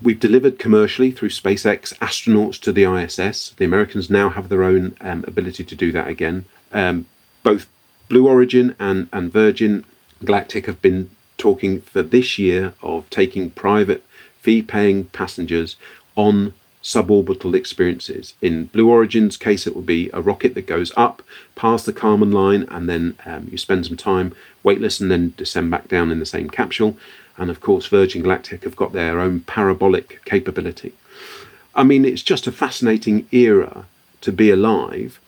we've 0.02 0.18
delivered 0.18 0.58
commercially 0.58 1.10
through 1.10 1.28
SpaceX 1.28 1.96
astronauts 1.98 2.58
to 2.60 2.72
the 2.72 2.84
ISS. 2.84 3.50
The 3.50 3.64
Americans 3.64 4.10
now 4.10 4.30
have 4.30 4.48
their 4.48 4.64
own 4.64 4.96
um, 5.00 5.24
ability 5.28 5.64
to 5.64 5.76
do 5.76 5.92
that 5.92 6.08
again. 6.08 6.44
Um, 6.72 7.06
both 7.42 7.68
Blue 8.08 8.26
Origin 8.26 8.74
and, 8.80 9.08
and 9.12 9.32
Virgin 9.32 9.84
Galactic 10.24 10.66
have 10.66 10.82
been 10.82 11.10
talking 11.38 11.80
for 11.80 12.02
this 12.02 12.38
year 12.38 12.74
of 12.82 13.08
taking 13.10 13.50
private 13.50 14.04
fee 14.40 14.62
paying 14.62 15.04
passengers 15.06 15.76
on 16.16 16.52
suborbital 16.82 17.54
experiences. 17.54 18.34
In 18.42 18.66
Blue 18.66 18.90
Origin's 18.90 19.36
case, 19.36 19.66
it 19.66 19.74
will 19.74 19.82
be 19.82 20.10
a 20.12 20.20
rocket 20.20 20.54
that 20.54 20.66
goes 20.66 20.92
up 20.96 21.22
past 21.54 21.86
the 21.86 21.92
Kármán 21.92 22.32
line 22.32 22.66
and 22.70 22.88
then 22.88 23.16
um, 23.24 23.48
you 23.50 23.58
spend 23.58 23.86
some 23.86 23.96
time 23.96 24.34
weightless 24.62 25.00
and 25.00 25.10
then 25.10 25.34
descend 25.36 25.70
back 25.70 25.88
down 25.88 26.10
in 26.10 26.18
the 26.18 26.26
same 26.26 26.50
capsule. 26.50 26.96
And 27.36 27.50
of 27.50 27.60
course, 27.60 27.86
Virgin 27.86 28.22
Galactic 28.22 28.64
have 28.64 28.76
got 28.76 28.92
their 28.92 29.20
own 29.20 29.40
parabolic 29.40 30.24
capability. 30.24 30.92
I 31.74 31.84
mean, 31.84 32.04
it's 32.04 32.22
just 32.22 32.46
a 32.46 32.52
fascinating 32.52 33.26
era 33.30 33.86
to 34.20 34.32
be 34.32 34.50
alive. 34.50 35.20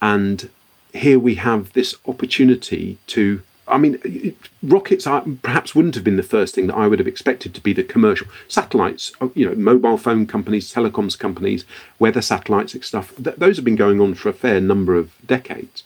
And 0.00 0.48
here 0.92 1.18
we 1.18 1.36
have 1.36 1.72
this 1.72 1.94
opportunity 2.06 2.98
to 3.08 3.42
I 3.66 3.78
mean, 3.78 4.36
rockets 4.62 5.06
are, 5.06 5.24
perhaps 5.42 5.74
wouldn't 5.74 5.94
have 5.94 6.04
been 6.04 6.16
the 6.16 6.22
first 6.22 6.54
thing 6.54 6.66
that 6.66 6.76
I 6.76 6.86
would 6.86 6.98
have 6.98 7.08
expected 7.08 7.54
to 7.54 7.60
be 7.60 7.72
the 7.72 7.82
commercial 7.82 8.26
satellites. 8.46 9.12
Uh, 9.20 9.28
you 9.34 9.48
know, 9.48 9.54
mobile 9.54 9.96
phone 9.96 10.26
companies, 10.26 10.72
telecoms 10.72 11.18
companies, 11.18 11.64
weather 11.98 12.22
satellites, 12.22 12.74
and 12.74 12.84
stuff. 12.84 13.14
Th- 13.16 13.36
those 13.36 13.56
have 13.56 13.64
been 13.64 13.76
going 13.76 14.00
on 14.00 14.14
for 14.14 14.28
a 14.28 14.34
fair 14.34 14.60
number 14.60 14.94
of 14.94 15.12
decades. 15.26 15.82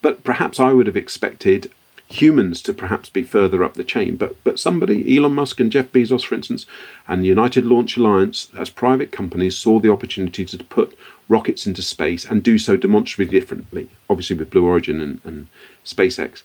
But 0.00 0.22
perhaps 0.22 0.60
I 0.60 0.72
would 0.72 0.86
have 0.86 0.96
expected 0.96 1.72
humans 2.08 2.62
to 2.62 2.72
perhaps 2.72 3.10
be 3.10 3.22
further 3.22 3.62
up 3.62 3.74
the 3.74 3.84
chain. 3.84 4.16
But 4.16 4.42
but 4.44 4.58
somebody, 4.58 5.16
Elon 5.16 5.34
Musk 5.34 5.60
and 5.60 5.72
Jeff 5.72 5.92
Bezos, 5.92 6.24
for 6.24 6.34
instance, 6.34 6.66
and 7.06 7.22
the 7.22 7.28
United 7.28 7.66
Launch 7.66 7.96
Alliance, 7.96 8.48
as 8.56 8.70
private 8.70 9.12
companies, 9.12 9.56
saw 9.56 9.78
the 9.80 9.92
opportunity 9.92 10.44
to 10.44 10.64
put 10.64 10.96
rockets 11.28 11.66
into 11.66 11.82
space 11.82 12.24
and 12.24 12.42
do 12.42 12.58
so 12.58 12.76
demonstrably 12.76 13.30
differently. 13.30 13.88
Obviously, 14.08 14.36
with 14.36 14.50
Blue 14.50 14.64
Origin 14.64 15.00
and, 15.00 15.20
and 15.24 15.48
SpaceX, 15.84 16.42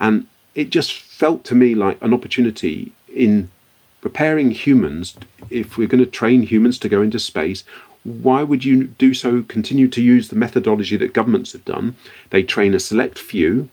and 0.00 0.26
it 0.54 0.70
just 0.70 0.92
felt 0.92 1.44
to 1.44 1.54
me 1.54 1.74
like 1.74 2.00
an 2.02 2.14
opportunity 2.14 2.92
in 3.12 3.50
preparing 4.00 4.50
humans. 4.50 5.16
If 5.50 5.76
we're 5.76 5.88
going 5.88 6.04
to 6.04 6.10
train 6.10 6.42
humans 6.42 6.78
to 6.80 6.88
go 6.88 7.02
into 7.02 7.18
space, 7.18 7.64
why 8.04 8.42
would 8.42 8.64
you 8.64 8.84
do 8.84 9.14
so? 9.14 9.42
Continue 9.42 9.88
to 9.88 10.02
use 10.02 10.28
the 10.28 10.36
methodology 10.36 10.96
that 10.98 11.14
governments 11.14 11.52
have 11.52 11.64
done. 11.64 11.96
They 12.30 12.42
train 12.42 12.74
a 12.74 12.80
select 12.80 13.18
few 13.18 13.68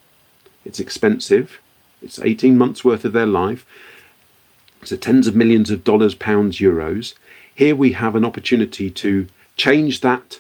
it's 0.66 0.80
expensive. 0.80 1.60
It's 2.02 2.20
18 2.20 2.58
months 2.58 2.84
worth 2.84 3.06
of 3.06 3.14
their 3.14 3.26
life. 3.26 3.66
So 4.84 4.96
tens 4.96 5.28
of 5.28 5.36
millions 5.36 5.70
of 5.70 5.84
dollars, 5.84 6.16
pounds, 6.16 6.60
euros. 6.60 7.14
Here 7.54 7.76
we 7.76 7.94
have 7.94 8.16
an 8.16 8.26
opportunity 8.26 8.90
to 8.90 9.28
change 9.56 10.02
that. 10.02 10.40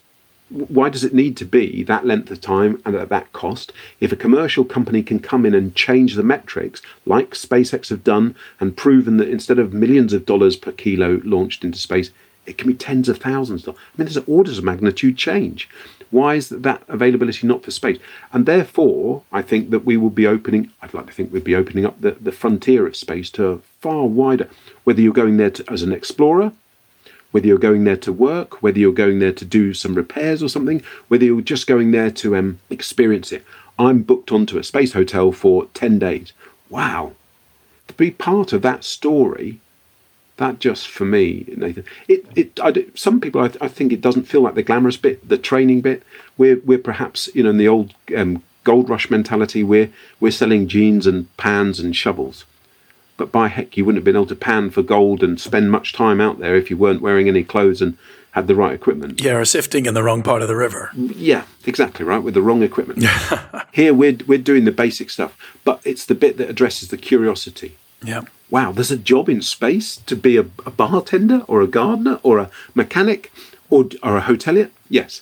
Why 0.51 0.89
does 0.89 1.05
it 1.05 1.13
need 1.13 1.37
to 1.37 1.45
be 1.45 1.83
that 1.83 2.05
length 2.05 2.29
of 2.29 2.41
time 2.41 2.81
and 2.85 2.95
at 2.95 3.09
that 3.09 3.31
cost? 3.31 3.71
If 4.01 4.11
a 4.11 4.17
commercial 4.17 4.65
company 4.65 5.01
can 5.01 5.19
come 5.19 5.45
in 5.45 5.53
and 5.53 5.75
change 5.75 6.15
the 6.15 6.23
metrics, 6.23 6.81
like 7.05 7.31
SpaceX 7.31 7.89
have 7.89 8.03
done, 8.03 8.35
and 8.59 8.75
proven 8.75 9.15
that 9.17 9.29
instead 9.29 9.59
of 9.59 9.73
millions 9.73 10.11
of 10.11 10.25
dollars 10.25 10.57
per 10.57 10.73
kilo 10.73 11.21
launched 11.23 11.63
into 11.63 11.79
space, 11.79 12.11
it 12.45 12.57
can 12.57 12.67
be 12.67 12.73
tens 12.73 13.07
of 13.07 13.17
thousands. 13.17 13.67
I 13.67 13.71
mean, 13.71 13.77
there's 14.05 14.17
an 14.17 14.25
orders 14.27 14.57
of 14.57 14.63
magnitude 14.63 15.17
change. 15.17 15.69
Why 16.09 16.35
is 16.35 16.49
that 16.49 16.83
availability 16.89 17.47
not 17.47 17.63
for 17.63 17.71
space? 17.71 17.97
And 18.33 18.45
therefore, 18.45 19.23
I 19.31 19.41
think 19.41 19.69
that 19.69 19.85
we 19.85 19.95
will 19.95 20.09
be 20.09 20.27
opening, 20.27 20.71
I'd 20.81 20.93
like 20.93 21.07
to 21.07 21.13
think 21.13 21.31
we'd 21.31 21.45
be 21.45 21.55
opening 21.55 21.85
up 21.85 22.01
the, 22.01 22.11
the 22.11 22.33
frontier 22.33 22.85
of 22.85 22.97
space 22.97 23.29
to 23.31 23.61
far 23.79 24.05
wider, 24.05 24.49
whether 24.83 24.99
you're 24.99 25.13
going 25.13 25.37
there 25.37 25.51
to, 25.51 25.71
as 25.71 25.81
an 25.81 25.93
explorer, 25.93 26.51
whether 27.31 27.47
you're 27.47 27.57
going 27.57 27.83
there 27.83 27.97
to 27.97 28.13
work, 28.13 28.61
whether 28.61 28.79
you're 28.79 28.91
going 28.91 29.19
there 29.19 29.33
to 29.33 29.45
do 29.45 29.73
some 29.73 29.95
repairs 29.95 30.43
or 30.43 30.49
something, 30.49 30.83
whether 31.07 31.25
you're 31.25 31.41
just 31.41 31.67
going 31.67 31.91
there 31.91 32.11
to 32.11 32.35
um, 32.35 32.59
experience 32.69 33.31
it. 33.31 33.43
I'm 33.79 34.03
booked 34.03 34.31
onto 34.31 34.57
a 34.57 34.63
space 34.63 34.93
hotel 34.93 35.31
for 35.31 35.65
10 35.73 35.99
days. 35.99 36.33
Wow. 36.69 37.13
To 37.87 37.93
be 37.93 38.11
part 38.11 38.53
of 38.53 38.61
that 38.61 38.83
story 38.83 39.59
that 40.41 40.59
just 40.59 40.87
for 40.87 41.05
me, 41.05 41.45
Nathan. 41.55 41.85
It 42.07 42.25
it 42.35 42.59
I, 42.59 42.85
some 42.95 43.21
people 43.21 43.41
I, 43.41 43.51
I, 43.61 43.67
think 43.67 43.93
it 43.93 44.01
doesn't 44.01 44.23
feel 44.23 44.41
like 44.41 44.55
the 44.55 44.63
glamorous 44.63 44.97
bit, 44.97 45.27
the 45.27 45.37
training 45.37 45.81
bit. 45.81 46.01
We're 46.37 46.59
we're 46.65 46.79
perhaps 46.79 47.29
you 47.35 47.43
know 47.43 47.51
in 47.51 47.57
the 47.57 47.67
old 47.67 47.93
um, 48.17 48.41
gold 48.63 48.89
rush 48.89 49.11
mentality. 49.11 49.63
We're 49.63 49.91
we're 50.19 50.31
selling 50.31 50.67
jeans 50.67 51.05
and 51.05 51.35
pans 51.37 51.79
and 51.79 51.95
shovels, 51.95 52.45
but 53.21 53.31
by 53.31 53.49
heck, 53.49 53.77
you 53.77 53.85
wouldn't 53.85 53.99
have 53.99 54.03
been 54.03 54.15
able 54.15 54.25
to 54.25 54.35
pan 54.35 54.71
for 54.71 54.81
gold 54.81 55.21
and 55.21 55.39
spend 55.39 55.69
much 55.69 55.93
time 55.93 56.19
out 56.19 56.39
there 56.39 56.55
if 56.55 56.71
you 56.71 56.77
weren't 56.77 57.03
wearing 57.03 57.27
any 57.27 57.43
clothes 57.43 57.79
and 57.79 57.95
had 58.31 58.47
the 58.47 58.55
right 58.55 58.73
equipment. 58.73 59.21
Yeah, 59.21 59.35
or 59.35 59.45
sifting 59.45 59.85
in 59.85 59.93
the 59.93 60.01
wrong 60.01 60.23
part 60.23 60.41
of 60.41 60.47
the 60.47 60.55
river. 60.55 60.89
Mm, 60.95 61.13
yeah, 61.15 61.43
exactly 61.63 62.03
right 62.03 62.23
with 62.23 62.33
the 62.33 62.41
wrong 62.41 62.63
equipment. 62.63 63.05
Here 63.71 63.93
we're 63.93 64.17
we're 64.25 64.39
doing 64.39 64.65
the 64.65 64.71
basic 64.71 65.11
stuff, 65.11 65.37
but 65.63 65.81
it's 65.85 66.03
the 66.03 66.15
bit 66.15 66.37
that 66.37 66.49
addresses 66.49 66.89
the 66.89 66.97
curiosity. 66.97 67.77
Yeah 68.03 68.23
wow, 68.51 68.71
there's 68.71 68.91
a 68.91 68.97
job 68.97 69.29
in 69.29 69.41
space 69.41 69.95
to 69.95 70.15
be 70.15 70.35
a, 70.37 70.41
a 70.65 70.71
bartender 70.71 71.43
or 71.47 71.61
a 71.61 71.67
gardener 71.67 72.19
or 72.21 72.37
a 72.37 72.49
mechanic 72.75 73.31
or, 73.69 73.85
or 74.03 74.17
a 74.17 74.21
hotelier? 74.21 74.69
Yes. 74.89 75.21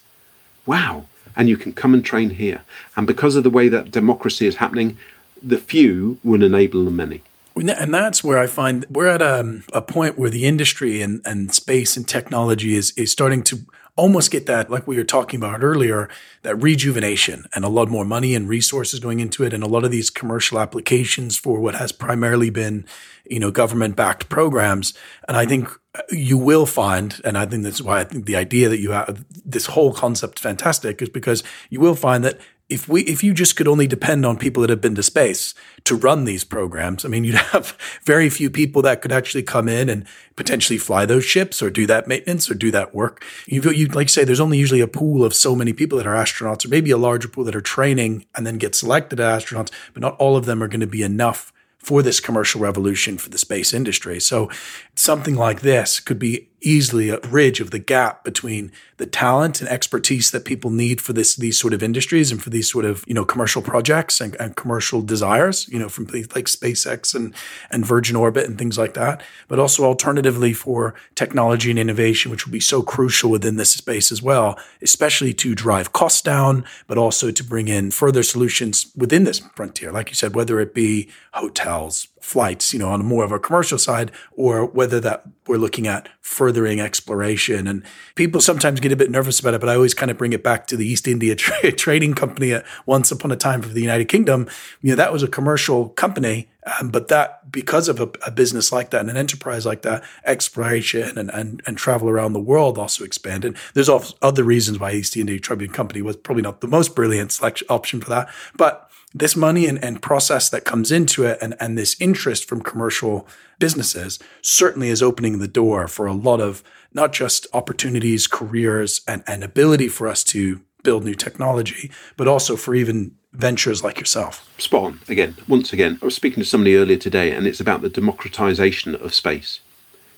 Wow. 0.66 1.06
And 1.36 1.47
you 1.47 1.56
can 1.56 1.72
come 1.72 1.93
and 1.93 2.04
train 2.04 2.32
here. 2.32 2.64
And 2.97 3.08
because 3.08 3.36
of 3.36 3.43
the 3.43 3.50
way 3.50 3.70
that 3.70 3.91
democracy 3.91 4.47
is 4.47 4.56
happening, 4.56 4.97
the 5.41 5.60
few 5.60 6.18
will 6.24 6.43
enable 6.43 6.84
the 6.84 6.91
many. 6.91 7.22
And 7.68 7.93
that's 7.93 8.24
where 8.24 8.38
I 8.38 8.47
find 8.47 8.86
we're 8.89 9.07
at 9.07 9.22
a, 9.22 9.62
a 9.74 9.82
point 9.82 10.18
where 10.18 10.30
the 10.30 10.45
industry 10.45 11.01
and, 11.01 11.22
and 11.26 11.53
space 11.53 11.97
and 11.97 12.07
technology 12.07 12.76
is, 12.76 12.91
is 12.91 13.12
starting 13.12 13.43
to 13.43 13.66
almost 13.95 14.32
get 14.32 14.45
that, 14.45 14.70
like 14.70 14.88
we 14.88 14.95
were 14.95 15.03
talking 15.03 15.38
about 15.38 15.62
earlier, 15.62 16.07
that 16.43 16.55
rejuvenation 16.55 17.45
and 17.53 17.66
a 17.66 17.70
lot 17.70 17.89
more 17.89 18.05
money 18.05 18.34
and 18.34 18.47
resources 18.47 18.99
going 19.01 19.20
into 19.20 19.43
it, 19.43 19.53
and 19.53 19.62
a 19.62 19.68
lot 19.68 19.84
of 19.84 19.91
these 19.91 20.10
commercial 20.10 20.57
applications 20.57 21.38
for 21.38 21.60
what 21.60 21.76
has 21.76 21.91
primarily 21.91 22.49
been, 22.49 22.86
you 23.26 23.39
know, 23.39 23.51
government 23.51 23.97
backed 23.97 24.30
programs. 24.30 24.93
And 25.28 25.36
I 25.36 25.45
think 25.45 25.68
uh, 25.95 26.01
you 26.12 26.38
will 26.38 26.66
find, 26.66 27.20
and 27.26 27.38
I 27.38 27.45
think 27.45 27.64
that's 27.64 27.82
why 27.82 27.99
I 27.99 28.05
think 28.05 28.26
the 28.26 28.38
idea 28.38 28.70
that 28.70 28.80
you 28.80 28.91
have 28.91 29.26
this 29.45 29.66
whole 29.66 29.91
concept 29.91 30.39
fantastic 30.39 31.01
is 31.01 31.10
because 31.10 31.43
you 31.70 31.82
will 31.82 31.95
find 31.95 32.24
that 32.24 32.39
if 32.70 32.88
we 32.88 33.01
if 33.01 33.24
you 33.24 33.34
just 33.34 33.55
could 33.55 33.67
only 33.67 33.88
depend 33.88 34.26
on 34.26 34.38
people 34.38 34.61
that 34.61 34.70
have 34.70 34.82
been 34.82 34.95
to 34.95 35.03
space 35.03 35.55
to 35.86 35.95
run 35.95 36.26
these 36.26 36.43
programs, 36.43 37.03
I 37.03 37.07
mean, 37.07 37.24
you'd 37.26 37.36
have 37.36 37.78
very 38.03 38.30
few 38.30 38.49
people 38.49 38.82
that 38.84 39.01
could 39.01 39.11
actually 39.11 39.43
come 39.43 39.67
in 39.67 39.89
and 39.89 40.05
potentially 40.36 40.78
fly 40.78 41.05
those 41.05 41.26
ships 41.26 41.61
or 41.61 41.70
do 41.70 41.86
that 41.88 42.07
maintenance 42.07 42.49
or 42.49 42.53
do 42.53 42.72
that 42.72 42.93
work. 42.93 43.26
You 43.47 43.61
you 43.72 43.88
like 43.88 44.09
say 44.09 44.24
there's 44.24 44.39
only 44.39 44.57
usually 44.57 44.82
a 44.82 44.88
pool 44.88 45.26
of 45.26 45.34
so 45.34 45.55
many 45.55 45.74
people 45.74 45.97
that 45.97 46.07
are 46.07 46.15
astronauts, 46.15 46.65
or 46.65 46.70
maybe 46.70 46.91
a 46.91 46.97
larger 46.97 47.28
pool 47.28 47.43
that 47.45 47.55
are 47.55 47.61
training 47.61 48.26
and 48.36 48.45
then 48.45 48.57
get 48.57 48.76
selected 48.76 49.20
as 49.20 49.43
astronauts, 49.43 49.72
but 49.93 50.01
not 50.01 50.15
all 50.17 50.38
of 50.38 50.45
them 50.45 50.61
are 50.61 50.67
going 50.67 50.80
to 50.80 50.88
be 50.88 51.03
enough 51.03 51.51
for 51.78 52.03
this 52.03 52.20
commercial 52.20 52.61
revolution 52.61 53.17
for 53.17 53.30
the 53.30 53.38
space 53.38 53.74
industry. 53.74 54.20
So 54.20 54.49
something 54.95 55.36
like 55.36 55.61
this 55.61 55.99
could 55.99 56.20
be 56.20 56.49
easily 56.62 57.10
a 57.10 57.18
bridge 57.18 57.60
of 57.60 57.72
the 57.72 57.80
gap 57.80 58.24
between 58.24 58.72
the 58.97 59.05
talent 59.05 59.62
and 59.62 59.70
expertise 59.70 60.32
that 60.32 60.45
people 60.45 60.70
need 60.70 60.99
for 60.99 61.14
this 61.14 61.36
these 61.36 61.57
sort 61.57 61.74
of 61.74 61.82
industries 61.82 62.32
and 62.32 62.43
for 62.43 62.49
these 62.49 62.70
sort 62.70 62.86
of 62.86 63.03
you 63.07 63.14
know 63.14 63.26
commercial 63.26 63.62
projects 63.62 64.20
and, 64.20 64.36
and 64.39 64.55
commercial 64.55 65.01
desires 65.01 65.68
you 65.70 65.80
know 65.80 65.89
from 65.89 66.05
things 66.05 66.34
like 66.36 66.45
SpaceX 66.45 67.16
and 67.16 67.34
and 67.72 67.86
Virgin 67.86 68.16
Orbit 68.16 68.45
and 68.45 68.57
things 68.57 68.78
like 68.78 68.93
that 68.93 69.22
but 69.47 69.60
also 69.60 69.84
alternatively 69.84 70.53
for 70.53 70.93
technology 71.16 71.70
and 71.70 71.80
innovation 71.80 72.30
which 72.30 72.45
will 72.45 72.53
be 72.53 72.60
so 72.60 72.82
crucial 72.82 73.32
within 73.32 73.55
this 73.55 73.72
space 73.72 74.12
as 74.12 74.22
well 74.22 74.60
especially 74.82 75.34
to 75.34 75.55
drive 75.55 75.93
costs 75.93 76.22
down 76.22 76.66
but 76.88 76.97
also 76.97 77.32
to 77.32 77.43
bring 77.43 77.68
in 77.68 77.91
further 77.91 78.24
solutions 78.24 78.91
within 78.95 79.24
this 79.24 79.39
frontier. 79.55 79.91
Like 79.91 80.10
you 80.10 80.16
said 80.16 80.36
whether 80.36 80.60
it 80.60 80.74
be 80.74 81.10
hotels 81.34 82.07
flights, 82.22 82.74
you 82.74 82.80
know, 82.80 82.89
on 82.89 83.05
more 83.05 83.24
of 83.24 83.32
a 83.32 83.39
commercial 83.39 83.78
side, 83.78 84.11
or 84.32 84.65
whether 84.65 84.99
that 84.99 85.26
we're 85.47 85.57
looking 85.57 85.88
at 85.88 86.09
furthering 86.22 86.80
exploration. 86.80 87.67
And 87.67 87.84
people 88.15 88.41
sometimes 88.41 88.80
get 88.80 88.91
a 88.91 88.95
bit 88.95 89.09
nervous 89.09 89.39
about 89.39 89.53
it, 89.53 89.59
but 89.59 89.70
I 89.70 89.76
always 89.76 89.93
kind 89.93 90.11
of 90.11 90.17
bring 90.17 90.34
it 90.34 90.43
back 90.43 90.67
to 90.67 90.78
the 90.78 90.86
East 90.86 91.07
India 91.07 91.36
tra- 91.36 91.72
Trading 91.72 92.13
Company 92.13 92.53
at 92.53 92.65
once 92.86 93.11
upon 93.11 93.32
a 93.32 93.36
time 93.36 93.61
for 93.61 93.70
the 93.70 93.82
United 93.82 94.05
Kingdom. 94.05 94.47
You 94.82 94.91
know, 94.91 94.95
that 94.95 95.11
was 95.11 95.24
a 95.24 95.28
commercial 95.28 95.89
company, 95.89 96.49
um, 96.66 96.89
but 96.89 97.07
that 97.07 97.51
because 97.51 97.88
of 97.88 97.99
a, 97.99 98.10
a, 98.26 98.32
business 98.32 98.72
like 98.72 98.89
that 98.89 99.01
and 99.01 99.10
an 99.10 99.18
enterprise 99.18 99.66
like 99.66 99.82
that, 99.84 100.03
exploration 100.26 101.18
and, 101.18 101.30
and, 101.32 101.62
and 101.66 101.78
travel 101.78 102.10
around 102.10 102.34
the 102.34 102.39
world 102.39 102.78
also 102.78 103.03
expanded. 103.03 103.55
There's 103.74 103.89
other 104.22 104.43
reasons 104.43 104.80
why 104.80 104.91
East 104.91 105.16
India 105.16 105.39
Trading 105.39 105.72
Company 105.72 106.01
was 106.01 106.18
probably 106.18 106.43
not 106.43 106.62
the 106.62 106.68
most 106.68 106.95
brilliant 106.95 107.32
selection 107.32 107.68
option 107.70 108.01
for 108.01 108.10
that, 108.10 108.30
but 108.57 108.89
this 109.14 109.36
money 109.36 109.66
and, 109.66 109.84
and 109.84 110.01
process 110.01 110.49
that 110.49 110.66
comes 110.66 110.91
into 110.91 111.24
it 111.24 111.38
and, 111.41 111.55
and 111.60 111.78
this 111.78 111.99
interest 111.99 112.47
from 112.47 112.62
commercial 112.62 113.28
businesses 113.57 114.20
certainly 114.41 114.89
is 114.89 115.01
opening 115.01 115.39
the 115.39 115.47
door 115.47 115.88
for 115.88 116.05
a 116.05 116.14
lot 116.14 116.39
of 116.39 116.62
not 116.93 117.14
just 117.14 117.47
opportunities, 117.53 118.28
careers, 118.28 119.01
and, 119.07 119.24
and 119.26 119.43
ability 119.43 119.88
for 119.88 120.07
us 120.07 120.24
to 120.26 120.62
build 120.84 121.03
new 121.03 121.16
technology, 121.16 121.91
but 122.18 122.28
also 122.28 122.55
for 122.55 122.76
even 122.76 123.16
ventures 123.34 123.84
like 123.84 123.99
yourself. 123.99 124.49
Spot 124.57 124.84
on. 124.84 124.99
Again, 125.07 125.36
once 125.47 125.73
again, 125.73 125.99
I 126.01 126.05
was 126.05 126.15
speaking 126.15 126.43
to 126.43 126.49
somebody 126.49 126.75
earlier 126.75 126.97
today, 126.97 127.32
and 127.32 127.47
it's 127.47 127.59
about 127.59 127.82
the 127.82 127.89
democratization 127.89 128.95
of 128.95 129.13
space. 129.13 129.59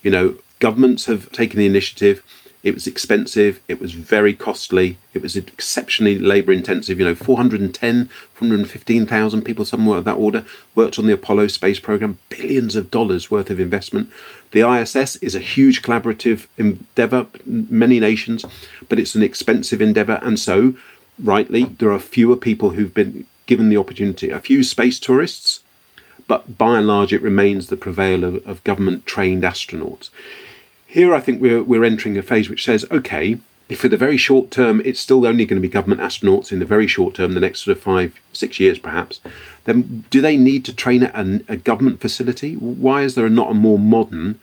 You 0.01 0.11
know, 0.11 0.35
Governments 0.61 1.07
have 1.07 1.31
taken 1.31 1.57
the 1.57 1.65
initiative. 1.65 2.23
It 2.61 2.75
was 2.75 2.85
expensive. 2.85 3.59
It 3.67 3.81
was 3.81 3.93
very 3.93 4.35
costly. 4.35 4.99
It 5.15 5.23
was 5.23 5.35
exceptionally 5.35 6.19
labour 6.19 6.51
intensive. 6.51 6.99
You 6.99 7.05
know, 7.05 7.15
410, 7.15 8.05
415,000 8.35 9.41
people, 9.41 9.65
somewhere 9.65 9.97
of 9.97 10.03
that 10.03 10.17
order, 10.17 10.45
worked 10.75 10.99
on 10.99 11.07
the 11.07 11.13
Apollo 11.13 11.47
space 11.47 11.79
program, 11.79 12.19
billions 12.29 12.75
of 12.75 12.91
dollars 12.91 13.31
worth 13.31 13.49
of 13.49 13.59
investment. 13.59 14.11
The 14.51 14.69
ISS 14.69 15.15
is 15.15 15.33
a 15.33 15.39
huge 15.39 15.81
collaborative 15.81 16.45
endeavour, 16.59 17.25
many 17.43 17.99
nations, 17.99 18.45
but 18.87 18.99
it's 18.99 19.15
an 19.15 19.23
expensive 19.23 19.81
endeavour. 19.81 20.19
And 20.21 20.39
so, 20.39 20.75
rightly, 21.23 21.65
there 21.65 21.91
are 21.91 21.99
fewer 21.99 22.35
people 22.35 22.71
who've 22.71 22.93
been 22.93 23.25
given 23.45 23.69
the 23.69 23.77
opportunity. 23.77 24.29
A 24.29 24.39
few 24.39 24.63
space 24.63 24.99
tourists, 24.99 25.61
but 26.27 26.57
by 26.57 26.77
and 26.77 26.87
large, 26.87 27.13
it 27.13 27.21
remains 27.21 27.67
the 27.67 27.77
prevail 27.77 28.23
of, 28.23 28.45
of 28.47 28.63
government 28.63 29.05
trained 29.05 29.43
astronauts. 29.43 30.09
Here, 30.87 31.13
I 31.13 31.19
think 31.19 31.41
we're, 31.41 31.63
we're 31.63 31.83
entering 31.83 32.17
a 32.17 32.21
phase 32.21 32.49
which 32.49 32.65
says, 32.65 32.85
okay, 32.91 33.39
if 33.69 33.79
for 33.79 33.87
the 33.87 33.97
very 33.97 34.17
short 34.17 34.51
term 34.51 34.81
it's 34.83 34.99
still 34.99 35.25
only 35.25 35.45
going 35.45 35.61
to 35.61 35.65
be 35.65 35.71
government 35.71 36.01
astronauts 36.01 36.51
in 36.51 36.59
the 36.59 36.65
very 36.65 36.87
short 36.87 37.15
term, 37.15 37.33
the 37.33 37.39
next 37.39 37.61
sort 37.61 37.77
of 37.77 37.81
five, 37.81 38.19
six 38.33 38.59
years 38.59 38.77
perhaps, 38.77 39.21
then 39.63 40.03
do 40.09 40.19
they 40.19 40.35
need 40.35 40.65
to 40.65 40.75
train 40.75 41.03
at 41.03 41.15
a, 41.15 41.43
a 41.47 41.55
government 41.55 42.01
facility? 42.01 42.55
Why 42.55 43.03
is 43.03 43.15
there 43.15 43.29
not 43.29 43.51
a 43.51 43.53
more 43.53 43.79
modern 43.79 44.39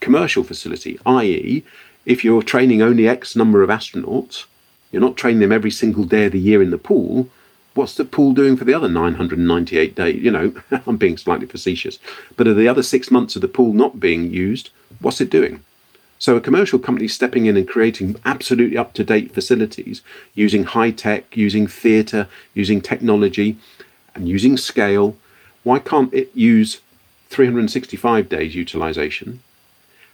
commercial 0.00 0.42
facility? 0.42 0.98
I.e., 1.06 1.62
if 2.04 2.24
you're 2.24 2.42
training 2.42 2.82
only 2.82 3.06
X 3.06 3.36
number 3.36 3.62
of 3.62 3.70
astronauts, 3.70 4.46
you're 4.92 5.02
not 5.02 5.16
training 5.16 5.40
them 5.40 5.52
every 5.52 5.70
single 5.70 6.04
day 6.04 6.26
of 6.26 6.32
the 6.32 6.38
year 6.38 6.62
in 6.62 6.70
the 6.70 6.78
pool. 6.78 7.28
What's 7.74 7.94
the 7.94 8.04
pool 8.04 8.32
doing 8.32 8.56
for 8.56 8.64
the 8.64 8.74
other 8.74 8.88
998 8.88 9.94
days? 9.94 10.22
You 10.22 10.30
know, 10.30 10.54
I'm 10.86 10.98
being 10.98 11.16
slightly 11.16 11.46
facetious. 11.46 11.98
But 12.36 12.46
are 12.46 12.54
the 12.54 12.68
other 12.68 12.82
six 12.82 13.10
months 13.10 13.34
of 13.34 13.42
the 13.42 13.48
pool 13.48 13.72
not 13.72 13.98
being 13.98 14.30
used? 14.30 14.70
What's 15.00 15.20
it 15.20 15.30
doing? 15.30 15.64
So 16.18 16.36
a 16.36 16.40
commercial 16.40 16.78
company 16.78 17.08
stepping 17.08 17.46
in 17.46 17.56
and 17.56 17.66
creating 17.66 18.14
absolutely 18.24 18.76
up 18.76 18.92
to 18.94 19.02
date 19.02 19.34
facilities 19.34 20.02
using 20.34 20.62
high 20.62 20.92
tech, 20.92 21.36
using 21.36 21.66
theatre, 21.66 22.28
using 22.54 22.80
technology, 22.80 23.56
and 24.14 24.28
using 24.28 24.56
scale, 24.56 25.16
why 25.64 25.78
can't 25.78 26.12
it 26.14 26.30
use 26.34 26.80
365 27.30 28.28
days 28.28 28.54
utilization? 28.54 29.42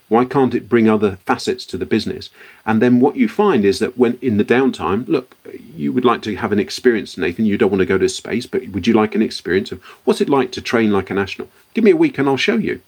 Why 0.09 0.25
can't 0.25 0.55
it 0.55 0.67
bring 0.67 0.89
other 0.89 1.17
facets 1.25 1.65
to 1.67 1.77
the 1.77 1.85
business? 1.85 2.31
And 2.65 2.81
then 2.81 2.99
what 2.99 3.15
you 3.15 3.29
find 3.29 3.63
is 3.63 3.77
that 3.79 3.97
when 3.97 4.17
in 4.21 4.37
the 4.37 4.43
downtime, 4.43 5.07
look, 5.07 5.37
you 5.75 5.93
would 5.93 6.03
like 6.03 6.23
to 6.23 6.35
have 6.35 6.51
an 6.51 6.59
experience, 6.59 7.17
Nathan. 7.17 7.45
You 7.45 7.57
don't 7.57 7.69
want 7.69 7.79
to 7.81 7.85
go 7.85 7.99
to 7.99 8.09
space, 8.09 8.47
but 8.47 8.67
would 8.69 8.87
you 8.87 8.93
like 8.93 9.13
an 9.13 9.21
experience 9.21 9.71
of 9.71 9.81
what's 10.03 10.19
it 10.19 10.27
like 10.27 10.51
to 10.53 10.61
train 10.61 10.91
like 10.91 11.11
an 11.11 11.19
astronaut? 11.19 11.51
Give 11.75 11.83
me 11.83 11.91
a 11.91 11.95
week 11.95 12.17
and 12.17 12.27
I'll 12.27 12.37
show 12.37 12.57
you. 12.57 12.81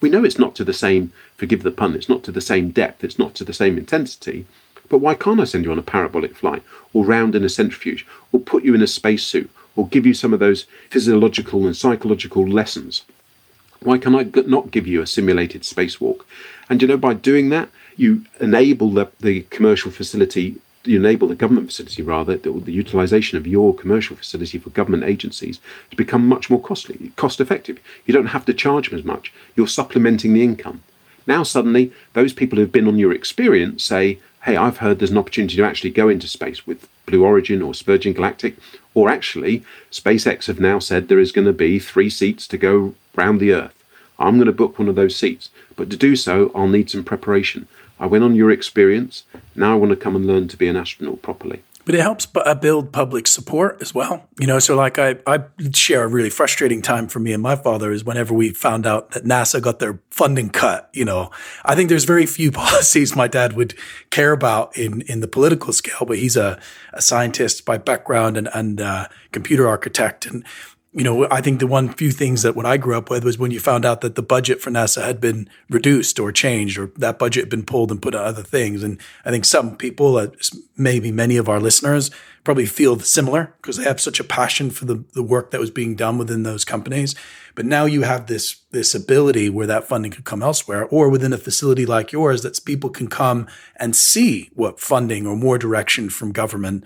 We 0.00 0.10
know 0.10 0.24
it's 0.24 0.38
not 0.38 0.54
to 0.56 0.64
the 0.64 0.74
same, 0.74 1.12
forgive 1.36 1.62
the 1.62 1.70
pun, 1.70 1.94
it's 1.94 2.08
not 2.08 2.22
to 2.24 2.32
the 2.32 2.40
same 2.40 2.70
depth, 2.70 3.02
it's 3.02 3.18
not 3.18 3.34
to 3.36 3.44
the 3.44 3.54
same 3.54 3.78
intensity. 3.78 4.46
But 4.90 4.98
why 4.98 5.14
can't 5.14 5.40
I 5.40 5.44
send 5.44 5.64
you 5.64 5.72
on 5.72 5.78
a 5.78 5.82
parabolic 5.82 6.36
flight, 6.36 6.62
or 6.92 7.04
round 7.04 7.34
in 7.34 7.44
a 7.44 7.48
centrifuge, 7.48 8.06
or 8.30 8.40
put 8.40 8.62
you 8.62 8.74
in 8.74 8.82
a 8.82 8.86
spacesuit, 8.86 9.50
or 9.74 9.88
give 9.88 10.06
you 10.06 10.14
some 10.14 10.32
of 10.32 10.40
those 10.40 10.66
physiological 10.90 11.66
and 11.66 11.76
psychological 11.76 12.46
lessons? 12.46 13.04
Why 13.80 13.98
can 13.98 14.14
I 14.14 14.24
not 14.46 14.70
give 14.70 14.86
you 14.86 15.02
a 15.02 15.06
simulated 15.06 15.62
spacewalk? 15.62 16.22
And 16.68 16.82
you 16.82 16.88
know, 16.88 16.96
by 16.96 17.14
doing 17.14 17.48
that, 17.50 17.68
you 17.96 18.24
enable 18.40 18.90
the, 18.90 19.10
the 19.20 19.42
commercial 19.50 19.90
facility 19.90 20.56
you 20.84 20.96
enable 20.96 21.28
the 21.28 21.34
government 21.34 21.66
facility 21.66 22.02
rather 22.02 22.36
the, 22.36 22.50
the 22.50 22.72
utilization 22.72 23.36
of 23.36 23.46
your 23.46 23.74
commercial 23.74 24.16
facility 24.16 24.58
for 24.58 24.70
government 24.70 25.04
agencies 25.04 25.60
to 25.90 25.96
become 25.96 26.26
much 26.26 26.48
more 26.48 26.60
costly 26.60 27.12
cost 27.16 27.40
effective 27.40 27.78
you 28.06 28.14
don't 28.14 28.26
have 28.26 28.46
to 28.46 28.54
charge 28.54 28.88
them 28.88 28.98
as 28.98 29.04
much. 29.04 29.32
You're 29.54 29.66
supplementing 29.66 30.32
the 30.32 30.42
income. 30.42 30.82
Now 31.26 31.42
suddenly 31.42 31.92
those 32.14 32.32
people 32.32 32.58
who've 32.58 32.72
been 32.72 32.88
on 32.88 32.98
your 32.98 33.12
experience 33.12 33.84
say 33.84 34.18
hey 34.44 34.56
i've 34.56 34.78
heard 34.78 34.98
there's 34.98 35.10
an 35.10 35.18
opportunity 35.18 35.56
to 35.56 35.64
actually 35.64 35.90
go 35.90 36.08
into 36.08 36.28
space 36.28 36.66
with 36.66 36.88
blue 37.06 37.24
origin 37.24 37.60
or 37.60 37.74
virgin 37.74 38.12
galactic. 38.12 38.56
Or 38.94 39.08
actually 39.08 39.64
spacex 39.90 40.46
have 40.46 40.60
now 40.60 40.78
said 40.78 41.08
there 41.08 41.20
is 41.20 41.32
going 41.32 41.46
to 41.46 41.52
be 41.52 41.78
three 41.78 42.10
seats 42.10 42.46
to 42.48 42.58
go 42.58 42.94
round 43.14 43.40
the 43.40 43.52
earth 43.52 43.77
i'm 44.18 44.36
going 44.36 44.46
to 44.46 44.52
book 44.52 44.78
one 44.78 44.88
of 44.88 44.94
those 44.94 45.16
seats 45.16 45.50
but 45.76 45.90
to 45.90 45.96
do 45.96 46.16
so 46.16 46.50
i'll 46.54 46.68
need 46.68 46.90
some 46.90 47.04
preparation 47.04 47.66
I 48.00 48.06
went 48.06 48.24
on 48.24 48.34
your 48.34 48.50
experience. 48.50 49.24
Now 49.54 49.72
I 49.72 49.74
want 49.76 49.90
to 49.90 49.96
come 49.96 50.16
and 50.16 50.26
learn 50.26 50.48
to 50.48 50.56
be 50.56 50.68
an 50.68 50.76
astronaut 50.76 51.22
properly. 51.22 51.62
But 51.84 51.94
it 51.94 52.02
helps 52.02 52.28
uh, 52.34 52.54
build 52.54 52.92
public 52.92 53.26
support 53.26 53.78
as 53.80 53.94
well. 53.94 54.28
You 54.38 54.46
know, 54.46 54.58
so 54.58 54.76
like 54.76 54.98
I, 54.98 55.16
I 55.26 55.44
share 55.72 56.04
a 56.04 56.06
really 56.06 56.28
frustrating 56.28 56.82
time 56.82 57.08
for 57.08 57.18
me 57.18 57.32
and 57.32 57.42
my 57.42 57.56
father 57.56 57.90
is 57.90 58.04
whenever 58.04 58.34
we 58.34 58.50
found 58.50 58.86
out 58.86 59.12
that 59.12 59.24
NASA 59.24 59.62
got 59.62 59.78
their 59.78 59.98
funding 60.10 60.50
cut. 60.50 60.90
You 60.92 61.06
know, 61.06 61.30
I 61.64 61.74
think 61.74 61.88
there's 61.88 62.04
very 62.04 62.26
few 62.26 62.52
policies 62.52 63.16
my 63.16 63.26
dad 63.26 63.54
would 63.54 63.74
care 64.10 64.32
about 64.32 64.76
in 64.76 65.00
in 65.02 65.20
the 65.20 65.28
political 65.28 65.72
scale, 65.72 66.06
but 66.06 66.18
he's 66.18 66.36
a, 66.36 66.60
a 66.92 67.00
scientist 67.00 67.64
by 67.64 67.78
background 67.78 68.36
and 68.36 68.50
and 68.52 68.82
uh, 68.82 69.08
computer 69.32 69.66
architect, 69.66 70.26
and 70.26 70.44
you 70.92 71.04
know, 71.04 71.28
I 71.30 71.42
think 71.42 71.60
the 71.60 71.66
one 71.66 71.90
few 71.90 72.10
things 72.10 72.42
that 72.42 72.56
what 72.56 72.64
I 72.64 72.78
grew 72.78 72.96
up 72.96 73.10
with 73.10 73.22
was 73.22 73.38
when 73.38 73.50
you 73.50 73.60
found 73.60 73.84
out 73.84 74.00
that 74.00 74.14
the 74.14 74.22
budget 74.22 74.60
for 74.60 74.70
NASA 74.70 75.04
had 75.04 75.20
been 75.20 75.48
reduced 75.68 76.18
or 76.18 76.32
changed, 76.32 76.78
or 76.78 76.86
that 76.96 77.18
budget 77.18 77.44
had 77.44 77.50
been 77.50 77.64
pulled 77.64 77.90
and 77.90 78.00
put 78.00 78.14
on 78.14 78.24
other 78.24 78.42
things. 78.42 78.82
And 78.82 78.98
I 79.24 79.30
think 79.30 79.44
some 79.44 79.76
people, 79.76 80.16
uh, 80.16 80.28
maybe 80.76 81.12
many 81.12 81.36
of 81.36 81.48
our 81.48 81.60
listeners, 81.60 82.10
probably 82.42 82.64
feel 82.64 82.98
similar 83.00 83.54
because 83.60 83.76
they 83.76 83.84
have 83.84 84.00
such 84.00 84.18
a 84.18 84.24
passion 84.24 84.70
for 84.70 84.86
the, 84.86 85.04
the 85.12 85.22
work 85.22 85.50
that 85.50 85.60
was 85.60 85.70
being 85.70 85.94
done 85.94 86.16
within 86.16 86.44
those 86.44 86.64
companies. 86.64 87.14
But 87.54 87.66
now 87.66 87.84
you 87.84 88.02
have 88.02 88.26
this 88.26 88.62
this 88.70 88.94
ability 88.94 89.50
where 89.50 89.66
that 89.66 89.88
funding 89.88 90.12
could 90.12 90.24
come 90.24 90.42
elsewhere, 90.42 90.86
or 90.86 91.10
within 91.10 91.32
a 91.32 91.38
facility 91.38 91.84
like 91.84 92.12
yours, 92.12 92.42
that 92.42 92.64
people 92.64 92.88
can 92.88 93.08
come 93.08 93.46
and 93.76 93.94
see 93.94 94.50
what 94.54 94.80
funding 94.80 95.26
or 95.26 95.36
more 95.36 95.58
direction 95.58 96.08
from 96.08 96.32
government 96.32 96.84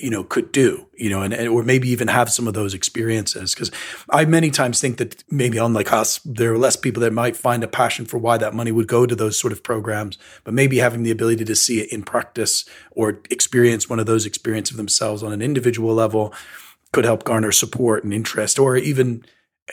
you 0.00 0.10
know 0.10 0.22
could 0.22 0.52
do 0.52 0.86
you 0.96 1.10
know 1.10 1.22
and, 1.22 1.32
and, 1.34 1.48
or 1.48 1.62
maybe 1.62 1.88
even 1.88 2.08
have 2.08 2.30
some 2.30 2.46
of 2.46 2.54
those 2.54 2.74
experiences. 2.74 3.54
Because 3.54 3.70
i 4.10 4.24
many 4.24 4.50
times 4.50 4.80
think 4.80 4.98
that 4.98 5.24
maybe 5.30 5.58
unlike 5.58 5.92
us 5.92 6.20
there 6.24 6.52
are 6.52 6.58
less 6.58 6.76
people 6.76 7.00
that 7.00 7.12
might 7.12 7.36
find 7.36 7.64
a 7.64 7.68
passion 7.68 8.04
for 8.04 8.18
why 8.18 8.36
that 8.36 8.54
money 8.54 8.72
would 8.72 8.86
go 8.86 9.06
to 9.06 9.16
those 9.16 9.38
sort 9.38 9.52
of 9.52 9.62
programs 9.62 10.18
but 10.44 10.54
maybe 10.54 10.78
having 10.78 11.02
the 11.02 11.10
ability 11.10 11.44
to 11.44 11.56
see 11.56 11.80
it 11.80 11.92
in 11.92 12.02
practice 12.02 12.64
or 12.90 13.20
experience 13.30 13.88
one 13.88 13.98
of 13.98 14.06
those 14.06 14.26
experiences 14.26 14.76
themselves 14.76 15.22
on 15.22 15.32
an 15.32 15.42
individual 15.42 15.94
level 15.94 16.32
could 16.92 17.04
help 17.04 17.24
garner 17.24 17.52
support 17.52 18.04
and 18.04 18.12
interest 18.12 18.58
or 18.58 18.76
even 18.76 19.24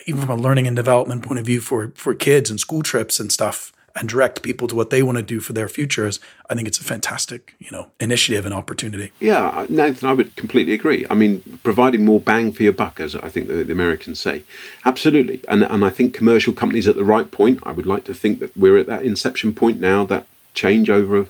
even 0.06 0.20
from 0.20 0.38
a 0.38 0.42
learning 0.42 0.66
and 0.66 0.76
development 0.76 1.22
point 1.22 1.38
of 1.38 1.46
view 1.46 1.60
for 1.60 1.92
for 1.94 2.14
kids 2.14 2.50
and 2.50 2.58
school 2.58 2.82
trips 2.82 3.20
and 3.20 3.30
stuff 3.30 3.72
and 3.98 4.08
direct 4.08 4.42
people 4.42 4.68
to 4.68 4.76
what 4.76 4.90
they 4.90 5.02
want 5.02 5.18
to 5.18 5.22
do 5.22 5.40
for 5.40 5.52
their 5.52 5.68
futures, 5.68 6.20
I 6.48 6.54
think 6.54 6.68
it's 6.68 6.78
a 6.78 6.84
fantastic, 6.84 7.54
you 7.58 7.70
know, 7.72 7.88
initiative 7.98 8.46
and 8.46 8.54
opportunity. 8.54 9.12
Yeah, 9.18 9.66
Nathan, 9.68 10.08
I 10.08 10.12
would 10.12 10.36
completely 10.36 10.72
agree. 10.72 11.04
I 11.10 11.14
mean, 11.14 11.58
providing 11.64 12.04
more 12.04 12.20
bang 12.20 12.52
for 12.52 12.62
your 12.62 12.72
buck, 12.72 13.00
as 13.00 13.16
I 13.16 13.28
think 13.28 13.48
the, 13.48 13.64
the 13.64 13.72
Americans 13.72 14.20
say, 14.20 14.44
absolutely. 14.84 15.40
And 15.48 15.64
and 15.64 15.84
I 15.84 15.90
think 15.90 16.14
commercial 16.14 16.52
companies 16.52 16.86
at 16.86 16.96
the 16.96 17.04
right 17.04 17.30
point. 17.30 17.58
I 17.64 17.72
would 17.72 17.86
like 17.86 18.04
to 18.04 18.14
think 18.14 18.38
that 18.38 18.56
we're 18.56 18.78
at 18.78 18.86
that 18.86 19.02
inception 19.02 19.54
point 19.54 19.80
now, 19.80 20.04
that 20.06 20.26
changeover 20.54 21.28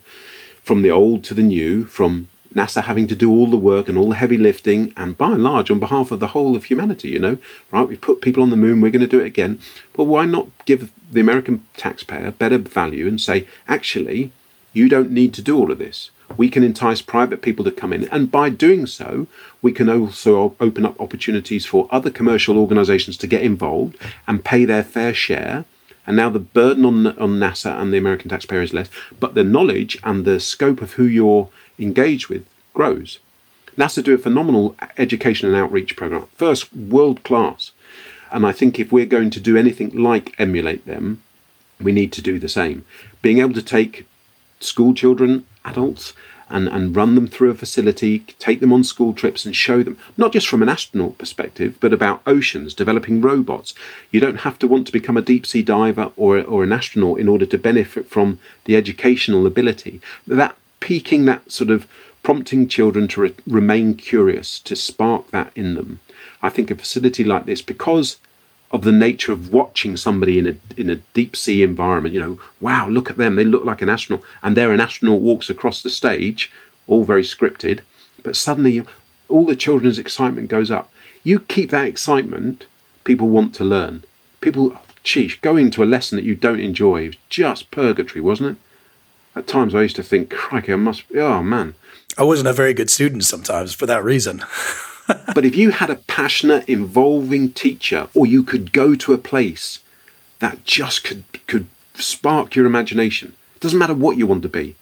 from 0.63 0.83
the 0.83 0.91
old 0.91 1.25
to 1.25 1.35
the 1.35 1.43
new, 1.43 1.87
from 1.87 2.29
NASA 2.55 2.83
having 2.83 3.07
to 3.09 3.15
do 3.15 3.31
all 3.31 3.47
the 3.47 3.57
work 3.57 3.89
and 3.89 3.99
all 3.99 4.09
the 4.09 4.15
heavy 4.15 4.39
lifting, 4.39 4.93
and 4.97 5.17
by 5.19 5.33
and 5.33 5.43
large, 5.43 5.71
on 5.71 5.79
behalf 5.79 6.11
of 6.11 6.21
the 6.21 6.29
whole 6.29 6.57
of 6.57 6.65
humanity, 6.65 7.11
you 7.11 7.19
know, 7.19 7.39
right? 7.71 7.89
We 7.89 7.97
put 7.97 8.23
people 8.23 8.43
on 8.43 8.51
the 8.51 8.57
moon, 8.57 8.81
we're 8.81 8.91
going 8.91 9.01
to 9.01 9.07
do 9.07 9.21
it 9.21 9.27
again. 9.27 9.61
Well, 9.97 10.07
why 10.07 10.25
not 10.25 10.49
give 10.65 10.91
the 11.11 11.21
American 11.21 11.67
taxpayer 11.77 12.31
better 12.31 12.59
value 12.59 13.07
and 13.07 13.21
say, 13.21 13.47
actually, 13.67 14.33
you 14.73 14.89
don't 14.89 15.11
need 15.11 15.35
to 15.35 15.43
do 15.43 15.57
all 15.57 15.71
of 15.71 15.79
this. 15.79 16.11
We 16.37 16.51
can 16.51 16.63
entice 16.63 17.01
private 17.01 17.41
people 17.43 17.65
to 17.65 17.71
come 17.71 17.93
in, 17.93 18.09
and 18.11 18.31
by 18.31 18.51
doing 18.51 18.87
so, 18.87 19.27
we 19.63 19.73
can 19.73 19.89
also 19.89 20.55
open 20.61 20.85
up 20.85 21.01
opportunities 21.01 21.67
for 21.67 21.89
other 21.91 22.11
commercial 22.11 22.59
organizations 22.59 23.17
to 23.19 23.27
get 23.27 23.43
involved 23.43 23.97
and 24.27 24.45
pay 24.45 24.65
their 24.65 24.85
fair 24.85 25.15
share. 25.15 25.65
And 26.07 26.17
now 26.17 26.31
the 26.31 26.39
burden 26.39 26.85
on, 26.87 27.07
on 27.07 27.39
NASA 27.39 27.79
and 27.79 27.93
the 27.93 27.99
American 27.99 28.31
taxpayer 28.31 28.63
is 28.63 28.73
less, 28.73 28.89
but 29.21 29.35
the 29.35 29.45
knowledge 29.45 29.99
and 30.05 30.25
the 30.25 30.41
scope 30.41 30.81
of 30.81 30.93
who 30.93 31.05
you're 31.05 31.51
engage 31.79 32.29
with 32.29 32.47
grows. 32.75 33.19
NASA 33.77 34.03
do 34.03 34.15
a 34.15 34.19
phenomenal 34.19 34.75
education 34.97 35.49
and 35.49 35.57
outreach 35.57 35.97
program, 35.97 36.27
first 36.35 36.73
world 36.75 37.23
class. 37.23 37.71
And 38.31 38.45
I 38.45 38.53
think 38.53 38.79
if 38.79 38.93
we're 38.93 39.07
going 39.07 39.31
to 39.31 39.41
do 39.41 39.57
anything 39.57 39.91
like 39.91 40.35
emulate 40.39 40.85
them, 40.85 41.23
we 41.81 41.93
need 41.93 42.13
to 42.13 42.23
do 42.23 42.39
the 42.39 42.49
same. 42.49 42.85
Being 43.23 43.39
able 43.39 43.55
to 43.55 43.63
take 43.63 44.07
school 44.61 44.95
children, 44.95 45.47
adults, 45.65 46.13
and, 46.51 46.69
and 46.69 46.97
run 46.97 47.15
them 47.15 47.29
through 47.29 47.51
a 47.51 47.55
facility, 47.55 48.21
take 48.39 48.61
them 48.61 48.73
on 48.73 48.83
school 48.83 49.13
trips 49.13 49.45
and 49.45 49.55
show 49.55 49.83
them, 49.83 49.99
not 50.17 50.33
just 50.33 50.49
from 50.49 50.63
an 50.63 50.69
astronaut 50.69 51.19
perspective, 51.19 51.77
but 51.81 51.93
about 51.93 52.23
oceans, 52.27 52.75
developing 52.75 53.21
robots. 53.21 53.75
You 54.11 54.21
don't 54.21 54.39
have 54.39 54.59
to 54.61 54.69
want 54.69 54.87
to 54.87 54.93
become 54.93 55.17
a 55.17 55.23
deep 55.23 55.47
sea 55.47 55.63
diver 55.63 56.11
or, 56.17 56.43
or 56.43 56.65
an 56.65 56.73
astronaut 56.73 57.21
in 57.21 57.29
order 57.29 57.47
to 57.47 57.59
benefit 57.59 58.09
from 58.09 58.39
the 58.65 58.77
educational 58.77 59.47
ability. 59.47 60.01
That 60.27 60.57
piquing 60.81 61.25
that 61.27 61.51
sort 61.51 61.71
of 61.71 61.87
prompting 62.23 62.69
children 62.69 63.09
to 63.09 63.21
re- 63.21 63.35
remain 63.47 63.95
curious, 63.95 64.61
to 64.61 64.77
spark 64.77 65.31
that 65.31 65.51
in 65.55 65.75
them. 65.75 66.01
I 66.43 66.49
think 66.49 66.71
a 66.71 66.75
facility 66.75 67.25
like 67.25 67.47
this, 67.47 67.63
because 67.63 68.19
of 68.71 68.83
the 68.83 68.93
nature 68.93 69.33
of 69.33 69.53
watching 69.53 69.97
somebody 69.97 70.39
in 70.39 70.47
a 70.47 70.81
in 70.81 70.91
a 70.91 70.97
deep 71.15 71.35
sea 71.35 71.63
environment. 71.63 72.15
You 72.15 72.21
know, 72.21 72.41
wow, 72.61 72.89
look 72.89 73.11
at 73.11 73.17
them. 73.17 73.37
They 73.37 73.45
look 73.45 73.65
like 73.65 73.83
an 73.83 73.89
astronaut, 73.89 74.25
and 74.43 74.57
there 74.57 74.73
an 74.73 74.81
astronaut 74.81 75.21
walks 75.21 75.49
across 75.49 75.83
the 75.83 75.91
stage, 75.91 76.53
all 76.87 77.05
very 77.05 77.23
scripted. 77.23 77.81
But 78.23 78.37
suddenly, 78.37 78.85
all 79.29 79.47
the 79.47 79.57
children's 79.57 79.99
excitement 79.99 80.49
goes 80.49 80.71
up. 80.71 80.93
You 81.25 81.41
keep 81.41 81.71
that 81.71 81.87
excitement, 81.87 82.67
people 83.05 83.29
want 83.29 83.55
to 83.57 83.65
learn. 83.65 84.05
People, 84.41 84.79
sheesh, 85.05 85.41
going 85.41 85.71
to 85.73 85.83
a 85.83 85.87
lesson 85.87 86.17
that 86.17 86.25
you 86.25 86.35
don't 86.35 86.61
enjoy 86.61 87.09
is 87.09 87.17
just 87.29 87.71
purgatory, 87.71 88.21
wasn't 88.21 88.57
it? 88.57 88.63
At 89.39 89.47
times 89.47 89.73
I 89.73 89.83
used 89.83 89.95
to 89.95 90.03
think, 90.03 90.31
crikey, 90.31 90.73
I 90.73 90.77
must, 90.77 91.09
be 91.09 91.21
oh 91.21 91.45
man. 91.45 91.77
I 92.19 92.25
wasn't 92.25 92.49
a 92.49 92.53
very 92.53 92.75
good 92.75 92.91
student 92.91 93.23
sometimes 93.23 93.73
for 93.73 93.87
that 93.87 94.03
reason. 94.03 94.45
but 95.33 95.45
if 95.45 95.55
you 95.55 95.71
had 95.71 95.91
a 95.91 95.95
passionate, 95.95 96.69
involving 96.69 97.53
teacher, 97.53 98.09
or 98.15 98.27
you 98.27 98.43
could 98.43 98.73
go 98.73 98.97
to 98.97 99.13
a 99.13 99.19
place 99.19 99.79
that 100.41 100.65
just 100.65 101.05
could, 101.05 101.23
could 101.47 101.69
spark 101.95 102.57
your 102.57 102.67
imagination, 102.67 103.35
it 103.55 103.61
doesn't 103.61 103.79
matter 103.79 103.95
what 103.95 104.17
you 104.17 104.27
want 104.27 104.43
to 104.43 104.49
be. 104.49 104.75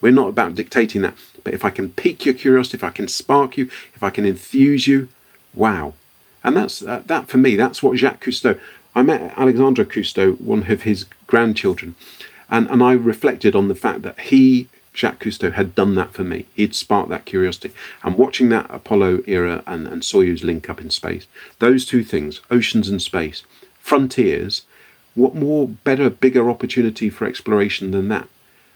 We're 0.00 0.10
not 0.10 0.30
about 0.30 0.56
dictating 0.56 1.02
that. 1.02 1.14
But 1.44 1.54
if 1.54 1.64
I 1.64 1.70
can 1.70 1.90
pique 1.90 2.26
your 2.26 2.34
curiosity, 2.34 2.78
if 2.78 2.84
I 2.84 2.90
can 2.90 3.06
spark 3.06 3.56
you, 3.56 3.66
if 3.94 4.02
I 4.02 4.10
can 4.10 4.26
enthuse 4.26 4.88
you, 4.88 5.08
wow. 5.54 5.94
And 6.42 6.56
that's 6.56 6.82
uh, 6.82 7.02
that 7.06 7.28
for 7.28 7.38
me, 7.38 7.54
that's 7.54 7.80
what 7.80 7.96
Jacques 7.96 8.24
Cousteau. 8.24 8.58
I 8.96 9.02
met 9.02 9.38
Alexandre 9.38 9.84
Cousteau, 9.84 10.40
one 10.40 10.68
of 10.68 10.82
his 10.82 11.06
grandchildren, 11.28 11.94
and, 12.50 12.68
and 12.70 12.82
I 12.82 12.92
reflected 12.92 13.54
on 13.54 13.68
the 13.68 13.74
fact 13.74 14.02
that 14.02 14.18
he, 14.20 14.68
Jacques 14.94 15.22
Cousteau, 15.22 15.52
had 15.52 15.74
done 15.74 15.94
that 15.94 16.12
for 16.12 16.24
me. 16.24 16.46
He'd 16.54 16.74
sparked 16.74 17.08
that 17.10 17.24
curiosity. 17.24 17.72
And 18.02 18.16
watching 18.16 18.48
that 18.50 18.66
Apollo 18.70 19.22
era 19.26 19.62
and, 19.66 19.86
and 19.86 20.02
Soyuz 20.02 20.42
link 20.42 20.68
up 20.68 20.80
in 20.80 20.90
space, 20.90 21.26
those 21.58 21.84
two 21.84 22.04
things, 22.04 22.40
oceans 22.50 22.88
and 22.88 23.00
space, 23.00 23.42
frontiers, 23.78 24.62
what 25.14 25.34
more, 25.34 25.68
better, 25.68 26.10
bigger 26.10 26.50
opportunity 26.50 27.08
for 27.08 27.26
exploration 27.26 27.92
than 27.92 28.08
that? 28.08 28.28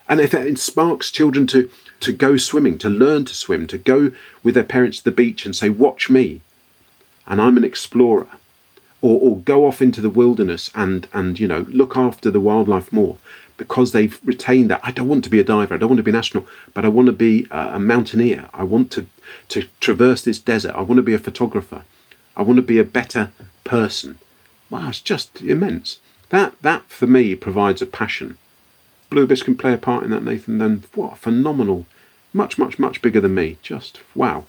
And 0.08 0.20
if 0.20 0.32
it 0.32 0.58
sparks 0.58 1.10
children 1.10 1.46
to, 1.48 1.70
to 2.00 2.12
go 2.12 2.36
swimming, 2.36 2.78
to 2.78 2.88
learn 2.88 3.26
to 3.26 3.34
swim, 3.34 3.66
to 3.66 3.76
go 3.76 4.12
with 4.42 4.54
their 4.54 4.64
parents 4.64 4.98
to 4.98 5.04
the 5.04 5.10
beach 5.10 5.44
and 5.44 5.54
say, 5.54 5.68
Watch 5.68 6.08
me, 6.08 6.40
and 7.26 7.42
I'm 7.42 7.58
an 7.58 7.64
explorer, 7.64 8.28
or, 9.02 9.20
or 9.20 9.36
go 9.38 9.66
off 9.66 9.82
into 9.82 10.00
the 10.00 10.10
wilderness 10.10 10.70
and, 10.74 11.08
and 11.12 11.38
you 11.38 11.46
know 11.46 11.66
look 11.68 11.96
after 11.96 12.30
the 12.30 12.40
wildlife 12.40 12.92
more 12.92 13.18
because 13.59 13.92
they've 13.92 14.18
retained 14.24 14.70
that. 14.70 14.80
I 14.82 14.90
don't 14.90 15.09
want 15.09 15.24
to 15.24 15.30
be 15.30 15.40
a 15.40 15.44
diver, 15.44 15.74
I 15.74 15.76
don't 15.76 15.90
want 15.90 15.98
to 15.98 16.02
be 16.02 16.11
an 16.11 16.16
astronaut, 16.16 16.48
but 16.72 16.86
I 16.86 16.88
want 16.88 17.06
to 17.06 17.12
be 17.12 17.46
a, 17.50 17.74
a 17.74 17.78
mountaineer. 17.78 18.48
I 18.54 18.64
want 18.64 18.90
to, 18.92 19.06
to 19.48 19.66
traverse 19.80 20.22
this 20.22 20.38
desert. 20.38 20.74
I 20.74 20.80
want 20.80 20.96
to 20.96 21.02
be 21.02 21.14
a 21.14 21.18
photographer. 21.18 21.82
I 22.36 22.42
want 22.42 22.56
to 22.56 22.62
be 22.62 22.78
a 22.78 22.84
better 22.84 23.32
person. 23.64 24.18
Wow, 24.70 24.88
it's 24.88 25.00
just 25.00 25.42
immense. 25.42 25.98
That 26.30 26.54
that 26.62 26.88
for 26.88 27.06
me 27.06 27.34
provides 27.34 27.82
a 27.82 27.86
passion 27.86 28.38
Blue 29.11 29.22
Abyss 29.22 29.42
can 29.42 29.56
play 29.56 29.72
a 29.72 29.78
part 29.78 30.04
in 30.04 30.11
that, 30.11 30.22
Nathan, 30.22 30.59
then 30.59 30.84
what 30.94 31.18
phenomenal, 31.18 31.86
much, 32.32 32.59
much, 32.59 32.78
much 32.78 33.00
bigger 33.00 33.20
than 33.20 33.34
me. 33.34 33.56
Just 33.62 34.00
wow. 34.14 34.44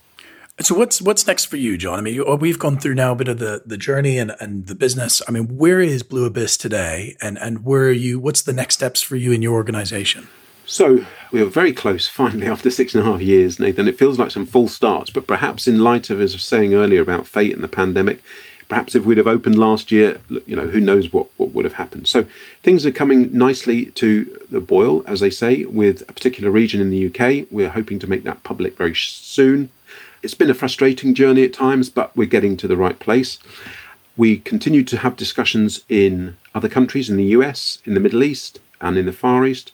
So 0.61 0.75
what's 0.75 1.01
what's 1.01 1.25
next 1.25 1.45
for 1.45 1.55
you, 1.55 1.77
John? 1.77 1.99
I 1.99 2.01
mean, 2.01 2.15
you, 2.15 2.27
uh, 2.27 2.35
we've 2.35 2.59
gone 2.59 2.77
through 2.77 2.95
now 2.95 3.13
a 3.13 3.15
bit 3.15 3.29
of 3.29 3.39
the 3.39 3.63
the 3.65 3.77
journey 3.77 4.17
and, 4.17 4.35
and 4.39 4.67
the 4.67 4.75
business. 4.75 5.21
I 5.27 5.31
mean, 5.31 5.57
where 5.57 5.79
is 5.79 6.03
Blue 6.03 6.25
Abyss 6.25 6.57
today, 6.57 7.15
and 7.21 7.37
and 7.39 7.63
where 7.63 7.83
are 7.83 7.91
you? 7.91 8.19
What's 8.19 8.41
the 8.41 8.53
next 8.53 8.75
steps 8.75 9.01
for 9.01 9.15
you 9.15 9.31
in 9.31 9.41
your 9.41 9.53
organization? 9.53 10.27
So 10.65 11.05
we 11.31 11.41
were 11.41 11.49
very 11.49 11.73
close 11.73 12.07
finally 12.21 12.47
after 12.47 12.69
six 12.69 12.93
and 12.93 13.07
a 13.07 13.09
half 13.09 13.21
years, 13.21 13.59
Nathan. 13.59 13.87
It 13.87 13.97
feels 13.97 14.19
like 14.19 14.31
some 14.31 14.45
false 14.45 14.73
starts, 14.73 15.09
but 15.09 15.27
perhaps 15.27 15.67
in 15.67 15.79
light 15.79 16.09
of, 16.09 16.19
as 16.19 16.33
I 16.33 16.35
was 16.35 16.43
saying 16.43 16.73
earlier 16.73 17.01
about 17.01 17.25
fate 17.25 17.53
and 17.53 17.63
the 17.63 17.69
pandemic, 17.69 18.21
Perhaps 18.69 18.93
if 18.93 19.03
we'd 19.03 19.17
have 19.17 19.25
opened 19.25 19.57
last 19.57 19.91
year, 19.91 20.21
you 20.45 20.55
know, 20.55 20.67
who 20.67 20.79
knows 20.79 21.11
what, 21.11 21.27
what 21.37 21.53
would 21.53 21.65
have 21.65 21.73
happened. 21.73 22.07
So 22.07 22.27
things 22.61 22.85
are 22.85 22.91
coming 22.91 23.35
nicely 23.35 23.87
to 23.87 24.45
the 24.51 24.61
boil, 24.61 25.03
as 25.07 25.21
they 25.21 25.31
say, 25.31 25.65
with 25.65 26.03
a 26.03 26.13
particular 26.13 26.51
region 26.51 26.79
in 26.79 26.91
the 26.91 27.07
UK. 27.07 27.47
We're 27.49 27.71
hoping 27.71 27.97
to 27.97 28.07
make 28.07 28.23
that 28.25 28.43
public 28.43 28.77
very 28.77 28.93
soon. 28.93 29.71
It's 30.21 30.33
been 30.33 30.49
a 30.49 30.53
frustrating 30.53 31.13
journey 31.13 31.43
at 31.43 31.53
times, 31.53 31.89
but 31.89 32.15
we're 32.15 32.27
getting 32.27 32.57
to 32.57 32.67
the 32.67 32.75
right 32.75 32.99
place. 32.99 33.39
We 34.17 34.39
continue 34.39 34.83
to 34.83 34.97
have 34.97 35.15
discussions 35.15 35.85
in 35.87 36.35
other 36.53 36.67
countries, 36.67 37.09
in 37.09 37.15
the 37.15 37.31
US, 37.37 37.79
in 37.85 37.93
the 37.93 38.01
Middle 38.01 38.23
East, 38.23 38.59
and 38.81 38.97
in 38.97 39.05
the 39.05 39.13
Far 39.13 39.45
East, 39.45 39.71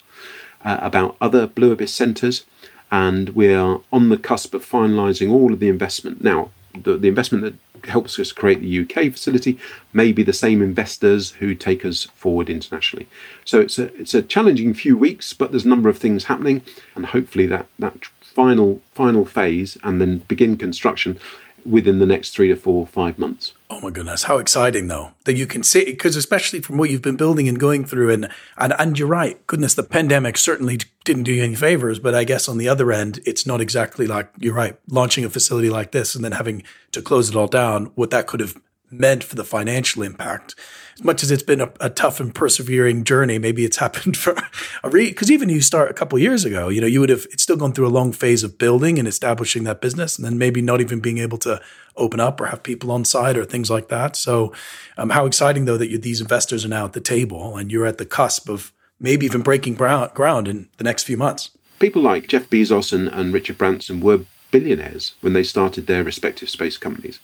uh, 0.64 0.78
about 0.80 1.16
other 1.20 1.48
Blue 1.48 1.72
Abyss 1.72 1.92
centres, 1.92 2.44
and 2.92 3.30
we 3.30 3.52
are 3.52 3.80
on 3.92 4.08
the 4.08 4.16
cusp 4.16 4.54
of 4.54 4.64
finalising 4.64 5.32
all 5.32 5.52
of 5.52 5.58
the 5.58 5.68
investment. 5.68 6.22
Now, 6.22 6.50
the, 6.80 6.96
the 6.96 7.08
investment 7.08 7.42
that 7.42 7.88
helps 7.88 8.18
us 8.18 8.30
create 8.30 8.60
the 8.60 8.80
UK 8.80 9.12
facility 9.12 9.58
may 9.92 10.12
be 10.12 10.22
the 10.22 10.32
same 10.32 10.62
investors 10.62 11.32
who 11.32 11.54
take 11.54 11.84
us 11.84 12.04
forward 12.14 12.48
internationally. 12.48 13.08
So 13.44 13.60
it's 13.60 13.78
a 13.78 13.92
it's 14.00 14.14
a 14.14 14.22
challenging 14.22 14.74
few 14.74 14.96
weeks, 14.96 15.32
but 15.32 15.50
there's 15.50 15.64
a 15.64 15.68
number 15.68 15.88
of 15.88 15.98
things 15.98 16.24
happening, 16.24 16.62
and 16.94 17.06
hopefully 17.06 17.46
that 17.46 17.66
that 17.80 18.08
final 18.36 18.82
final 18.92 19.24
phase 19.24 19.78
and 19.82 19.98
then 19.98 20.18
begin 20.28 20.58
construction 20.58 21.18
within 21.64 21.98
the 21.98 22.06
next 22.06 22.30
three 22.30 22.46
to 22.48 22.54
four, 22.54 22.86
five 22.86 23.18
months. 23.18 23.54
Oh 23.70 23.80
my 23.80 23.90
goodness, 23.90 24.24
how 24.24 24.36
exciting 24.36 24.88
though 24.88 25.12
that 25.24 25.36
you 25.36 25.46
can 25.46 25.62
see 25.62 25.86
because 25.86 26.16
especially 26.16 26.60
from 26.60 26.76
what 26.76 26.90
you've 26.90 27.02
been 27.02 27.16
building 27.16 27.48
and 27.48 27.58
going 27.58 27.86
through 27.86 28.10
and 28.12 28.28
and 28.58 28.74
and 28.78 28.98
you're 28.98 29.08
right. 29.08 29.44
Goodness, 29.46 29.72
the 29.72 29.82
pandemic 29.82 30.36
certainly 30.36 30.78
didn't 31.04 31.22
do 31.22 31.32
you 31.32 31.42
any 31.42 31.54
favors, 31.54 31.98
but 31.98 32.14
I 32.14 32.24
guess 32.24 32.46
on 32.46 32.58
the 32.58 32.68
other 32.68 32.92
end, 32.92 33.20
it's 33.24 33.46
not 33.46 33.62
exactly 33.62 34.06
like 34.06 34.28
you're 34.38 34.54
right, 34.54 34.78
launching 34.86 35.24
a 35.24 35.30
facility 35.30 35.70
like 35.70 35.92
this 35.92 36.14
and 36.14 36.22
then 36.22 36.32
having 36.32 36.62
to 36.92 37.00
close 37.00 37.30
it 37.30 37.36
all 37.36 37.48
down, 37.48 37.86
what 37.94 38.10
that 38.10 38.26
could 38.26 38.40
have 38.40 38.54
meant 38.90 39.24
for 39.24 39.34
the 39.34 39.44
financial 39.44 40.02
impact 40.02 40.54
as 40.96 41.04
much 41.04 41.22
as 41.22 41.30
it's 41.30 41.42
been 41.42 41.60
a, 41.60 41.70
a 41.80 41.90
tough 41.90 42.20
and 42.20 42.34
persevering 42.34 43.04
journey, 43.04 43.38
maybe 43.38 43.64
it's 43.64 43.76
happened 43.76 44.16
for 44.16 44.34
a 44.82 44.88
re 44.88 45.08
because 45.08 45.30
even 45.30 45.48
you 45.48 45.60
start 45.60 45.90
a 45.90 45.94
couple 45.94 46.18
years 46.18 46.44
ago, 46.44 46.68
you 46.68 46.80
know, 46.80 46.86
you 46.86 47.00
would 47.00 47.10
have 47.10 47.26
it's 47.30 47.42
still 47.42 47.56
gone 47.56 47.72
through 47.72 47.86
a 47.86 47.88
long 47.88 48.12
phase 48.12 48.42
of 48.42 48.58
building 48.58 48.98
and 48.98 49.06
establishing 49.06 49.64
that 49.64 49.80
business, 49.80 50.16
and 50.16 50.24
then 50.24 50.38
maybe 50.38 50.62
not 50.62 50.80
even 50.80 51.00
being 51.00 51.18
able 51.18 51.38
to 51.38 51.60
open 51.96 52.20
up 52.20 52.40
or 52.40 52.46
have 52.46 52.62
people 52.62 52.90
on 52.90 53.04
site 53.04 53.36
or 53.36 53.44
things 53.44 53.70
like 53.70 53.88
that. 53.88 54.16
So, 54.16 54.52
um, 54.96 55.10
how 55.10 55.26
exciting 55.26 55.66
though 55.66 55.76
that 55.76 56.02
these 56.02 56.20
investors 56.20 56.64
are 56.64 56.68
now 56.68 56.86
at 56.86 56.94
the 56.94 57.00
table 57.00 57.56
and 57.56 57.70
you're 57.70 57.86
at 57.86 57.98
the 57.98 58.06
cusp 58.06 58.48
of 58.48 58.72
maybe 58.98 59.26
even 59.26 59.42
breaking 59.42 59.74
ground 59.74 60.48
in 60.48 60.68
the 60.78 60.84
next 60.84 61.02
few 61.02 61.18
months. 61.18 61.50
People 61.78 62.00
like 62.00 62.28
Jeff 62.28 62.48
Bezos 62.48 62.94
and, 62.94 63.08
and 63.08 63.34
Richard 63.34 63.58
Branson 63.58 64.00
were 64.00 64.20
billionaires 64.50 65.14
when 65.20 65.34
they 65.34 65.42
started 65.42 65.86
their 65.86 66.02
respective 66.02 66.48
space 66.48 66.78
companies 66.78 67.20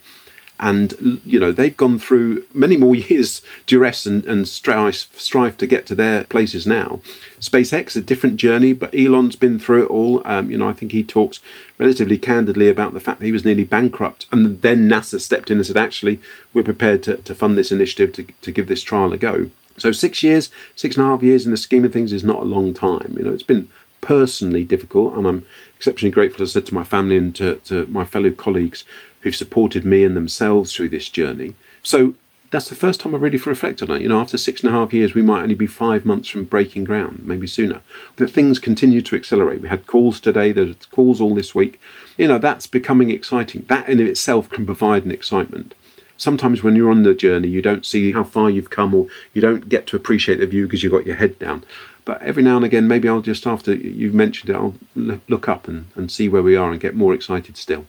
and 0.62 1.20
you 1.26 1.40
know 1.40 1.50
they've 1.50 1.76
gone 1.76 1.98
through 1.98 2.44
many 2.54 2.76
more 2.76 2.94
years 2.94 3.42
duress 3.66 4.06
and, 4.06 4.24
and 4.24 4.48
strife, 4.48 5.08
strife 5.18 5.56
to 5.58 5.66
get 5.66 5.84
to 5.86 5.94
their 5.94 6.24
places 6.24 6.66
now. 6.66 7.00
Spacex 7.40 7.96
a 7.96 8.00
different 8.00 8.36
journey 8.36 8.72
but 8.72 8.94
elon's 8.94 9.36
been 9.36 9.58
through 9.58 9.84
it 9.84 9.90
all. 9.90 10.22
Um, 10.24 10.50
you 10.50 10.56
know 10.56 10.68
i 10.68 10.72
think 10.72 10.92
he 10.92 11.02
talks 11.02 11.40
relatively 11.78 12.16
candidly 12.16 12.68
about 12.68 12.94
the 12.94 13.00
fact 13.00 13.18
that 13.18 13.26
he 13.26 13.32
was 13.32 13.44
nearly 13.44 13.64
bankrupt 13.64 14.26
and 14.30 14.62
then 14.62 14.88
nasa 14.88 15.20
stepped 15.20 15.50
in 15.50 15.58
and 15.58 15.66
said 15.66 15.76
actually 15.76 16.20
we're 16.54 16.62
prepared 16.62 17.02
to, 17.02 17.16
to 17.16 17.34
fund 17.34 17.58
this 17.58 17.72
initiative 17.72 18.12
to, 18.12 18.22
to 18.40 18.52
give 18.52 18.68
this 18.68 18.82
trial 18.82 19.12
a 19.12 19.18
go. 19.18 19.50
So 19.76 19.90
six 19.90 20.22
years 20.22 20.48
six 20.76 20.96
and 20.96 21.04
a 21.04 21.08
half 21.08 21.22
years 21.24 21.44
in 21.44 21.50
the 21.50 21.56
scheme 21.56 21.84
of 21.84 21.92
things 21.92 22.12
is 22.12 22.22
not 22.22 22.42
a 22.42 22.44
long 22.44 22.72
time. 22.72 23.16
You 23.18 23.24
know 23.24 23.32
it's 23.32 23.42
been 23.42 23.68
personally 24.02 24.64
difficult 24.64 25.16
and 25.16 25.28
i'm 25.28 25.46
exceptionally 25.76 26.10
grateful 26.10 26.42
as 26.42 26.50
i 26.50 26.52
said 26.54 26.66
to 26.66 26.74
my 26.74 26.82
family 26.82 27.16
and 27.16 27.36
to, 27.36 27.54
to 27.64 27.86
my 27.86 28.04
fellow 28.04 28.32
colleagues 28.32 28.84
who've 29.22 29.34
supported 29.34 29.84
me 29.84 30.04
and 30.04 30.16
themselves 30.16 30.74
through 30.74 30.90
this 30.90 31.08
journey. 31.08 31.54
So 31.82 32.14
that's 32.52 32.68
the 32.68 32.74
first 32.74 33.00
time 33.00 33.14
I 33.14 33.18
really 33.18 33.38
reflected 33.38 33.88
on 33.88 33.96
it. 33.96 34.02
You 34.02 34.08
know, 34.10 34.20
after 34.20 34.36
six 34.36 34.62
and 34.62 34.68
a 34.68 34.76
half 34.76 34.92
years, 34.92 35.14
we 35.14 35.22
might 35.22 35.42
only 35.42 35.54
be 35.54 35.66
five 35.66 36.04
months 36.04 36.28
from 36.28 36.44
breaking 36.44 36.84
ground, 36.84 37.22
maybe 37.24 37.46
sooner. 37.46 37.80
But 38.16 38.30
things 38.30 38.58
continue 38.58 39.00
to 39.00 39.16
accelerate. 39.16 39.62
We 39.62 39.68
had 39.68 39.86
calls 39.86 40.20
today, 40.20 40.52
there's 40.52 40.76
calls 40.90 41.20
all 41.20 41.34
this 41.34 41.54
week. 41.54 41.80
You 42.18 42.28
know, 42.28 42.38
that's 42.38 42.66
becoming 42.66 43.10
exciting. 43.10 43.64
That 43.68 43.88
in 43.88 44.00
itself 44.00 44.50
can 44.50 44.66
provide 44.66 45.04
an 45.04 45.10
excitement. 45.10 45.74
Sometimes 46.18 46.62
when 46.62 46.76
you're 46.76 46.90
on 46.90 47.04
the 47.04 47.14
journey, 47.14 47.48
you 47.48 47.62
don't 47.62 47.86
see 47.86 48.12
how 48.12 48.22
far 48.22 48.50
you've 48.50 48.70
come 48.70 48.94
or 48.94 49.06
you 49.32 49.40
don't 49.40 49.70
get 49.70 49.86
to 49.88 49.96
appreciate 49.96 50.38
the 50.38 50.46
view 50.46 50.66
because 50.66 50.82
you've 50.82 50.92
got 50.92 51.06
your 51.06 51.16
head 51.16 51.38
down. 51.38 51.64
But 52.04 52.20
every 52.20 52.42
now 52.42 52.56
and 52.56 52.64
again, 52.66 52.86
maybe 52.86 53.08
I'll 53.08 53.22
just, 53.22 53.46
after 53.46 53.74
you've 53.74 54.14
mentioned 54.14 54.50
it, 54.50 54.56
I'll 54.56 54.74
look 54.94 55.48
up 55.48 55.68
and, 55.68 55.86
and 55.94 56.12
see 56.12 56.28
where 56.28 56.42
we 56.42 56.54
are 56.54 56.70
and 56.70 56.80
get 56.80 56.94
more 56.94 57.14
excited 57.14 57.56
still. 57.56 57.86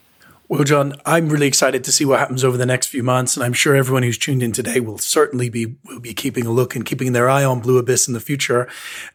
Well, 0.49 0.65
John, 0.65 0.93
I'm 1.05 1.29
really 1.29 1.47
excited 1.47 1.85
to 1.85 1.91
see 1.91 2.03
what 2.03 2.19
happens 2.19 2.43
over 2.43 2.57
the 2.57 2.65
next 2.65 2.87
few 2.87 3.01
months, 3.01 3.37
and 3.37 3.45
I'm 3.45 3.53
sure 3.53 3.75
everyone 3.75 4.03
who's 4.03 4.17
tuned 4.17 4.43
in 4.43 4.51
today 4.51 4.81
will 4.81 4.97
certainly 4.97 5.49
be 5.49 5.77
will 5.85 6.01
be 6.01 6.13
keeping 6.13 6.45
a 6.45 6.51
look 6.51 6.75
and 6.75 6.85
keeping 6.85 7.13
their 7.13 7.29
eye 7.29 7.45
on 7.45 7.61
Blue 7.61 7.77
Abyss 7.77 8.09
in 8.09 8.13
the 8.13 8.19
future. 8.19 8.67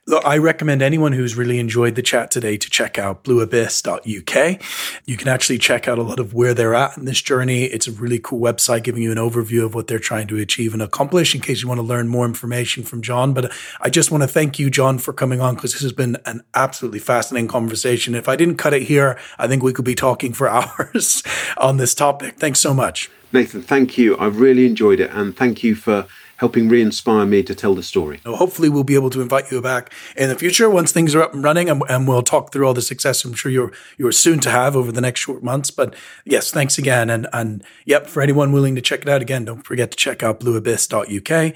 Look, 0.07 0.25
I 0.25 0.39
recommend 0.39 0.81
anyone 0.81 1.13
who's 1.13 1.37
really 1.37 1.59
enjoyed 1.59 1.97
the 1.97 2.03
chat 2.03 2.31
today 2.31 2.57
to 2.57 2.71
check 2.71 2.99
out 2.99 3.25
blueabyss.uk. 3.25 4.63
You 5.05 5.17
can 5.19 5.29
actually 5.29 5.59
check 5.59 5.87
out 5.87 5.99
a 5.99 6.03
lot 6.03 6.19
of 6.19 6.33
where 6.33 6.55
they're 6.55 6.75
at 6.75 6.97
in 6.97 7.05
this 7.05 7.21
journey. 7.21 7.65
It's 7.65 7.87
a 7.87 7.93
really 7.93 8.19
cool 8.19 8.41
website 8.41 8.83
giving 8.83 9.03
you 9.03 9.13
an 9.13 9.19
overview 9.19 9.67
of 9.67 9.75
what 9.75 9.87
they're 9.87 9.99
trying 9.99 10.29
to 10.29 10.39
achieve 10.39 10.73
and 10.73 10.83
accomplish. 10.83 11.35
In 11.35 11.43
case 11.43 11.61
you 11.61 11.69
want 11.69 11.79
to 11.79 11.87
learn 11.87 12.09
more 12.09 12.25
information 12.25 12.85
from 12.85 13.03
John, 13.03 13.35
but 13.35 13.53
I 13.83 13.91
just 13.91 14.11
want 14.11 14.23
to 14.23 14.29
thank 14.29 14.59
you, 14.59 14.71
John, 14.71 14.97
for 14.97 15.13
coming 15.13 15.43
on 15.43 15.57
because 15.57 15.75
this 15.75 15.83
has 15.83 15.93
been 15.93 16.17
an 16.25 16.43
absolutely 16.55 17.01
fascinating 17.01 17.49
conversation. 17.49 18.15
If 18.15 18.31
I 18.31 18.35
didn't 18.35 18.57
cut 18.57 18.73
it 18.73 18.83
here, 18.83 19.19
I 19.39 19.47
think 19.47 19.63
we 19.63 19.75
could 19.75 19.85
be 19.85 19.95
talking 19.95 20.33
for 20.33 20.49
hours. 20.49 21.18
On 21.57 21.77
this 21.77 21.95
topic. 21.95 22.37
Thanks 22.37 22.61
so 22.61 22.75
much. 22.75 23.11
Nathan, 23.33 23.63
thank 23.63 23.99
you. 23.99 24.17
I've 24.19 24.41
really 24.41 24.67
enjoyed 24.67 25.01
it, 25.01 25.11
and 25.13 25.37
thank 25.37 25.63
you 25.63 25.75
for 25.75 26.07
helping 26.39 26.69
re-inspire 26.69 27.27
me 27.27 27.43
to 27.43 27.55
tell 27.55 27.75
the 27.75 27.83
story. 27.83 28.21
Well, 28.25 28.37
hopefully, 28.37 28.69
we'll 28.69 28.85
be 28.85 28.95
able 28.95 29.11
to 29.11 29.21
invite 29.21 29.51
you 29.51 29.61
back 29.61 29.93
in 30.17 30.29
the 30.29 30.35
future 30.35 30.71
once 30.71 30.93
things 30.93 31.15
are 31.15 31.23
up 31.23 31.35
and 31.35 31.45
running, 31.45 31.69
and, 31.69 31.83
and, 31.89 32.09
we'll 32.09 32.23
talk 32.23 32.53
through 32.53 32.67
all 32.67 32.75
the 32.75 32.83
success 32.83 33.25
I'm 33.25 33.35
sure 33.35 33.53
you're 33.53 33.73
you're 33.99 34.13
soon 34.13 34.41
to 34.41 34.51
have 34.51 34.77
over 34.77 34.91
the 34.91 35.01
next 35.01 35.21
short 35.21 35.43
months. 35.43 35.71
But 35.71 35.95
yes, 36.25 36.51
thanks 36.51 36.79
again, 36.79 37.11
and 37.11 37.29
and 37.33 37.63
yep, 37.85 38.07
for 38.07 38.23
anyone 38.23 38.53
willing 38.53 38.75
to 38.77 38.81
check 38.81 39.03
it 39.03 39.09
out 39.09 39.21
again, 39.21 39.45
don't 39.45 39.63
forget 39.63 39.91
to 39.91 39.97
check 39.97 40.23
out 40.23 40.41
blueabyss.uk. 40.41 41.55